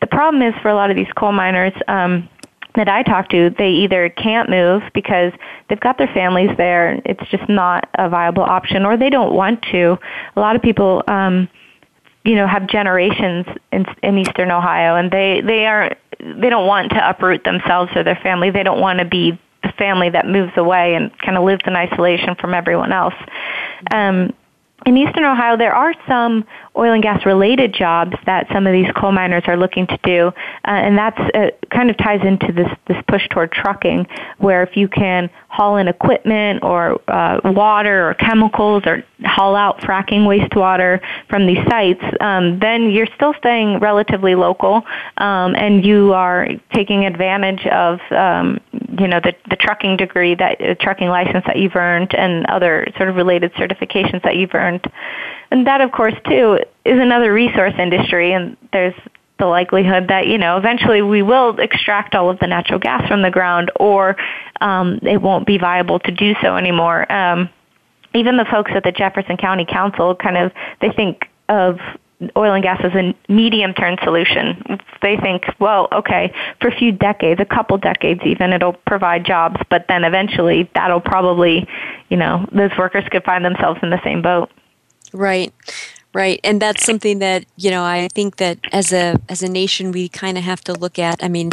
The 0.00 0.06
problem 0.06 0.42
is 0.42 0.54
for 0.62 0.68
a 0.68 0.74
lot 0.74 0.90
of 0.90 0.96
these 0.96 1.12
coal 1.14 1.32
miners 1.32 1.72
um, 1.86 2.28
that 2.74 2.88
I 2.88 3.02
talk 3.02 3.28
to, 3.30 3.50
they 3.58 3.70
either 3.70 4.08
can't 4.10 4.48
move 4.48 4.82
because 4.94 5.32
they've 5.68 5.80
got 5.80 5.98
their 5.98 6.08
families 6.08 6.50
there. 6.56 7.00
It's 7.04 7.28
just 7.30 7.48
not 7.48 7.88
a 7.94 8.08
viable 8.08 8.42
option, 8.42 8.84
or 8.84 8.96
they 8.96 9.10
don't 9.10 9.34
want 9.34 9.62
to. 9.72 9.98
A 10.36 10.40
lot 10.40 10.56
of 10.56 10.62
people, 10.62 11.02
um, 11.08 11.48
you 12.24 12.34
know, 12.34 12.46
have 12.46 12.66
generations 12.68 13.46
in, 13.72 13.86
in 14.02 14.18
Eastern 14.18 14.50
Ohio, 14.50 14.96
and 14.96 15.10
they 15.10 15.40
they 15.40 15.66
are 15.66 15.96
they 16.20 16.50
don't 16.50 16.66
want 16.66 16.90
to 16.90 17.08
uproot 17.08 17.44
themselves 17.44 17.90
or 17.94 18.04
their 18.04 18.18
family. 18.22 18.50
They 18.50 18.62
don't 18.62 18.80
want 18.80 18.98
to 18.98 19.04
be 19.04 19.38
the 19.62 19.72
family 19.72 20.10
that 20.10 20.26
moves 20.26 20.52
away 20.56 20.94
and 20.94 21.16
kind 21.18 21.36
of 21.36 21.44
lives 21.44 21.62
in 21.66 21.76
isolation 21.76 22.34
from 22.36 22.54
everyone 22.54 22.92
else. 22.92 23.14
Um, 23.92 24.32
in 24.86 24.96
Eastern 24.96 25.24
Ohio, 25.24 25.56
there 25.56 25.74
are 25.74 25.94
some 26.08 26.44
oil 26.76 26.92
and 26.92 27.02
gas 27.02 27.24
related 27.26 27.74
jobs 27.74 28.12
that 28.26 28.46
some 28.52 28.66
of 28.66 28.72
these 28.72 28.90
coal 28.96 29.12
miners 29.12 29.42
are 29.46 29.56
looking 29.56 29.86
to 29.86 29.98
do, 30.02 30.28
uh, 30.28 30.32
and 30.64 30.96
that's 30.96 31.18
uh, 31.34 31.50
kind 31.70 31.90
of 31.90 31.96
ties 31.98 32.20
into 32.24 32.52
this 32.52 32.68
this 32.86 32.96
push 33.08 33.26
toward 33.28 33.52
trucking, 33.52 34.06
where 34.38 34.62
if 34.62 34.76
you 34.76 34.88
can 34.88 35.30
haul 35.48 35.76
in 35.76 35.88
equipment 35.88 36.62
or 36.62 37.00
uh, 37.08 37.40
water 37.44 38.08
or 38.08 38.14
chemicals 38.14 38.82
or 38.86 39.02
haul 39.24 39.56
out 39.56 39.80
fracking 39.80 40.20
wastewater 40.20 41.00
from 41.28 41.46
these 41.46 41.58
sites, 41.68 42.02
um, 42.20 42.58
then 42.60 42.90
you're 42.90 43.08
still 43.16 43.34
staying 43.38 43.78
relatively 43.80 44.34
local, 44.34 44.82
um, 45.18 45.54
and 45.56 45.84
you 45.84 46.12
are 46.12 46.48
taking 46.72 47.04
advantage 47.04 47.66
of 47.66 47.98
um, 48.12 48.60
you 48.98 49.08
know 49.08 49.20
the 49.20 49.34
the 49.48 49.56
trucking 49.56 49.96
degree 49.96 50.34
that 50.34 50.60
uh, 50.60 50.74
trucking 50.80 51.08
license 51.08 51.44
that 51.46 51.56
you've 51.56 51.76
earned 51.76 52.14
and 52.14 52.46
other 52.46 52.86
sort 52.96 53.08
of 53.08 53.16
related 53.16 53.52
certifications 53.54 54.22
that 54.22 54.36
you've 54.36 54.54
earned. 54.54 54.86
And 55.50 55.66
that, 55.66 55.80
of 55.80 55.92
course, 55.92 56.14
too, 56.26 56.58
is 56.84 56.98
another 56.98 57.32
resource 57.32 57.74
industry, 57.78 58.32
and 58.32 58.56
there's 58.72 58.94
the 59.38 59.46
likelihood 59.46 60.08
that 60.08 60.26
you 60.26 60.38
know 60.38 60.58
eventually 60.58 61.02
we 61.02 61.22
will 61.22 61.58
extract 61.58 62.14
all 62.14 62.28
of 62.28 62.38
the 62.40 62.46
natural 62.46 62.78
gas 62.78 63.08
from 63.08 63.22
the 63.22 63.30
ground, 63.30 63.72
or 63.76 64.16
um, 64.60 65.00
it 65.02 65.20
won't 65.20 65.46
be 65.46 65.58
viable 65.58 65.98
to 65.98 66.12
do 66.12 66.34
so 66.42 66.56
anymore. 66.56 67.10
Um, 67.10 67.48
even 68.14 68.36
the 68.36 68.44
folks 68.44 68.70
at 68.74 68.84
the 68.84 68.92
Jefferson 68.92 69.36
County 69.36 69.64
Council 69.64 70.14
kind 70.14 70.36
of 70.36 70.52
they 70.80 70.90
think 70.90 71.28
of 71.48 71.78
oil 72.36 72.52
and 72.52 72.62
gas 72.62 72.80
as 72.84 72.92
a 72.92 73.14
medium 73.32 73.72
term 73.72 73.96
solution. 74.04 74.78
They 75.02 75.16
think, 75.16 75.44
well, 75.58 75.88
okay, 75.90 76.32
for 76.60 76.68
a 76.68 76.76
few 76.76 76.92
decades, 76.92 77.40
a 77.40 77.46
couple 77.46 77.78
decades 77.78 78.20
even, 78.24 78.52
it'll 78.52 78.74
provide 78.86 79.24
jobs, 79.24 79.56
but 79.70 79.86
then 79.88 80.04
eventually 80.04 80.70
that'll 80.74 81.00
probably, 81.00 81.66
you 82.10 82.18
know, 82.18 82.46
those 82.52 82.70
workers 82.78 83.04
could 83.10 83.24
find 83.24 83.44
themselves 83.44 83.80
in 83.82 83.88
the 83.88 84.00
same 84.04 84.20
boat. 84.20 84.50
Right. 85.12 85.52
Right. 86.12 86.40
And 86.42 86.60
that's 86.60 86.84
something 86.84 87.20
that, 87.20 87.44
you 87.56 87.70
know, 87.70 87.84
I 87.84 88.08
think 88.12 88.36
that 88.36 88.58
as 88.72 88.92
a 88.92 89.16
as 89.28 89.42
a 89.42 89.48
nation 89.48 89.92
we 89.92 90.08
kind 90.08 90.36
of 90.36 90.42
have 90.42 90.60
to 90.62 90.72
look 90.72 90.98
at. 90.98 91.22
I 91.22 91.28
mean, 91.28 91.52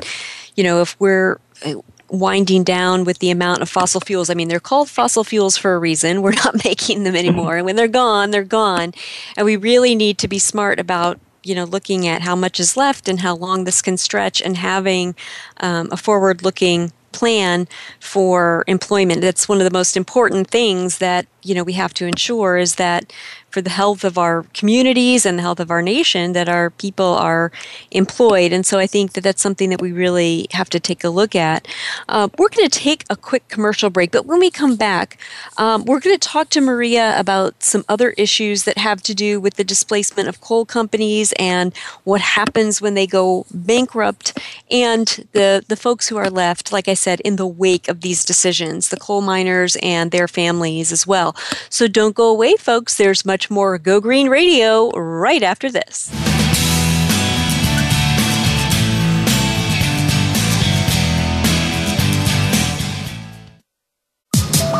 you 0.55 0.63
know, 0.63 0.81
if 0.81 0.99
we're 0.99 1.39
uh, 1.63 1.75
winding 2.09 2.63
down 2.63 3.03
with 3.03 3.19
the 3.19 3.29
amount 3.29 3.61
of 3.61 3.69
fossil 3.69 4.01
fuels. 4.01 4.29
I 4.29 4.33
mean, 4.33 4.47
they're 4.47 4.59
called 4.59 4.89
fossil 4.89 5.23
fuels 5.23 5.57
for 5.57 5.75
a 5.75 5.79
reason. 5.79 6.21
We're 6.27 6.31
not 6.31 6.63
making 6.63 7.03
them 7.03 7.15
anymore. 7.15 7.57
And 7.57 7.65
when 7.65 7.75
they're 7.75 7.87
gone, 7.87 8.31
they're 8.31 8.43
gone. 8.43 8.93
And 9.35 9.45
we 9.45 9.55
really 9.55 9.95
need 9.95 10.17
to 10.19 10.27
be 10.27 10.39
smart 10.39 10.79
about 10.79 11.19
you 11.43 11.55
know 11.55 11.63
looking 11.63 12.07
at 12.07 12.23
how 12.23 12.35
much 12.35 12.59
is 12.59 12.75
left 12.75 13.07
and 13.07 13.21
how 13.21 13.35
long 13.35 13.63
this 13.63 13.81
can 13.81 13.95
stretch 13.95 14.41
and 14.41 14.57
having 14.57 15.15
um, 15.61 15.87
a 15.91 15.97
forward 15.97 16.43
looking 16.43 16.91
plan 17.13 17.67
for 18.01 18.65
employment 18.67 19.21
that's 19.21 19.47
one 19.47 19.59
of 19.59 19.63
the 19.63 19.71
most 19.71 19.95
important 19.95 20.49
things 20.49 20.97
that 20.97 21.25
you 21.43 21.55
know 21.55 21.63
we 21.63 21.73
have 21.73 21.93
to 21.93 22.05
ensure 22.05 22.57
is 22.57 22.75
that 22.75 23.13
for 23.57 23.61
the 23.63 23.71
health 23.71 24.03
of 24.03 24.19
our 24.19 24.43
communities 24.53 25.25
and 25.25 25.39
the 25.39 25.41
health 25.41 25.59
of 25.59 25.71
our 25.71 25.81
nation 25.81 26.33
that 26.33 26.47
our 26.47 26.69
people 26.69 27.15
are 27.15 27.51
employed. 27.89 28.53
And 28.53 28.63
so 28.63 28.77
I 28.77 28.85
think 28.85 29.13
that 29.13 29.21
that's 29.21 29.41
something 29.41 29.71
that 29.71 29.81
we 29.81 29.91
really 29.91 30.45
have 30.51 30.69
to 30.69 30.79
take 30.79 31.03
a 31.03 31.09
look 31.09 31.33
at. 31.33 31.67
Uh, 32.07 32.29
we're 32.37 32.49
going 32.49 32.69
to 32.69 32.79
take 32.79 33.03
a 33.09 33.15
quick 33.15 33.47
commercial 33.47 33.89
break, 33.89 34.11
but 34.11 34.27
when 34.27 34.39
we 34.39 34.51
come 34.51 34.75
back, 34.75 35.17
um, 35.57 35.85
we're 35.85 35.99
going 35.99 36.15
to 36.15 36.29
talk 36.29 36.49
to 36.49 36.61
Maria 36.61 37.19
about 37.19 37.63
some 37.63 37.83
other 37.89 38.11
issues 38.11 38.65
that 38.65 38.77
have 38.77 39.01
to 39.01 39.15
do 39.15 39.41
with 39.41 39.55
the 39.55 39.63
displacement 39.63 40.29
of 40.29 40.39
coal 40.39 40.63
companies 40.63 41.33
and 41.39 41.75
what 42.03 42.21
happens 42.21 42.79
when 42.79 42.93
they 42.93 43.07
go 43.07 43.47
bankrupt 43.51 44.37
and 44.69 45.27
the, 45.31 45.65
the 45.67 45.75
folks 45.75 46.07
who 46.07 46.17
are 46.17 46.29
left, 46.29 46.71
like 46.71 46.87
I 46.87 46.93
said, 46.93 47.21
in 47.21 47.37
the 47.37 47.47
wake 47.47 47.87
of 47.87 48.01
these 48.01 48.23
decisions, 48.23 48.89
the 48.89 48.97
coal 48.97 49.21
miners 49.21 49.75
and 49.81 50.11
their 50.11 50.27
families 50.27 50.91
as 50.91 51.07
well. 51.07 51.35
So 51.71 51.87
don't 51.87 52.13
go 52.13 52.29
away, 52.29 52.55
folks. 52.57 52.97
There's 52.97 53.25
much 53.25 53.46
more 53.49 53.77
Go 53.77 54.01
Green 54.01 54.29
Radio 54.29 54.89
right 54.91 55.43
after 55.43 55.71
this. 55.71 56.11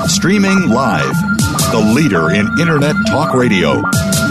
Streaming 0.08 0.70
live, 0.70 1.14
the 1.72 1.92
leader 1.96 2.32
in 2.32 2.48
Internet 2.60 2.96
Talk 3.08 3.34
Radio, 3.34 3.82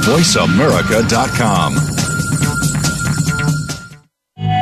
VoiceAmerica.com. 0.03 1.77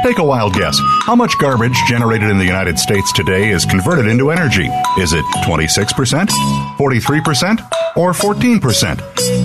Take 0.05 0.19
a 0.19 0.25
wild 0.25 0.53
guess. 0.55 0.79
How 1.03 1.17
much 1.17 1.39
garbage 1.39 1.77
generated 1.89 2.29
in 2.29 2.37
the 2.37 2.45
United 2.45 2.79
States 2.79 3.11
today 3.13 3.49
is 3.49 3.65
converted 3.65 4.07
into 4.07 4.31
energy? 4.31 4.69
Is 4.99 5.15
it 5.15 5.25
26%, 5.47 6.29
43%, 6.77 7.71
or 7.97 8.13
14%? 8.13 9.44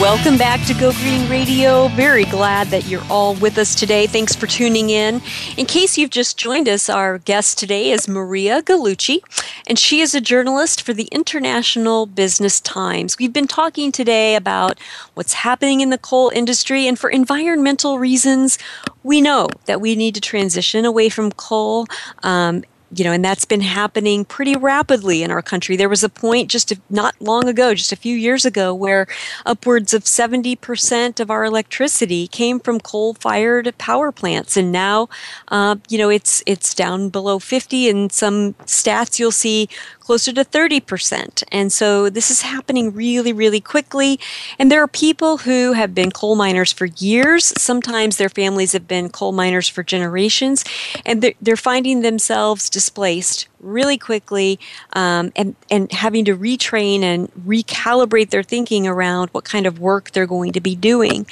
Welcome 0.00 0.36
back 0.36 0.66
to 0.66 0.74
Go 0.74 0.92
Green 0.92 1.28
Radio. 1.30 1.88
Very 1.88 2.24
glad 2.24 2.66
that 2.66 2.86
you're 2.86 3.04
all 3.08 3.34
with 3.36 3.56
us 3.56 3.74
today. 3.74 4.06
Thanks 4.06 4.34
for 4.34 4.46
tuning 4.46 4.90
in. 4.90 5.22
In 5.56 5.64
case 5.64 5.96
you've 5.96 6.10
just 6.10 6.36
joined 6.36 6.68
us, 6.68 6.90
our 6.90 7.18
guest 7.18 7.56
today 7.56 7.90
is 7.90 8.08
Maria 8.08 8.62
Gallucci, 8.62 9.20
and 9.66 9.78
she 9.78 10.00
is 10.00 10.14
a 10.14 10.20
journalist 10.20 10.82
for 10.82 10.92
the 10.92 11.08
International 11.12 12.04
Business 12.04 12.60
Times. 12.60 13.16
We've 13.16 13.32
been 13.32 13.46
talking 13.46 13.90
today 13.92 14.34
about 14.34 14.78
what's 15.14 15.32
happening 15.32 15.80
in 15.80 15.90
the 15.90 15.98
coal 15.98 16.30
industry, 16.34 16.86
and 16.86 16.98
for 16.98 17.08
environmental 17.08 17.98
reasons, 17.98 18.58
we 19.02 19.20
know 19.20 19.48
that 19.64 19.80
we 19.80 19.94
need 19.94 20.14
to 20.16 20.20
transition 20.20 20.84
away 20.84 21.08
from 21.08 21.30
coal. 21.32 21.86
Um, 22.22 22.64
you 22.96 23.04
know, 23.04 23.12
and 23.12 23.24
that's 23.24 23.44
been 23.44 23.60
happening 23.60 24.24
pretty 24.24 24.56
rapidly 24.56 25.22
in 25.22 25.30
our 25.30 25.42
country. 25.42 25.76
There 25.76 25.88
was 25.88 26.02
a 26.02 26.08
point 26.08 26.50
just 26.50 26.72
not 26.88 27.14
long 27.20 27.48
ago, 27.48 27.74
just 27.74 27.92
a 27.92 27.96
few 27.96 28.16
years 28.16 28.44
ago, 28.44 28.74
where 28.74 29.06
upwards 29.44 29.92
of 29.92 30.04
70% 30.04 31.20
of 31.20 31.30
our 31.30 31.44
electricity 31.44 32.26
came 32.26 32.58
from 32.58 32.80
coal-fired 32.80 33.76
power 33.78 34.10
plants, 34.12 34.56
and 34.56 34.72
now, 34.72 35.08
uh, 35.48 35.76
you 35.88 35.98
know, 35.98 36.08
it's 36.08 36.42
it's 36.46 36.74
down 36.74 37.10
below 37.10 37.38
50. 37.38 37.88
In 37.88 38.10
some 38.10 38.54
stats, 38.64 39.18
you'll 39.18 39.30
see 39.30 39.68
closer 40.06 40.32
to 40.32 40.44
30%. 40.44 41.42
And 41.50 41.72
so 41.72 42.08
this 42.08 42.30
is 42.30 42.42
happening 42.42 42.94
really, 42.94 43.32
really 43.32 43.60
quickly. 43.60 44.20
And 44.56 44.70
there 44.70 44.80
are 44.80 44.86
people 44.86 45.38
who 45.38 45.72
have 45.72 45.96
been 45.96 46.12
coal 46.12 46.36
miners 46.36 46.72
for 46.72 46.86
years. 46.86 47.52
Sometimes 47.60 48.16
their 48.16 48.28
families 48.28 48.70
have 48.70 48.86
been 48.86 49.08
coal 49.08 49.32
miners 49.32 49.68
for 49.68 49.82
generations, 49.82 50.64
and 51.04 51.22
they're, 51.22 51.34
they're 51.42 51.56
finding 51.56 52.02
themselves 52.02 52.70
displaced 52.70 53.48
really 53.58 53.98
quickly 53.98 54.60
um, 54.92 55.32
and, 55.34 55.56
and 55.72 55.90
having 55.90 56.24
to 56.26 56.36
retrain 56.36 57.02
and 57.02 57.28
recalibrate 57.32 58.30
their 58.30 58.44
thinking 58.44 58.86
around 58.86 59.30
what 59.30 59.42
kind 59.42 59.66
of 59.66 59.80
work 59.80 60.12
they're 60.12 60.24
going 60.24 60.52
to 60.52 60.60
be 60.60 60.76
doing. 60.76 61.26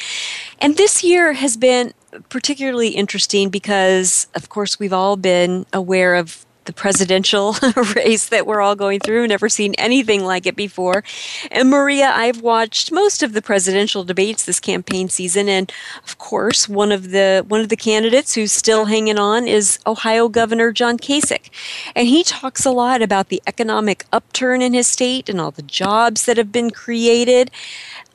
And 0.58 0.76
this 0.76 1.04
year 1.04 1.34
has 1.34 1.56
been 1.56 1.94
particularly 2.28 2.88
interesting 2.88 3.50
because, 3.50 4.26
of 4.34 4.48
course, 4.48 4.80
we've 4.80 4.92
all 4.92 5.16
been 5.16 5.64
aware 5.72 6.16
of 6.16 6.44
the 6.64 6.72
presidential 6.72 7.56
race 7.96 8.28
that 8.28 8.46
we're 8.46 8.60
all 8.60 8.76
going 8.76 9.00
through. 9.00 9.26
Never 9.26 9.48
seen 9.48 9.74
anything 9.74 10.24
like 10.24 10.46
it 10.46 10.56
before. 10.56 11.04
And 11.50 11.70
Maria, 11.70 12.10
I've 12.14 12.40
watched 12.40 12.92
most 12.92 13.22
of 13.22 13.32
the 13.32 13.42
presidential 13.42 14.04
debates 14.04 14.44
this 14.44 14.60
campaign 14.60 15.08
season, 15.08 15.48
and 15.48 15.72
of 16.04 16.18
course, 16.18 16.68
one 16.68 16.92
of 16.92 17.10
the 17.10 17.44
one 17.48 17.60
of 17.60 17.68
the 17.68 17.76
candidates 17.76 18.34
who's 18.34 18.52
still 18.52 18.86
hanging 18.86 19.18
on 19.18 19.46
is 19.46 19.78
Ohio 19.86 20.28
Governor 20.28 20.72
John 20.72 20.98
Kasich, 20.98 21.50
and 21.94 22.08
he 22.08 22.22
talks 22.22 22.64
a 22.64 22.70
lot 22.70 23.02
about 23.02 23.28
the 23.28 23.42
economic 23.46 24.04
upturn 24.12 24.62
in 24.62 24.74
his 24.74 24.86
state 24.86 25.28
and 25.28 25.40
all 25.40 25.50
the 25.50 25.62
jobs 25.62 26.26
that 26.26 26.36
have 26.36 26.52
been 26.52 26.70
created. 26.70 27.50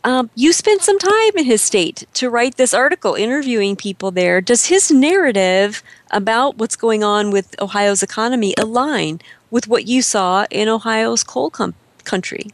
Um, 0.03 0.29
you 0.33 0.53
spent 0.53 0.81
some 0.81 0.97
time 0.97 1.31
in 1.35 1.45
his 1.45 1.61
state 1.61 2.05
to 2.13 2.29
write 2.29 2.55
this 2.55 2.73
article 2.73 3.15
interviewing 3.15 3.75
people 3.75 4.11
there. 4.11 4.39
Does 4.39 4.67
his 4.67 4.91
narrative 4.91 5.83
about 6.11 6.57
what's 6.57 6.77
going 6.77 7.03
on 7.03 7.31
with 7.31 7.59
Ohio's 7.61 8.01
economy 8.01 8.53
align 8.57 9.19
with 9.51 9.67
what 9.67 9.87
you 9.87 10.01
saw 10.01 10.45
in 10.49 10.69
Ohio's 10.69 11.23
coal 11.23 11.49
com- 11.49 11.73
country? 12.05 12.51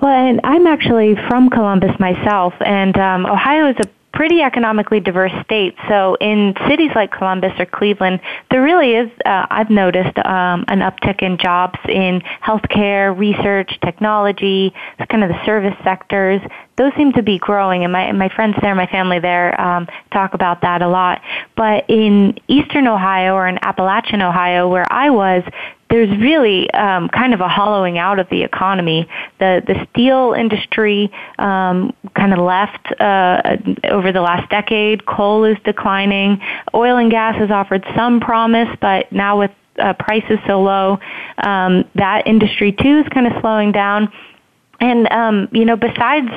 Well, 0.00 0.12
and 0.12 0.40
I'm 0.44 0.66
actually 0.66 1.14
from 1.28 1.50
Columbus 1.50 1.98
myself, 1.98 2.52
and 2.60 2.96
um, 2.98 3.24
Ohio 3.24 3.70
is 3.70 3.76
a 3.78 3.88
pretty 4.16 4.40
economically 4.40 4.98
diverse 4.98 5.32
state. 5.44 5.74
So 5.88 6.16
in 6.22 6.54
cities 6.66 6.90
like 6.94 7.12
Columbus 7.12 7.52
or 7.58 7.66
Cleveland, 7.66 8.20
there 8.50 8.62
really 8.62 8.92
is, 8.94 9.10
uh, 9.26 9.46
I've 9.50 9.68
noticed, 9.68 10.16
um, 10.24 10.64
an 10.68 10.80
uptick 10.80 11.22
in 11.22 11.36
jobs 11.36 11.78
in 11.86 12.22
healthcare, 12.42 13.16
research, 13.16 13.78
technology, 13.84 14.72
kind 15.10 15.22
of 15.22 15.28
the 15.28 15.44
service 15.44 15.76
sectors. 15.84 16.40
Those 16.76 16.92
seem 16.96 17.12
to 17.14 17.22
be 17.22 17.38
growing, 17.38 17.84
and 17.84 17.92
my 17.92 18.12
my 18.12 18.28
friends 18.28 18.56
there, 18.60 18.74
my 18.74 18.86
family 18.86 19.18
there, 19.18 19.58
um, 19.60 19.88
talk 20.12 20.34
about 20.34 20.60
that 20.60 20.82
a 20.82 20.88
lot. 20.88 21.22
But 21.56 21.88
in 21.88 22.38
eastern 22.48 22.86
Ohio 22.86 23.34
or 23.34 23.48
in 23.48 23.58
Appalachian 23.62 24.20
Ohio, 24.20 24.68
where 24.68 24.86
I 24.92 25.08
was, 25.10 25.42
there's 25.88 26.10
really 26.18 26.70
um, 26.72 27.08
kind 27.08 27.32
of 27.32 27.40
a 27.40 27.48
hollowing 27.48 27.96
out 27.96 28.18
of 28.18 28.28
the 28.28 28.42
economy. 28.42 29.08
The 29.38 29.62
the 29.66 29.86
steel 29.90 30.34
industry 30.36 31.10
um, 31.38 31.94
kind 32.14 32.32
of 32.32 32.40
left 32.40 33.00
uh, 33.00 33.56
over 33.84 34.12
the 34.12 34.20
last 34.20 34.50
decade. 34.50 35.06
Coal 35.06 35.44
is 35.44 35.56
declining. 35.64 36.40
Oil 36.74 36.96
and 36.96 37.10
gas 37.10 37.36
has 37.36 37.50
offered 37.50 37.84
some 37.94 38.20
promise, 38.20 38.68
but 38.80 39.10
now 39.12 39.38
with 39.38 39.52
uh, 39.78 39.92
prices 39.94 40.38
so 40.46 40.60
low, 40.62 40.98
um, 41.38 41.84
that 41.94 42.26
industry 42.26 42.72
too 42.72 42.98
is 42.98 43.08
kind 43.08 43.26
of 43.26 43.40
slowing 43.40 43.72
down. 43.72 44.12
And 44.80 45.10
um, 45.10 45.48
you 45.52 45.64
know, 45.64 45.76
besides 45.76 46.28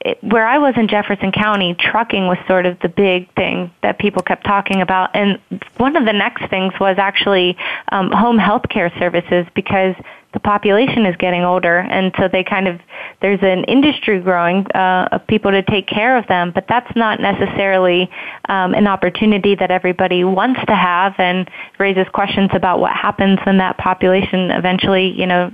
it, 0.00 0.22
where 0.22 0.46
I 0.46 0.58
was 0.58 0.74
in 0.76 0.88
Jefferson 0.88 1.32
County, 1.32 1.74
trucking 1.74 2.26
was 2.26 2.38
sort 2.46 2.66
of 2.66 2.78
the 2.80 2.88
big 2.88 3.32
thing 3.34 3.70
that 3.82 3.98
people 3.98 4.22
kept 4.22 4.44
talking 4.44 4.80
about. 4.80 5.10
And 5.14 5.40
one 5.78 5.96
of 5.96 6.04
the 6.04 6.12
next 6.12 6.48
things 6.48 6.72
was 6.80 6.96
actually 6.98 7.56
um, 7.90 8.10
home 8.12 8.38
health 8.38 8.68
care 8.68 8.92
services 8.98 9.46
because 9.54 9.94
the 10.34 10.40
population 10.40 11.06
is 11.06 11.16
getting 11.16 11.42
older, 11.42 11.78
and 11.78 12.12
so 12.18 12.28
they 12.28 12.44
kind 12.44 12.68
of 12.68 12.78
there's 13.22 13.42
an 13.42 13.64
industry 13.64 14.20
growing 14.20 14.66
uh, 14.72 15.08
of 15.10 15.26
people 15.26 15.50
to 15.50 15.62
take 15.62 15.86
care 15.86 16.18
of 16.18 16.26
them, 16.26 16.52
but 16.54 16.66
that's 16.68 16.94
not 16.94 17.18
necessarily 17.18 18.10
um, 18.48 18.74
an 18.74 18.86
opportunity 18.86 19.54
that 19.54 19.70
everybody 19.70 20.24
wants 20.24 20.60
to 20.66 20.74
have, 20.74 21.14
and 21.18 21.50
raises 21.78 22.06
questions 22.12 22.50
about 22.52 22.78
what 22.78 22.92
happens 22.92 23.38
when 23.44 23.56
that 23.56 23.78
population 23.78 24.50
eventually, 24.50 25.08
you 25.18 25.26
know, 25.26 25.50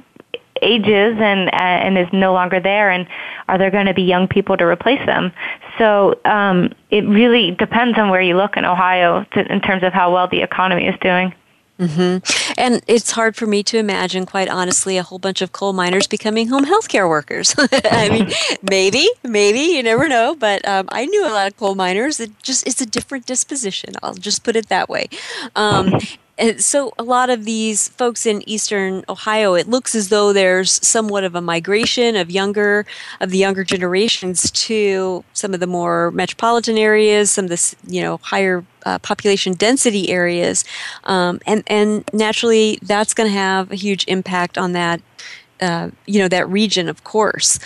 ages 0.65 1.17
and 1.21 1.53
and 1.55 1.99
is 1.99 2.09
no 2.13 2.33
longer 2.33 2.61
there 2.61 2.91
and 2.91 3.07
are 3.49 3.59
there 3.59 3.71
going 3.71 3.87
to 3.87 3.95
be 3.95 4.03
young 4.03 4.27
people 4.27 4.57
to 4.57 4.65
replace 4.65 5.05
them 5.07 5.33
so 5.79 6.19
um, 6.25 6.73
it 6.91 7.07
really 7.07 7.51
depends 7.53 7.99
on 7.99 8.11
where 8.11 8.23
you 8.23 8.37
look 8.37 8.57
in 8.57 8.65
ohio 8.65 9.25
to, 9.33 9.53
in 9.53 9.61
terms 9.61 9.83
of 9.83 9.93
how 9.93 10.13
well 10.13 10.29
the 10.29 10.43
economy 10.43 10.87
is 10.87 10.99
doing 11.01 11.33
Mm-hmm. 11.79 12.55
And 12.57 12.83
it's 12.87 13.11
hard 13.11 13.35
for 13.35 13.47
me 13.47 13.63
to 13.65 13.79
imagine, 13.79 14.27
quite 14.27 14.49
honestly, 14.49 14.97
a 14.97 15.03
whole 15.03 15.19
bunch 15.19 15.43
of 15.43 15.53
coal 15.53 15.73
miners 15.73 16.07
becoming 16.07 16.49
home 16.49 16.65
health 16.65 16.89
care 16.89 17.09
workers. 17.09 17.55
I 17.59 18.09
mean, 18.11 18.31
maybe, 18.63 19.09
maybe 19.25 19.59
you 19.59 19.83
never 19.83 20.09
know. 20.09 20.37
But 20.37 20.67
um, 20.69 20.89
I 20.91 21.07
knew 21.07 21.27
a 21.27 21.31
lot 21.31 21.49
of 21.49 21.57
coal 21.57 21.75
miners. 21.75 22.21
It 22.21 22.31
just 22.43 22.67
it's 22.67 22.81
a 22.81 22.87
different 22.87 23.27
disposition. 23.27 23.95
I'll 24.03 24.15
just 24.15 24.45
put 24.45 24.55
it 24.55 24.69
that 24.69 24.89
way. 24.89 25.09
Um, 25.57 25.99
so 26.59 26.93
a 26.99 27.03
lot 27.03 27.31
of 27.31 27.45
these 27.45 27.89
folks 27.89 28.27
in 28.27 28.47
eastern 28.49 29.05
ohio 29.09 29.55
it 29.55 29.69
looks 29.69 29.95
as 29.95 30.09
though 30.09 30.33
there's 30.33 30.85
somewhat 30.87 31.23
of 31.23 31.35
a 31.35 31.41
migration 31.41 32.17
of 32.17 32.31
younger 32.31 32.85
of 33.21 33.31
the 33.31 33.39
younger 33.39 33.63
generations 33.63 34.51
to 34.51 35.25
some 35.33 35.55
of 35.55 35.61
the 35.61 35.67
more 35.67 36.11
metropolitan 36.11 36.77
areas 36.77 37.31
some 37.31 37.45
of 37.45 37.51
the 37.51 37.77
you 37.87 38.03
know 38.03 38.19
higher 38.19 38.65
uh, 38.85 38.99
population 38.99 39.55
density 39.55 40.11
areas. 40.11 40.65
Um, 41.05 41.41
and 41.47 41.63
and 41.67 42.09
naturally 42.13 42.79
that's 42.83 43.15
going 43.15 43.31
to 43.31 43.39
have 43.39 43.73
a 43.73 43.77
huge 43.77 44.05
impact 44.09 44.59
on 44.59 44.73
that 44.73 45.01
uh, 45.61 45.91
you 46.07 46.21
know 46.21 46.29
that 46.29 46.49
region 46.49 46.89
of 46.89 47.05
course. 47.05 47.59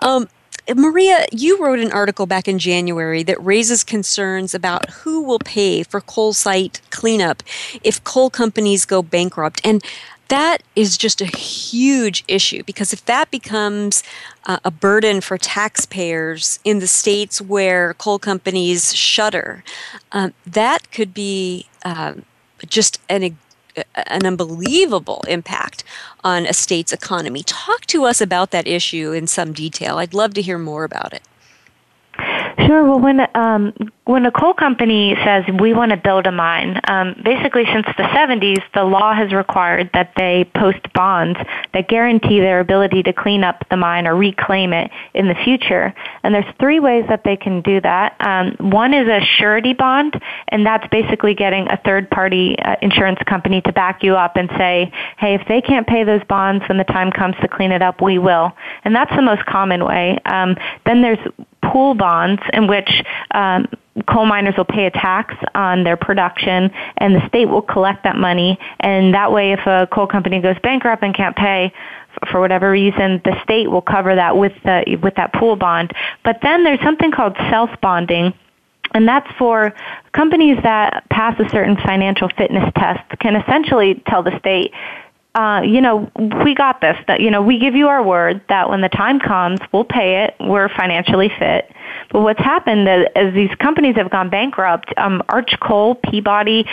Um, 0.00 0.28
Maria, 0.76 1.26
you 1.32 1.62
wrote 1.62 1.78
an 1.78 1.92
article 1.92 2.26
back 2.26 2.46
in 2.46 2.58
January 2.58 3.22
that 3.22 3.42
raises 3.44 3.84
concerns 3.84 4.54
about 4.54 4.90
who 4.90 5.22
will 5.22 5.38
pay 5.38 5.82
for 5.82 6.00
coal 6.00 6.32
site 6.32 6.80
cleanup 6.90 7.42
if 7.82 8.02
coal 8.04 8.30
companies 8.30 8.84
go 8.84 9.02
bankrupt. 9.02 9.60
And 9.64 9.82
that 10.28 10.62
is 10.76 10.96
just 10.96 11.20
a 11.20 11.26
huge 11.26 12.24
issue 12.28 12.62
because 12.62 12.92
if 12.92 13.04
that 13.06 13.30
becomes 13.32 14.04
uh, 14.46 14.58
a 14.64 14.70
burden 14.70 15.20
for 15.20 15.36
taxpayers 15.36 16.60
in 16.62 16.78
the 16.78 16.86
states 16.86 17.40
where 17.40 17.94
coal 17.94 18.18
companies 18.18 18.94
shutter, 18.94 19.64
um, 20.12 20.32
that 20.46 20.90
could 20.92 21.12
be 21.12 21.66
um, 21.84 22.24
just 22.68 23.00
an 23.08 23.36
an 23.94 24.26
unbelievable 24.26 25.22
impact 25.28 25.84
on 26.24 26.46
a 26.46 26.52
state's 26.52 26.92
economy. 26.92 27.42
Talk 27.44 27.86
to 27.86 28.04
us 28.04 28.20
about 28.20 28.50
that 28.50 28.66
issue 28.66 29.12
in 29.12 29.26
some 29.26 29.52
detail. 29.52 29.98
I'd 29.98 30.14
love 30.14 30.34
to 30.34 30.42
hear 30.42 30.58
more 30.58 30.84
about 30.84 31.12
it. 31.12 31.22
Sure. 32.66 32.84
Well, 32.84 33.00
when 33.00 33.26
um, 33.34 33.72
when 34.10 34.26
a 34.26 34.32
coal 34.32 34.52
company 34.52 35.14
says 35.24 35.44
we 35.60 35.72
want 35.72 35.92
to 35.92 35.96
build 35.96 36.26
a 36.26 36.32
mine, 36.32 36.80
um, 36.88 37.14
basically 37.24 37.64
since 37.72 37.86
the 37.96 38.02
70s, 38.02 38.60
the 38.74 38.82
law 38.82 39.14
has 39.14 39.32
required 39.32 39.88
that 39.94 40.12
they 40.16 40.50
post 40.56 40.80
bonds 40.92 41.38
that 41.72 41.88
guarantee 41.88 42.40
their 42.40 42.58
ability 42.58 43.04
to 43.04 43.12
clean 43.12 43.44
up 43.44 43.64
the 43.70 43.76
mine 43.76 44.08
or 44.08 44.16
reclaim 44.16 44.72
it 44.72 44.90
in 45.14 45.28
the 45.28 45.36
future. 45.44 45.94
And 46.24 46.34
there's 46.34 46.52
three 46.58 46.80
ways 46.80 47.04
that 47.08 47.22
they 47.22 47.36
can 47.36 47.62
do 47.62 47.80
that. 47.82 48.16
Um, 48.18 48.56
one 48.58 48.94
is 48.94 49.06
a 49.06 49.20
surety 49.38 49.74
bond, 49.74 50.20
and 50.48 50.66
that's 50.66 50.88
basically 50.88 51.34
getting 51.34 51.68
a 51.68 51.76
third-party 51.76 52.58
uh, 52.58 52.76
insurance 52.82 53.20
company 53.28 53.60
to 53.60 53.72
back 53.72 54.02
you 54.02 54.16
up 54.16 54.34
and 54.34 54.50
say, 54.58 54.92
hey, 55.18 55.34
if 55.34 55.46
they 55.46 55.60
can't 55.60 55.86
pay 55.86 56.02
those 56.02 56.24
bonds 56.24 56.64
when 56.68 56.78
the 56.78 56.84
time 56.84 57.12
comes 57.12 57.36
to 57.42 57.46
clean 57.46 57.70
it 57.70 57.80
up, 57.80 58.02
we 58.02 58.18
will. 58.18 58.50
And 58.82 58.92
that's 58.92 59.14
the 59.14 59.22
most 59.22 59.46
common 59.46 59.84
way. 59.84 60.18
Um, 60.24 60.56
then 60.84 61.00
there's 61.00 61.20
pool 61.62 61.94
bonds 61.94 62.42
in 62.52 62.66
which 62.66 62.90
um, 63.32 63.68
coal 64.08 64.26
miners 64.26 64.54
will 64.56 64.64
pay 64.64 64.86
a 64.86 64.90
tax 64.90 65.34
on 65.54 65.84
their 65.84 65.96
production 65.96 66.70
and 66.98 67.14
the 67.14 67.26
state 67.28 67.46
will 67.46 67.62
collect 67.62 68.04
that 68.04 68.16
money 68.16 68.58
and 68.80 69.14
that 69.14 69.32
way 69.32 69.52
if 69.52 69.60
a 69.66 69.88
coal 69.92 70.06
company 70.06 70.40
goes 70.40 70.56
bankrupt 70.62 71.02
and 71.02 71.14
can't 71.14 71.36
pay 71.36 71.72
for 72.30 72.40
whatever 72.40 72.70
reason 72.70 73.20
the 73.24 73.36
state 73.42 73.70
will 73.70 73.82
cover 73.82 74.14
that 74.14 74.36
with 74.36 74.52
the 74.64 74.98
with 75.02 75.14
that 75.14 75.32
pool 75.32 75.56
bond 75.56 75.92
but 76.24 76.38
then 76.42 76.64
there's 76.64 76.80
something 76.80 77.10
called 77.10 77.36
self 77.50 77.70
bonding 77.80 78.32
and 78.92 79.06
that's 79.06 79.30
for 79.38 79.72
companies 80.12 80.58
that 80.62 81.08
pass 81.10 81.38
a 81.38 81.48
certain 81.50 81.76
financial 81.76 82.28
fitness 82.36 82.70
test 82.76 83.18
can 83.20 83.36
essentially 83.36 84.02
tell 84.06 84.22
the 84.22 84.36
state 84.38 84.72
uh, 85.34 85.62
you 85.64 85.80
know, 85.80 86.10
we 86.44 86.54
got 86.54 86.80
this. 86.80 86.96
That 87.06 87.20
you 87.20 87.30
know, 87.30 87.42
we 87.42 87.58
give 87.58 87.76
you 87.76 87.88
our 87.88 88.02
word 88.02 88.42
that 88.48 88.68
when 88.68 88.80
the 88.80 88.88
time 88.88 89.20
comes, 89.20 89.60
we'll 89.72 89.84
pay 89.84 90.24
it. 90.24 90.34
We're 90.40 90.68
financially 90.68 91.30
fit. 91.38 91.70
But 92.10 92.22
what's 92.22 92.40
happened 92.40 92.88
as, 92.88 93.34
these 93.34 93.54
companies 93.56 93.96
have 93.96 94.10
gone 94.10 94.30
bankrupt, 94.30 94.92
um, 94.96 95.22
Arch 95.28 95.54
Coal, 95.60 95.94
Peabody, 95.94 96.66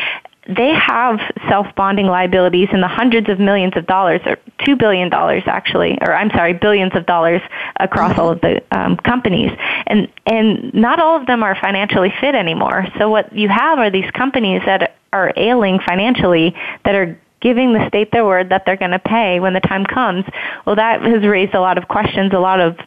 they 0.47 0.73
have 0.73 1.19
self-bonding 1.49 2.05
liabilities 2.05 2.69
in 2.71 2.79
the 2.79 2.87
hundreds 2.87 3.29
of 3.29 3.39
millions 3.39 3.73
of 3.75 3.85
dollars, 3.85 4.21
or 4.25 4.37
two 4.65 4.77
billion 4.77 5.09
dollars 5.09 5.43
actually, 5.45 5.97
or 6.01 6.13
I'm 6.13 6.29
sorry, 6.29 6.53
billions 6.53 6.95
of 6.95 7.05
dollars 7.05 7.41
across 7.79 8.17
all 8.17 8.31
of 8.31 8.39
the 8.39 8.63
um, 8.71 8.95
companies, 8.97 9.51
and 9.87 10.07
and 10.25 10.73
not 10.73 11.01
all 11.01 11.19
of 11.19 11.27
them 11.27 11.43
are 11.43 11.55
financially 11.59 12.13
fit 12.21 12.33
anymore. 12.33 12.87
So 12.97 13.09
what 13.09 13.33
you 13.33 13.49
have 13.49 13.77
are 13.79 13.91
these 13.91 14.09
companies 14.11 14.61
that 14.65 14.95
are 15.11 15.33
ailing 15.35 15.79
financially 15.85 16.55
that 16.85 16.95
are 16.95 17.19
giving 17.41 17.73
the 17.73 17.85
state 17.89 18.11
their 18.11 18.25
word 18.25 18.49
that 18.49 18.65
they're 18.65 18.77
going 18.77 18.91
to 18.91 18.99
pay 18.99 19.39
when 19.39 19.53
the 19.53 19.59
time 19.59 19.85
comes. 19.85 20.25
Well, 20.65 20.77
that 20.77 21.01
has 21.01 21.23
raised 21.23 21.53
a 21.53 21.59
lot 21.59 21.77
of 21.77 21.87
questions. 21.87 22.33
A 22.33 22.39
lot 22.39 22.59
of 22.59 22.77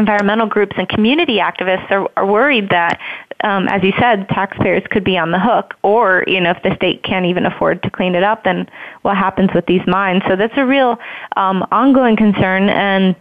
environmental 0.00 0.46
groups 0.46 0.74
and 0.76 0.88
community 0.88 1.38
activists 1.38 1.88
are, 1.90 2.10
are 2.16 2.26
worried 2.26 2.70
that, 2.70 2.98
um, 3.44 3.68
as 3.68 3.82
you 3.82 3.92
said, 4.00 4.28
taxpayers 4.30 4.82
could 4.90 5.04
be 5.04 5.16
on 5.16 5.30
the 5.30 5.38
hook, 5.38 5.74
or 5.82 6.24
you 6.26 6.40
know, 6.40 6.50
if 6.50 6.62
the 6.62 6.74
state 6.74 7.02
can't 7.04 7.26
even 7.26 7.46
afford 7.46 7.82
to 7.84 7.90
clean 7.90 8.14
it 8.14 8.24
up, 8.24 8.42
then 8.44 8.68
what 9.02 9.16
happens 9.16 9.50
with 9.54 9.66
these 9.66 9.86
mines? 9.86 10.22
So 10.26 10.34
that's 10.34 10.56
a 10.56 10.66
real 10.66 10.98
um, 11.36 11.64
ongoing 11.70 12.16
concern, 12.16 12.68
and 12.68 13.14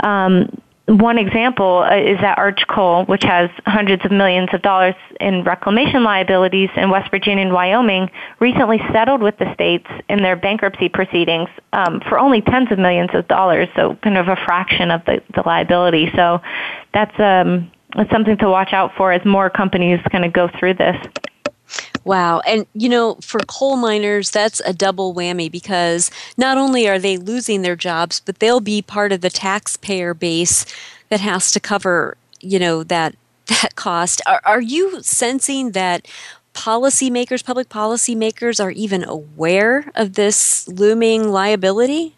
um, 0.00 0.60
one 0.86 1.16
example 1.16 1.78
uh, 1.78 1.96
is 1.96 2.20
that 2.20 2.36
Arch 2.36 2.66
Coal, 2.68 3.06
which 3.06 3.24
has 3.24 3.48
hundreds 3.64 4.04
of 4.04 4.10
millions 4.10 4.50
of 4.52 4.60
dollars 4.60 4.94
in 5.18 5.42
reclamation 5.42 6.04
liabilities 6.04 6.68
in 6.76 6.90
West 6.90 7.10
Virginia 7.10 7.42
and 7.42 7.54
Wyoming, 7.54 8.10
recently 8.38 8.78
settled 8.92 9.22
with 9.22 9.38
the 9.38 9.52
states 9.54 9.86
in 10.10 10.22
their 10.22 10.36
bankruptcy 10.36 10.90
proceedings 10.90 11.48
um, 11.72 12.00
for 12.06 12.18
only 12.18 12.42
tens 12.42 12.70
of 12.70 12.78
millions 12.78 13.10
of 13.14 13.26
dollars, 13.28 13.68
so 13.74 13.96
kind 14.02 14.18
of 14.18 14.28
a 14.28 14.36
fraction 14.44 14.90
of 14.90 15.02
the, 15.06 15.22
the 15.34 15.42
liability. 15.46 16.10
So 16.14 16.42
that's, 16.92 17.18
um, 17.18 17.70
that's 17.96 18.10
something 18.10 18.36
to 18.38 18.48
watch 18.50 18.74
out 18.74 18.92
for 18.94 19.10
as 19.10 19.24
more 19.24 19.48
companies 19.48 20.00
kind 20.12 20.24
of 20.24 20.34
go 20.34 20.50
through 20.58 20.74
this. 20.74 20.96
Wow. 22.04 22.40
And, 22.40 22.66
you 22.74 22.88
know, 22.88 23.14
for 23.16 23.40
coal 23.46 23.76
miners, 23.76 24.30
that's 24.30 24.60
a 24.60 24.74
double 24.74 25.14
whammy 25.14 25.50
because 25.50 26.10
not 26.36 26.58
only 26.58 26.86
are 26.86 26.98
they 26.98 27.16
losing 27.16 27.62
their 27.62 27.76
jobs, 27.76 28.20
but 28.20 28.38
they'll 28.38 28.60
be 28.60 28.82
part 28.82 29.10
of 29.10 29.22
the 29.22 29.30
taxpayer 29.30 30.12
base 30.12 30.66
that 31.08 31.20
has 31.20 31.50
to 31.52 31.60
cover, 31.60 32.16
you 32.40 32.58
know, 32.58 32.82
that 32.84 33.14
that 33.46 33.74
cost. 33.74 34.22
Are, 34.26 34.40
are 34.44 34.60
you 34.60 35.02
sensing 35.02 35.72
that 35.72 36.06
policymakers, 36.54 37.44
public 37.44 37.68
policymakers, 37.68 38.62
are 38.62 38.70
even 38.70 39.04
aware 39.04 39.90
of 39.94 40.14
this 40.14 40.68
looming 40.68 41.30
liability? 41.30 42.14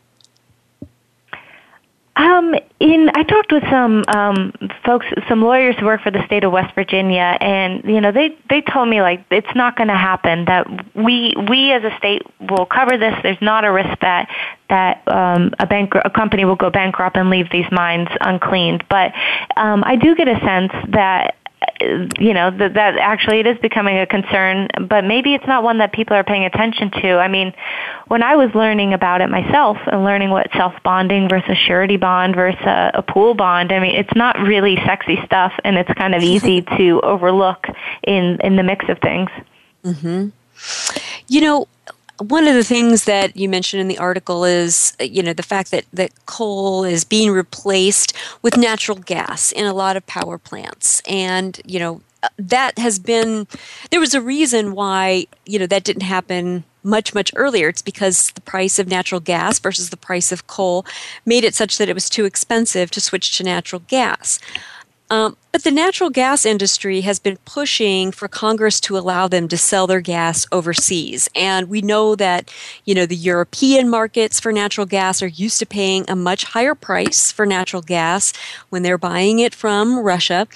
Um, 2.16 2.54
in 2.80 3.10
I 3.14 3.22
talked 3.24 3.52
with 3.52 3.62
some 3.70 4.02
um, 4.08 4.52
folks, 4.84 5.06
some 5.28 5.42
lawyers 5.42 5.76
who 5.78 5.84
work 5.84 6.00
for 6.00 6.10
the 6.10 6.24
state 6.24 6.44
of 6.44 6.52
West 6.52 6.74
Virginia, 6.74 7.36
and 7.40 7.84
you 7.84 8.00
know 8.00 8.10
they 8.10 8.36
they 8.48 8.62
told 8.62 8.88
me 8.88 9.02
like 9.02 9.24
it's 9.30 9.54
not 9.54 9.76
going 9.76 9.88
to 9.88 9.96
happen. 9.96 10.46
That 10.46 10.66
we 10.94 11.34
we 11.48 11.72
as 11.72 11.84
a 11.84 11.94
state 11.98 12.22
will 12.40 12.64
cover 12.64 12.96
this. 12.96 13.14
There's 13.22 13.40
not 13.42 13.66
a 13.66 13.72
risk 13.72 14.00
that 14.00 14.30
that 14.70 15.06
um, 15.06 15.52
a 15.58 15.66
bank 15.66 15.92
a 15.94 16.08
company 16.08 16.46
will 16.46 16.56
go 16.56 16.70
bankrupt 16.70 17.18
and 17.18 17.28
leave 17.28 17.50
these 17.50 17.70
mines 17.70 18.08
uncleaned. 18.22 18.84
But 18.88 19.12
um, 19.56 19.84
I 19.84 19.96
do 19.96 20.14
get 20.14 20.26
a 20.26 20.40
sense 20.40 20.72
that 20.92 21.35
you 21.80 22.32
know 22.32 22.50
that 22.50 22.74
that 22.74 22.96
actually 22.98 23.40
it 23.40 23.46
is 23.46 23.58
becoming 23.58 23.98
a 23.98 24.06
concern 24.06 24.68
but 24.88 25.04
maybe 25.04 25.34
it's 25.34 25.46
not 25.46 25.62
one 25.62 25.78
that 25.78 25.92
people 25.92 26.16
are 26.16 26.24
paying 26.24 26.44
attention 26.44 26.90
to. 26.90 27.12
I 27.14 27.28
mean 27.28 27.52
when 28.08 28.22
i 28.22 28.36
was 28.36 28.50
learning 28.54 28.92
about 28.94 29.20
it 29.20 29.28
myself 29.28 29.76
and 29.86 30.04
learning 30.04 30.30
what 30.30 30.48
self 30.52 30.74
bonding 30.82 31.28
versus 31.28 31.56
surety 31.58 31.96
bond 31.96 32.34
versus 32.34 32.60
a, 32.64 32.92
a 32.94 33.02
pool 33.02 33.34
bond 33.34 33.72
i 33.72 33.80
mean 33.80 33.94
it's 33.94 34.14
not 34.14 34.38
really 34.38 34.76
sexy 34.86 35.18
stuff 35.24 35.52
and 35.64 35.76
it's 35.76 35.92
kind 35.94 36.14
of 36.14 36.22
easy 36.22 36.62
to 36.76 37.00
overlook 37.02 37.66
in 38.06 38.38
in 38.42 38.56
the 38.56 38.62
mix 38.62 38.88
of 38.88 38.98
things. 39.00 39.30
Mhm 39.84 40.32
you 41.28 41.40
know 41.40 41.66
one 42.18 42.46
of 42.46 42.54
the 42.54 42.64
things 42.64 43.04
that 43.04 43.36
you 43.36 43.48
mentioned 43.48 43.80
in 43.80 43.88
the 43.88 43.98
article 43.98 44.44
is 44.44 44.96
uh, 45.00 45.04
you 45.04 45.22
know 45.22 45.32
the 45.32 45.42
fact 45.42 45.70
that, 45.70 45.84
that 45.92 46.12
coal 46.26 46.84
is 46.84 47.04
being 47.04 47.30
replaced 47.30 48.14
with 48.42 48.56
natural 48.56 48.98
gas 48.98 49.52
in 49.52 49.66
a 49.66 49.74
lot 49.74 49.96
of 49.96 50.06
power 50.06 50.38
plants. 50.38 51.00
And 51.06 51.60
you 51.64 51.78
know 51.78 52.00
uh, 52.22 52.28
that 52.38 52.78
has 52.78 52.98
been 52.98 53.46
there 53.90 54.00
was 54.00 54.14
a 54.14 54.20
reason 54.20 54.72
why 54.72 55.26
you 55.44 55.58
know 55.58 55.66
that 55.66 55.84
didn't 55.84 56.02
happen 56.02 56.64
much 56.82 57.14
much 57.14 57.32
earlier. 57.36 57.68
It's 57.68 57.82
because 57.82 58.30
the 58.30 58.40
price 58.40 58.78
of 58.78 58.88
natural 58.88 59.20
gas 59.20 59.58
versus 59.58 59.90
the 59.90 59.96
price 59.96 60.32
of 60.32 60.46
coal 60.46 60.86
made 61.24 61.44
it 61.44 61.54
such 61.54 61.78
that 61.78 61.88
it 61.88 61.94
was 61.94 62.08
too 62.08 62.24
expensive 62.24 62.90
to 62.92 63.00
switch 63.00 63.36
to 63.36 63.44
natural 63.44 63.82
gas 63.88 64.38
um, 65.10 65.36
but 65.52 65.62
the 65.64 65.70
natural 65.70 66.10
gas 66.10 66.44
industry 66.44 67.02
has 67.02 67.18
been 67.18 67.38
pushing 67.44 68.12
for 68.12 68.28
Congress 68.28 68.80
to 68.80 68.98
allow 68.98 69.28
them 69.28 69.48
to 69.48 69.56
sell 69.56 69.86
their 69.86 70.00
gas 70.00 70.46
overseas. 70.50 71.28
And 71.34 71.68
we 71.68 71.80
know 71.80 72.16
that, 72.16 72.52
you 72.84 72.94
know, 72.94 73.06
the 73.06 73.16
European 73.16 73.88
markets 73.88 74.40
for 74.40 74.52
natural 74.52 74.86
gas 74.86 75.22
are 75.22 75.28
used 75.28 75.58
to 75.60 75.66
paying 75.66 76.04
a 76.08 76.16
much 76.16 76.44
higher 76.44 76.74
price 76.74 77.30
for 77.30 77.46
natural 77.46 77.82
gas 77.82 78.32
when 78.68 78.82
they're 78.82 78.98
buying 78.98 79.38
it 79.38 79.54
from 79.54 79.98
Russia. 79.98 80.48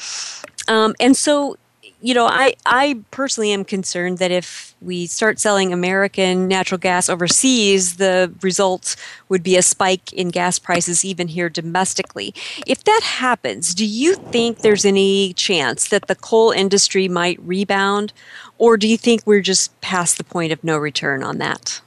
Um, 0.68 0.94
and 1.00 1.16
so 1.16 1.56
you 2.00 2.14
know, 2.14 2.26
I, 2.26 2.54
I 2.64 3.00
personally 3.10 3.52
am 3.52 3.64
concerned 3.64 4.18
that 4.18 4.30
if 4.30 4.74
we 4.80 5.06
start 5.06 5.38
selling 5.38 5.72
American 5.72 6.48
natural 6.48 6.78
gas 6.78 7.08
overseas, 7.08 7.96
the 7.96 8.32
result 8.40 8.96
would 9.28 9.42
be 9.42 9.56
a 9.56 9.62
spike 9.62 10.12
in 10.12 10.28
gas 10.28 10.58
prices 10.58 11.04
even 11.04 11.28
here 11.28 11.50
domestically. 11.50 12.34
If 12.66 12.84
that 12.84 13.00
happens, 13.02 13.74
do 13.74 13.84
you 13.84 14.14
think 14.14 14.58
there's 14.58 14.84
any 14.84 15.34
chance 15.34 15.88
that 15.88 16.06
the 16.06 16.14
coal 16.14 16.50
industry 16.50 17.08
might 17.08 17.38
rebound, 17.42 18.12
or 18.56 18.76
do 18.76 18.88
you 18.88 18.96
think 18.96 19.26
we're 19.26 19.40
just 19.42 19.78
past 19.80 20.16
the 20.16 20.24
point 20.24 20.52
of 20.52 20.64
no 20.64 20.78
return 20.78 21.22
on 21.22 21.38
that? 21.38 21.82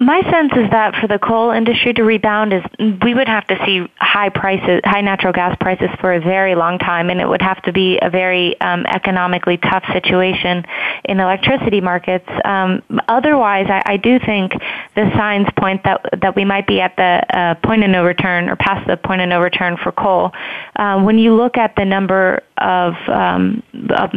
My 0.00 0.22
sense 0.30 0.52
is 0.52 0.70
that 0.70 0.94
for 1.00 1.08
the 1.08 1.18
coal 1.18 1.50
industry 1.50 1.92
to 1.94 2.04
rebound 2.04 2.52
is 2.52 2.62
we 3.02 3.14
would 3.14 3.26
have 3.26 3.44
to 3.48 3.58
see 3.66 3.84
high 3.96 4.28
prices, 4.28 4.80
high 4.84 5.00
natural 5.00 5.32
gas 5.32 5.56
prices 5.58 5.88
for 6.00 6.12
a 6.12 6.20
very 6.20 6.54
long 6.54 6.78
time, 6.78 7.10
and 7.10 7.20
it 7.20 7.28
would 7.28 7.42
have 7.42 7.60
to 7.62 7.72
be 7.72 7.98
a 8.00 8.08
very 8.08 8.60
um, 8.60 8.86
economically 8.86 9.56
tough 9.56 9.82
situation 9.92 10.64
in 11.04 11.18
electricity 11.18 11.80
markets. 11.80 12.28
Um, 12.44 12.80
otherwise, 13.08 13.66
I, 13.68 13.82
I 13.84 13.96
do 13.96 14.20
think 14.20 14.52
the 14.94 15.10
signs 15.16 15.48
point 15.56 15.82
that 15.82 16.00
that 16.22 16.36
we 16.36 16.44
might 16.44 16.68
be 16.68 16.80
at 16.80 16.94
the 16.94 17.36
uh, 17.36 17.54
point 17.56 17.82
of 17.82 17.90
no 17.90 18.04
return 18.04 18.48
or 18.48 18.54
past 18.54 18.86
the 18.86 18.96
point 18.96 19.20
of 19.20 19.28
no 19.28 19.40
return 19.40 19.76
for 19.76 19.90
coal. 19.90 20.30
Um, 20.76 21.06
when 21.06 21.18
you 21.18 21.34
look 21.34 21.56
at 21.56 21.74
the 21.74 21.84
number 21.84 22.44
of, 22.56 22.94
um, 23.08 23.64
of 23.90 24.12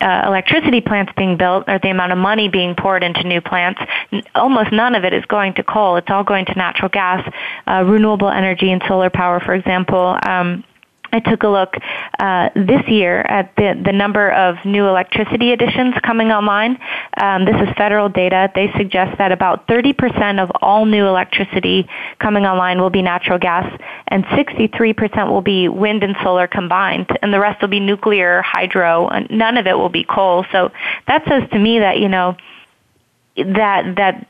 uh, 0.00 0.22
electricity 0.26 0.80
plants 0.80 1.12
being 1.16 1.36
built 1.36 1.64
or 1.68 1.78
the 1.78 1.90
amount 1.90 2.12
of 2.12 2.18
money 2.18 2.48
being 2.48 2.74
poured 2.74 3.02
into 3.02 3.22
new 3.24 3.40
plants, 3.40 3.80
almost 4.34 4.72
none 4.72 4.94
of 4.94 5.04
it 5.04 5.12
is 5.12 5.24
going 5.26 5.54
to 5.54 5.62
coal. 5.62 5.96
It's 5.96 6.10
all 6.10 6.24
going 6.24 6.46
to 6.46 6.54
natural 6.54 6.88
gas, 6.88 7.28
uh, 7.66 7.84
renewable 7.84 8.28
energy, 8.28 8.70
and 8.70 8.82
solar 8.86 9.10
power, 9.10 9.40
for 9.40 9.54
example. 9.54 10.16
Um, 10.22 10.64
I 11.12 11.20
took 11.20 11.42
a 11.42 11.48
look 11.48 11.74
uh, 12.18 12.50
this 12.54 12.86
year 12.88 13.20
at 13.20 13.54
the, 13.56 13.80
the 13.84 13.92
number 13.92 14.30
of 14.30 14.56
new 14.64 14.86
electricity 14.86 15.52
additions 15.52 15.94
coming 16.02 16.30
online. 16.30 16.78
Um, 17.20 17.44
this 17.44 17.56
is 17.56 17.68
federal 17.76 18.08
data. 18.08 18.50
They 18.54 18.70
suggest 18.76 19.18
that 19.18 19.32
about 19.32 19.66
30% 19.66 20.42
of 20.42 20.50
all 20.60 20.84
new 20.84 21.06
electricity 21.06 21.88
coming 22.18 22.44
online 22.44 22.80
will 22.80 22.90
be 22.90 23.02
natural 23.02 23.38
gas, 23.38 23.66
and 24.08 24.24
63% 24.24 25.30
will 25.30 25.42
be 25.42 25.68
wind 25.68 26.02
and 26.02 26.16
solar 26.22 26.46
combined, 26.46 27.08
and 27.22 27.32
the 27.32 27.40
rest 27.40 27.60
will 27.62 27.68
be 27.68 27.80
nuclear, 27.80 28.42
hydro, 28.42 29.08
and 29.08 29.30
none 29.30 29.56
of 29.56 29.66
it 29.66 29.74
will 29.74 29.88
be 29.88 30.04
coal. 30.04 30.44
So 30.52 30.70
that 31.06 31.24
says 31.26 31.48
to 31.50 31.58
me 31.58 31.78
that, 31.80 31.98
you 31.98 32.08
know, 32.08 32.36
that, 33.36 33.94
that 33.96 34.26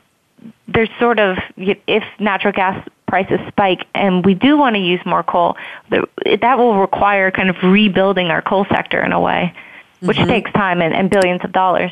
there's 0.67 0.89
sort 0.99 1.19
of, 1.19 1.37
if 1.57 2.03
natural 2.19 2.53
gas 2.53 2.87
prices 3.09 3.39
spike 3.47 3.85
and 3.93 4.25
we 4.25 4.33
do 4.33 4.57
want 4.57 4.75
to 4.75 4.81
use 4.81 5.01
more 5.05 5.23
coal, 5.23 5.57
that 5.89 6.57
will 6.57 6.79
require 6.79 7.31
kind 7.31 7.49
of 7.49 7.55
rebuilding 7.63 8.27
our 8.27 8.41
coal 8.41 8.65
sector 8.69 9.01
in 9.03 9.11
a 9.11 9.19
way, 9.19 9.53
which 10.01 10.17
mm-hmm. 10.17 10.29
takes 10.29 10.51
time 10.53 10.81
and, 10.81 10.93
and 10.93 11.09
billions 11.09 11.43
of 11.43 11.51
dollars. 11.51 11.91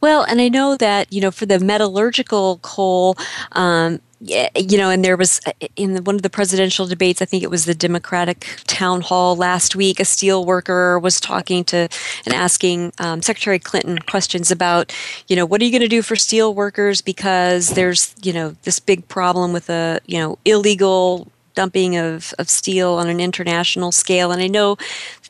Well, 0.00 0.22
and 0.24 0.40
I 0.40 0.48
know 0.48 0.76
that 0.76 1.12
you 1.12 1.20
know 1.20 1.30
for 1.30 1.46
the 1.46 1.58
metallurgical 1.58 2.58
coal, 2.62 3.16
um, 3.52 4.00
you 4.20 4.78
know, 4.78 4.90
and 4.90 5.04
there 5.04 5.16
was 5.16 5.40
uh, 5.46 5.52
in 5.76 6.02
one 6.04 6.14
of 6.14 6.22
the 6.22 6.30
presidential 6.30 6.86
debates, 6.86 7.20
I 7.20 7.26
think 7.26 7.42
it 7.42 7.50
was 7.50 7.66
the 7.66 7.74
Democratic 7.74 8.46
town 8.66 9.02
hall 9.02 9.36
last 9.36 9.76
week, 9.76 10.00
a 10.00 10.04
steel 10.04 10.44
worker 10.44 10.98
was 10.98 11.20
talking 11.20 11.64
to 11.64 11.88
and 12.24 12.34
asking 12.34 12.92
um, 12.98 13.20
Secretary 13.20 13.58
Clinton 13.58 13.98
questions 13.98 14.50
about, 14.50 14.94
you 15.28 15.36
know, 15.36 15.44
what 15.44 15.60
are 15.60 15.64
you 15.64 15.70
going 15.70 15.82
to 15.82 15.88
do 15.88 16.02
for 16.02 16.16
steel 16.16 16.54
workers 16.54 17.02
because 17.02 17.70
there's, 17.70 18.14
you 18.22 18.32
know, 18.32 18.56
this 18.62 18.80
big 18.80 19.06
problem 19.08 19.52
with 19.52 19.68
a, 19.68 20.00
you 20.06 20.18
know, 20.18 20.38
illegal 20.44 21.30
dumping 21.54 21.96
of, 21.96 22.32
of 22.38 22.48
steel 22.48 22.92
on 22.94 23.08
an 23.08 23.20
international 23.20 23.92
scale. 23.92 24.32
And 24.32 24.40
I 24.40 24.46
know 24.46 24.76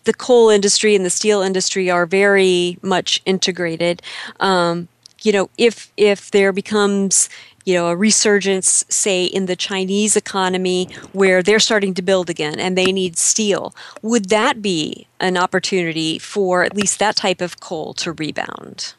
the 0.04 0.14
coal 0.14 0.48
industry 0.48 0.94
and 0.94 1.04
the 1.04 1.10
steel 1.10 1.42
industry 1.42 1.90
are 1.90 2.06
very 2.06 2.78
much 2.82 3.20
integrated. 3.26 4.00
Um, 4.40 4.88
you 5.22 5.32
know, 5.32 5.50
if 5.58 5.92
if 5.96 6.30
there 6.30 6.52
becomes 6.52 7.28
you 7.66 7.74
know, 7.74 7.88
a 7.88 7.96
resurgence, 7.96 8.84
say, 8.88 9.24
in 9.24 9.46
the 9.46 9.56
Chinese 9.56 10.16
economy 10.16 10.88
where 11.12 11.42
they're 11.42 11.58
starting 11.58 11.92
to 11.94 12.02
build 12.02 12.30
again 12.30 12.58
and 12.58 12.78
they 12.78 12.92
need 12.92 13.18
steel, 13.18 13.74
would 14.02 14.28
that 14.30 14.62
be 14.62 15.08
an 15.20 15.36
opportunity 15.36 16.18
for 16.18 16.62
at 16.62 16.76
least 16.76 17.00
that 17.00 17.16
type 17.16 17.40
of 17.40 17.60
coal 17.60 17.92
to 17.94 18.12
rebound? 18.12 18.94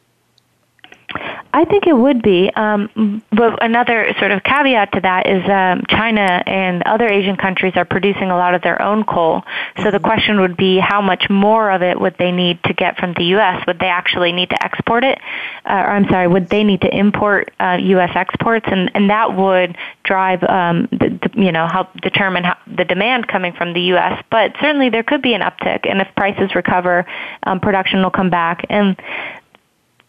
I 1.52 1.64
think 1.64 1.86
it 1.86 1.96
would 1.96 2.22
be. 2.22 2.50
Um, 2.54 3.22
but 3.32 3.62
another 3.62 4.14
sort 4.18 4.32
of 4.32 4.42
caveat 4.42 4.92
to 4.92 5.00
that 5.00 5.26
is 5.26 5.42
um, 5.48 5.84
China 5.88 6.42
and 6.46 6.82
other 6.84 7.08
Asian 7.08 7.36
countries 7.36 7.72
are 7.76 7.84
producing 7.84 8.30
a 8.30 8.36
lot 8.36 8.54
of 8.54 8.62
their 8.62 8.80
own 8.82 9.04
coal. 9.04 9.42
So 9.82 9.90
the 9.90 10.00
question 10.00 10.40
would 10.40 10.56
be 10.56 10.78
how 10.78 11.00
much 11.00 11.30
more 11.30 11.70
of 11.70 11.82
it 11.82 12.00
would 12.00 12.16
they 12.18 12.32
need 12.32 12.62
to 12.64 12.74
get 12.74 12.98
from 12.98 13.14
the 13.14 13.24
U.S.? 13.24 13.64
Would 13.66 13.78
they 13.78 13.86
actually 13.86 14.32
need 14.32 14.50
to 14.50 14.62
export 14.62 15.04
it? 15.04 15.18
Uh, 15.64 15.72
or 15.72 15.90
I'm 15.90 16.08
sorry, 16.08 16.28
would 16.28 16.48
they 16.48 16.64
need 16.64 16.82
to 16.82 16.94
import 16.94 17.52
uh, 17.58 17.78
U.S. 17.80 18.10
exports? 18.14 18.66
And, 18.68 18.90
and 18.94 19.10
that 19.10 19.34
would 19.36 19.76
drive, 20.04 20.42
um, 20.44 20.88
the, 20.90 21.18
the, 21.22 21.42
you 21.42 21.52
know, 21.52 21.66
help 21.66 21.92
determine 22.00 22.44
how, 22.44 22.56
the 22.66 22.84
demand 22.84 23.28
coming 23.28 23.52
from 23.52 23.72
the 23.72 23.80
U.S. 23.92 24.22
But 24.30 24.52
certainly 24.60 24.90
there 24.90 25.02
could 25.02 25.22
be 25.22 25.34
an 25.34 25.40
uptick. 25.40 25.88
And 25.88 26.00
if 26.00 26.08
prices 26.16 26.54
recover, 26.54 27.06
um, 27.42 27.60
production 27.60 28.02
will 28.02 28.10
come 28.10 28.30
back. 28.30 28.66
And 28.68 29.00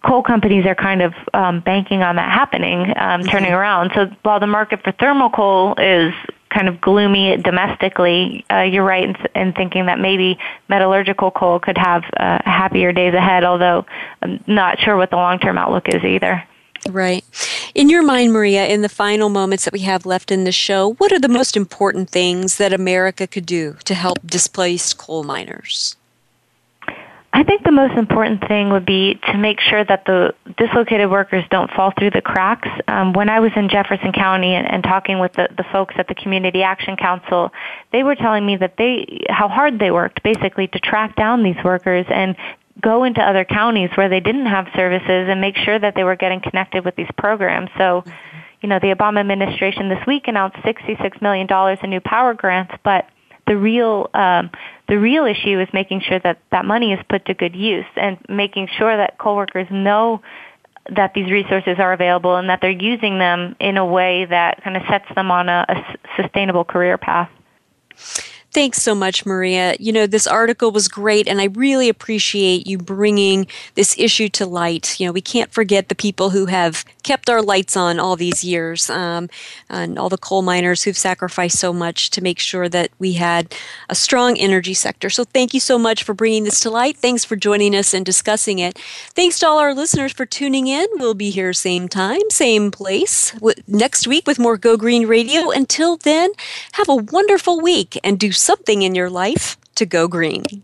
coal 0.06 0.24
companies 0.24 0.66
are 0.66 0.76
kind 0.76 1.02
of 1.02 1.14
um, 1.34 1.60
banking 1.60 2.02
on 2.04 2.16
that 2.16 2.32
happening, 2.32 2.82
um, 2.82 3.22
mm-hmm. 3.22 3.30
turning 3.30 3.52
around. 3.52 3.92
So 3.94 4.06
while 4.24 4.40
the 4.40 4.48
market 4.48 4.84
for 4.84 4.92
thermal 4.94 5.30
coal 5.30 5.76
is 5.78 6.14
kind 6.50 6.68
of 6.68 6.82
gloomy 6.82 7.38
domestically, 7.38 8.46
uh, 8.52 8.62
you're 8.62 8.84
right 8.84 9.04
in, 9.04 9.16
in, 9.36 9.54
thinking 9.54 9.86
that 9.86 10.00
maybe 10.00 10.40
metallurgical 10.68 11.32
coal 11.32 11.60
could 11.60 11.78
have 11.78 12.04
uh, 12.18 12.40
happier 12.44 12.92
days 12.92 13.14
ahead, 13.14 13.44
although 13.44 13.86
I'm 14.22 14.44
not 14.48 14.80
sure 14.80 14.98
what 14.98 15.10
the 15.10 15.18
long 15.18 15.40
term 15.40 15.58
outlook 15.58 15.90
is 15.90 16.04
either. 16.04 16.44
Right. 16.90 17.26
In 17.76 17.90
your 17.90 18.04
mind, 18.04 18.32
Maria, 18.32 18.66
in 18.68 18.82
the 18.82 18.90
final 18.90 19.30
moments 19.30 19.66
that 19.66 19.74
we 19.74 19.82
have 19.82 20.06
left 20.06 20.32
in 20.32 20.46
the 20.46 20.52
show, 20.52 20.94
what 20.94 21.12
are 21.12 21.20
the 21.20 21.28
most 21.28 21.58
important 21.58 22.10
things 22.10 22.58
that 22.58 22.74
America 22.74 23.28
could 23.28 23.46
do 23.46 23.76
to 23.84 23.94
help 23.94 24.26
displaced 24.26 24.98
coal 24.98 25.24
miners? 25.24 25.98
I 27.32 27.44
think 27.44 27.64
the 27.64 27.72
most 27.72 27.96
important 27.96 28.48
thing 28.48 28.72
would 28.72 28.86
be 28.86 29.20
to 29.32 29.38
make 29.38 29.60
sure 29.60 29.84
that 29.84 30.06
the 30.06 30.34
dislocated 30.58 31.12
workers 31.12 31.44
don't 31.52 31.70
fall 31.72 31.94
through 31.98 32.10
the 32.10 32.22
cracks. 32.22 32.68
Um, 32.88 33.14
when 33.14 33.30
I 33.30 33.40
was 33.40 33.52
in 33.56 33.70
Jefferson 33.70 34.12
County 34.14 34.56
and, 34.56 34.66
and 34.68 34.84
talking 34.84 35.20
with 35.20 35.34
the, 35.34 35.48
the 35.56 35.64
folks 35.72 35.94
at 36.00 36.08
the 36.08 36.16
Community 36.16 36.64
Action 36.64 36.98
Council, 36.98 37.52
they 37.92 38.02
were 38.02 38.16
telling 38.16 38.46
me 38.46 38.58
that 38.58 38.76
they 38.78 39.26
how 39.30 39.48
hard 39.48 39.78
they 39.78 39.92
worked 39.92 40.24
basically 40.24 40.68
to 40.68 40.80
track 40.80 41.16
down 41.16 41.44
these 41.44 41.64
workers 41.64 42.08
and 42.10 42.36
go 42.82 43.04
into 43.04 43.22
other 43.22 43.46
counties 43.46 43.92
where 43.96 44.10
they 44.10 44.20
didn't 44.20 44.48
have 44.48 44.68
services 44.76 45.28
and 45.30 45.40
make 45.40 45.56
sure 45.58 45.78
that 45.78 45.94
they 45.96 46.04
were 46.04 46.16
getting 46.16 46.42
connected 46.42 46.84
with 46.84 46.96
these 46.96 47.10
programs. 47.18 47.70
So, 47.78 48.04
you 48.62 48.70
know, 48.70 48.80
the 48.80 48.88
Obama 48.88 49.20
administration 49.20 49.90
this 49.90 50.06
week 50.08 50.28
announced 50.28 50.58
$66 50.58 51.22
million 51.22 51.48
in 51.84 51.90
new 51.90 52.00
power 52.00 52.34
grants, 52.34 52.74
but 52.84 53.08
the 53.48 53.58
real 53.58 54.10
um, 54.14 54.50
the 54.90 54.98
real 54.98 55.26
issue 55.26 55.60
is 55.60 55.68
making 55.72 56.02
sure 56.02 56.20
that 56.20 56.40
that 56.52 56.66
money 56.66 56.94
is 56.94 57.00
put 57.08 57.26
to 57.26 57.34
good 57.34 57.56
use 57.56 57.86
and 57.96 58.18
making 58.28 58.68
sure 58.68 58.98
that 58.98 59.18
coworkers 59.18 59.68
know 59.70 60.22
that 60.96 61.14
these 61.14 61.30
resources 61.30 61.78
are 61.78 61.94
available 61.94 62.36
and 62.36 62.50
that 62.50 62.60
they're 62.62 62.72
using 62.72 63.20
them 63.20 63.56
in 63.60 63.78
a 63.78 63.86
way 63.86 64.26
that 64.26 64.64
kind 64.64 64.76
of 64.76 64.84
sets 64.90 65.06
them 65.14 65.30
on 65.30 65.48
a, 65.48 65.66
a 65.70 65.98
sustainable 66.22 66.66
career 66.66 66.98
path. 66.98 67.30
Thanks 68.52 68.82
so 68.82 68.96
much, 68.96 69.28
Maria. 69.28 69.76
You 69.80 69.92
know, 69.92 70.08
this 70.08 70.26
article 70.26 70.72
was 70.72 70.88
great, 70.88 71.28
and 71.28 71.40
I 71.40 71.46
really 71.46 71.88
appreciate 71.88 72.66
you 72.66 72.80
bringing 72.80 73.46
this 73.76 73.96
issue 74.00 74.28
to 74.30 74.46
light. 74.48 75.00
You 75.00 75.06
know, 75.06 75.12
we 75.12 75.22
can't 75.22 75.52
forget 75.52 75.88
the 75.88 75.94
people 75.94 76.32
who 76.32 76.48
have 76.48 76.84
kept 77.04 77.30
our 77.30 77.44
lights 77.44 77.78
on 77.78 78.00
all 78.00 78.16
these 78.16 78.44
years, 78.44 78.90
um, 78.90 79.30
and 79.70 80.00
all 80.00 80.10
the 80.10 80.18
coal 80.18 80.42
miners 80.42 80.82
who've 80.82 80.98
sacrificed 80.98 81.60
so 81.60 81.72
much 81.72 82.10
to 82.10 82.24
make 82.24 82.40
sure 82.40 82.68
that 82.70 82.90
we 82.98 83.14
had 83.14 83.54
a 83.88 83.94
strong 83.94 84.36
energy 84.36 84.74
sector. 84.74 85.12
So, 85.12 85.26
thank 85.26 85.54
you 85.54 85.60
so 85.60 85.78
much 85.78 86.02
for 86.02 86.16
bringing 86.16 86.44
this 86.44 86.60
to 86.62 86.72
light. 86.72 86.98
Thanks 86.98 87.24
for 87.24 87.36
joining 87.36 87.76
us 87.76 87.94
and 87.94 88.04
discussing 88.04 88.58
it. 88.58 88.80
Thanks 89.14 89.38
to 89.40 89.48
all 89.48 89.60
our 89.60 89.76
listeners 89.76 90.12
for 90.12 90.26
tuning 90.26 90.66
in. 90.66 90.88
We'll 90.96 91.14
be 91.14 91.30
here 91.30 91.54
same 91.54 91.88
time, 91.88 92.22
same 92.32 92.72
place 92.72 93.36
next 93.68 94.08
week 94.08 94.26
with 94.26 94.40
more 94.40 94.58
Go 94.58 94.76
Green 94.76 95.08
Radio. 95.08 95.52
Until 95.52 95.98
then, 95.98 96.32
have 96.74 96.90
a 96.90 96.96
wonderful 96.96 97.62
week 97.62 98.00
and 98.04 98.20
do 98.20 98.32
something 98.40 98.82
in 98.82 98.96
your 98.96 99.10
life 99.10 99.58
to 99.76 99.86
go 99.86 100.08
green. 100.08 100.64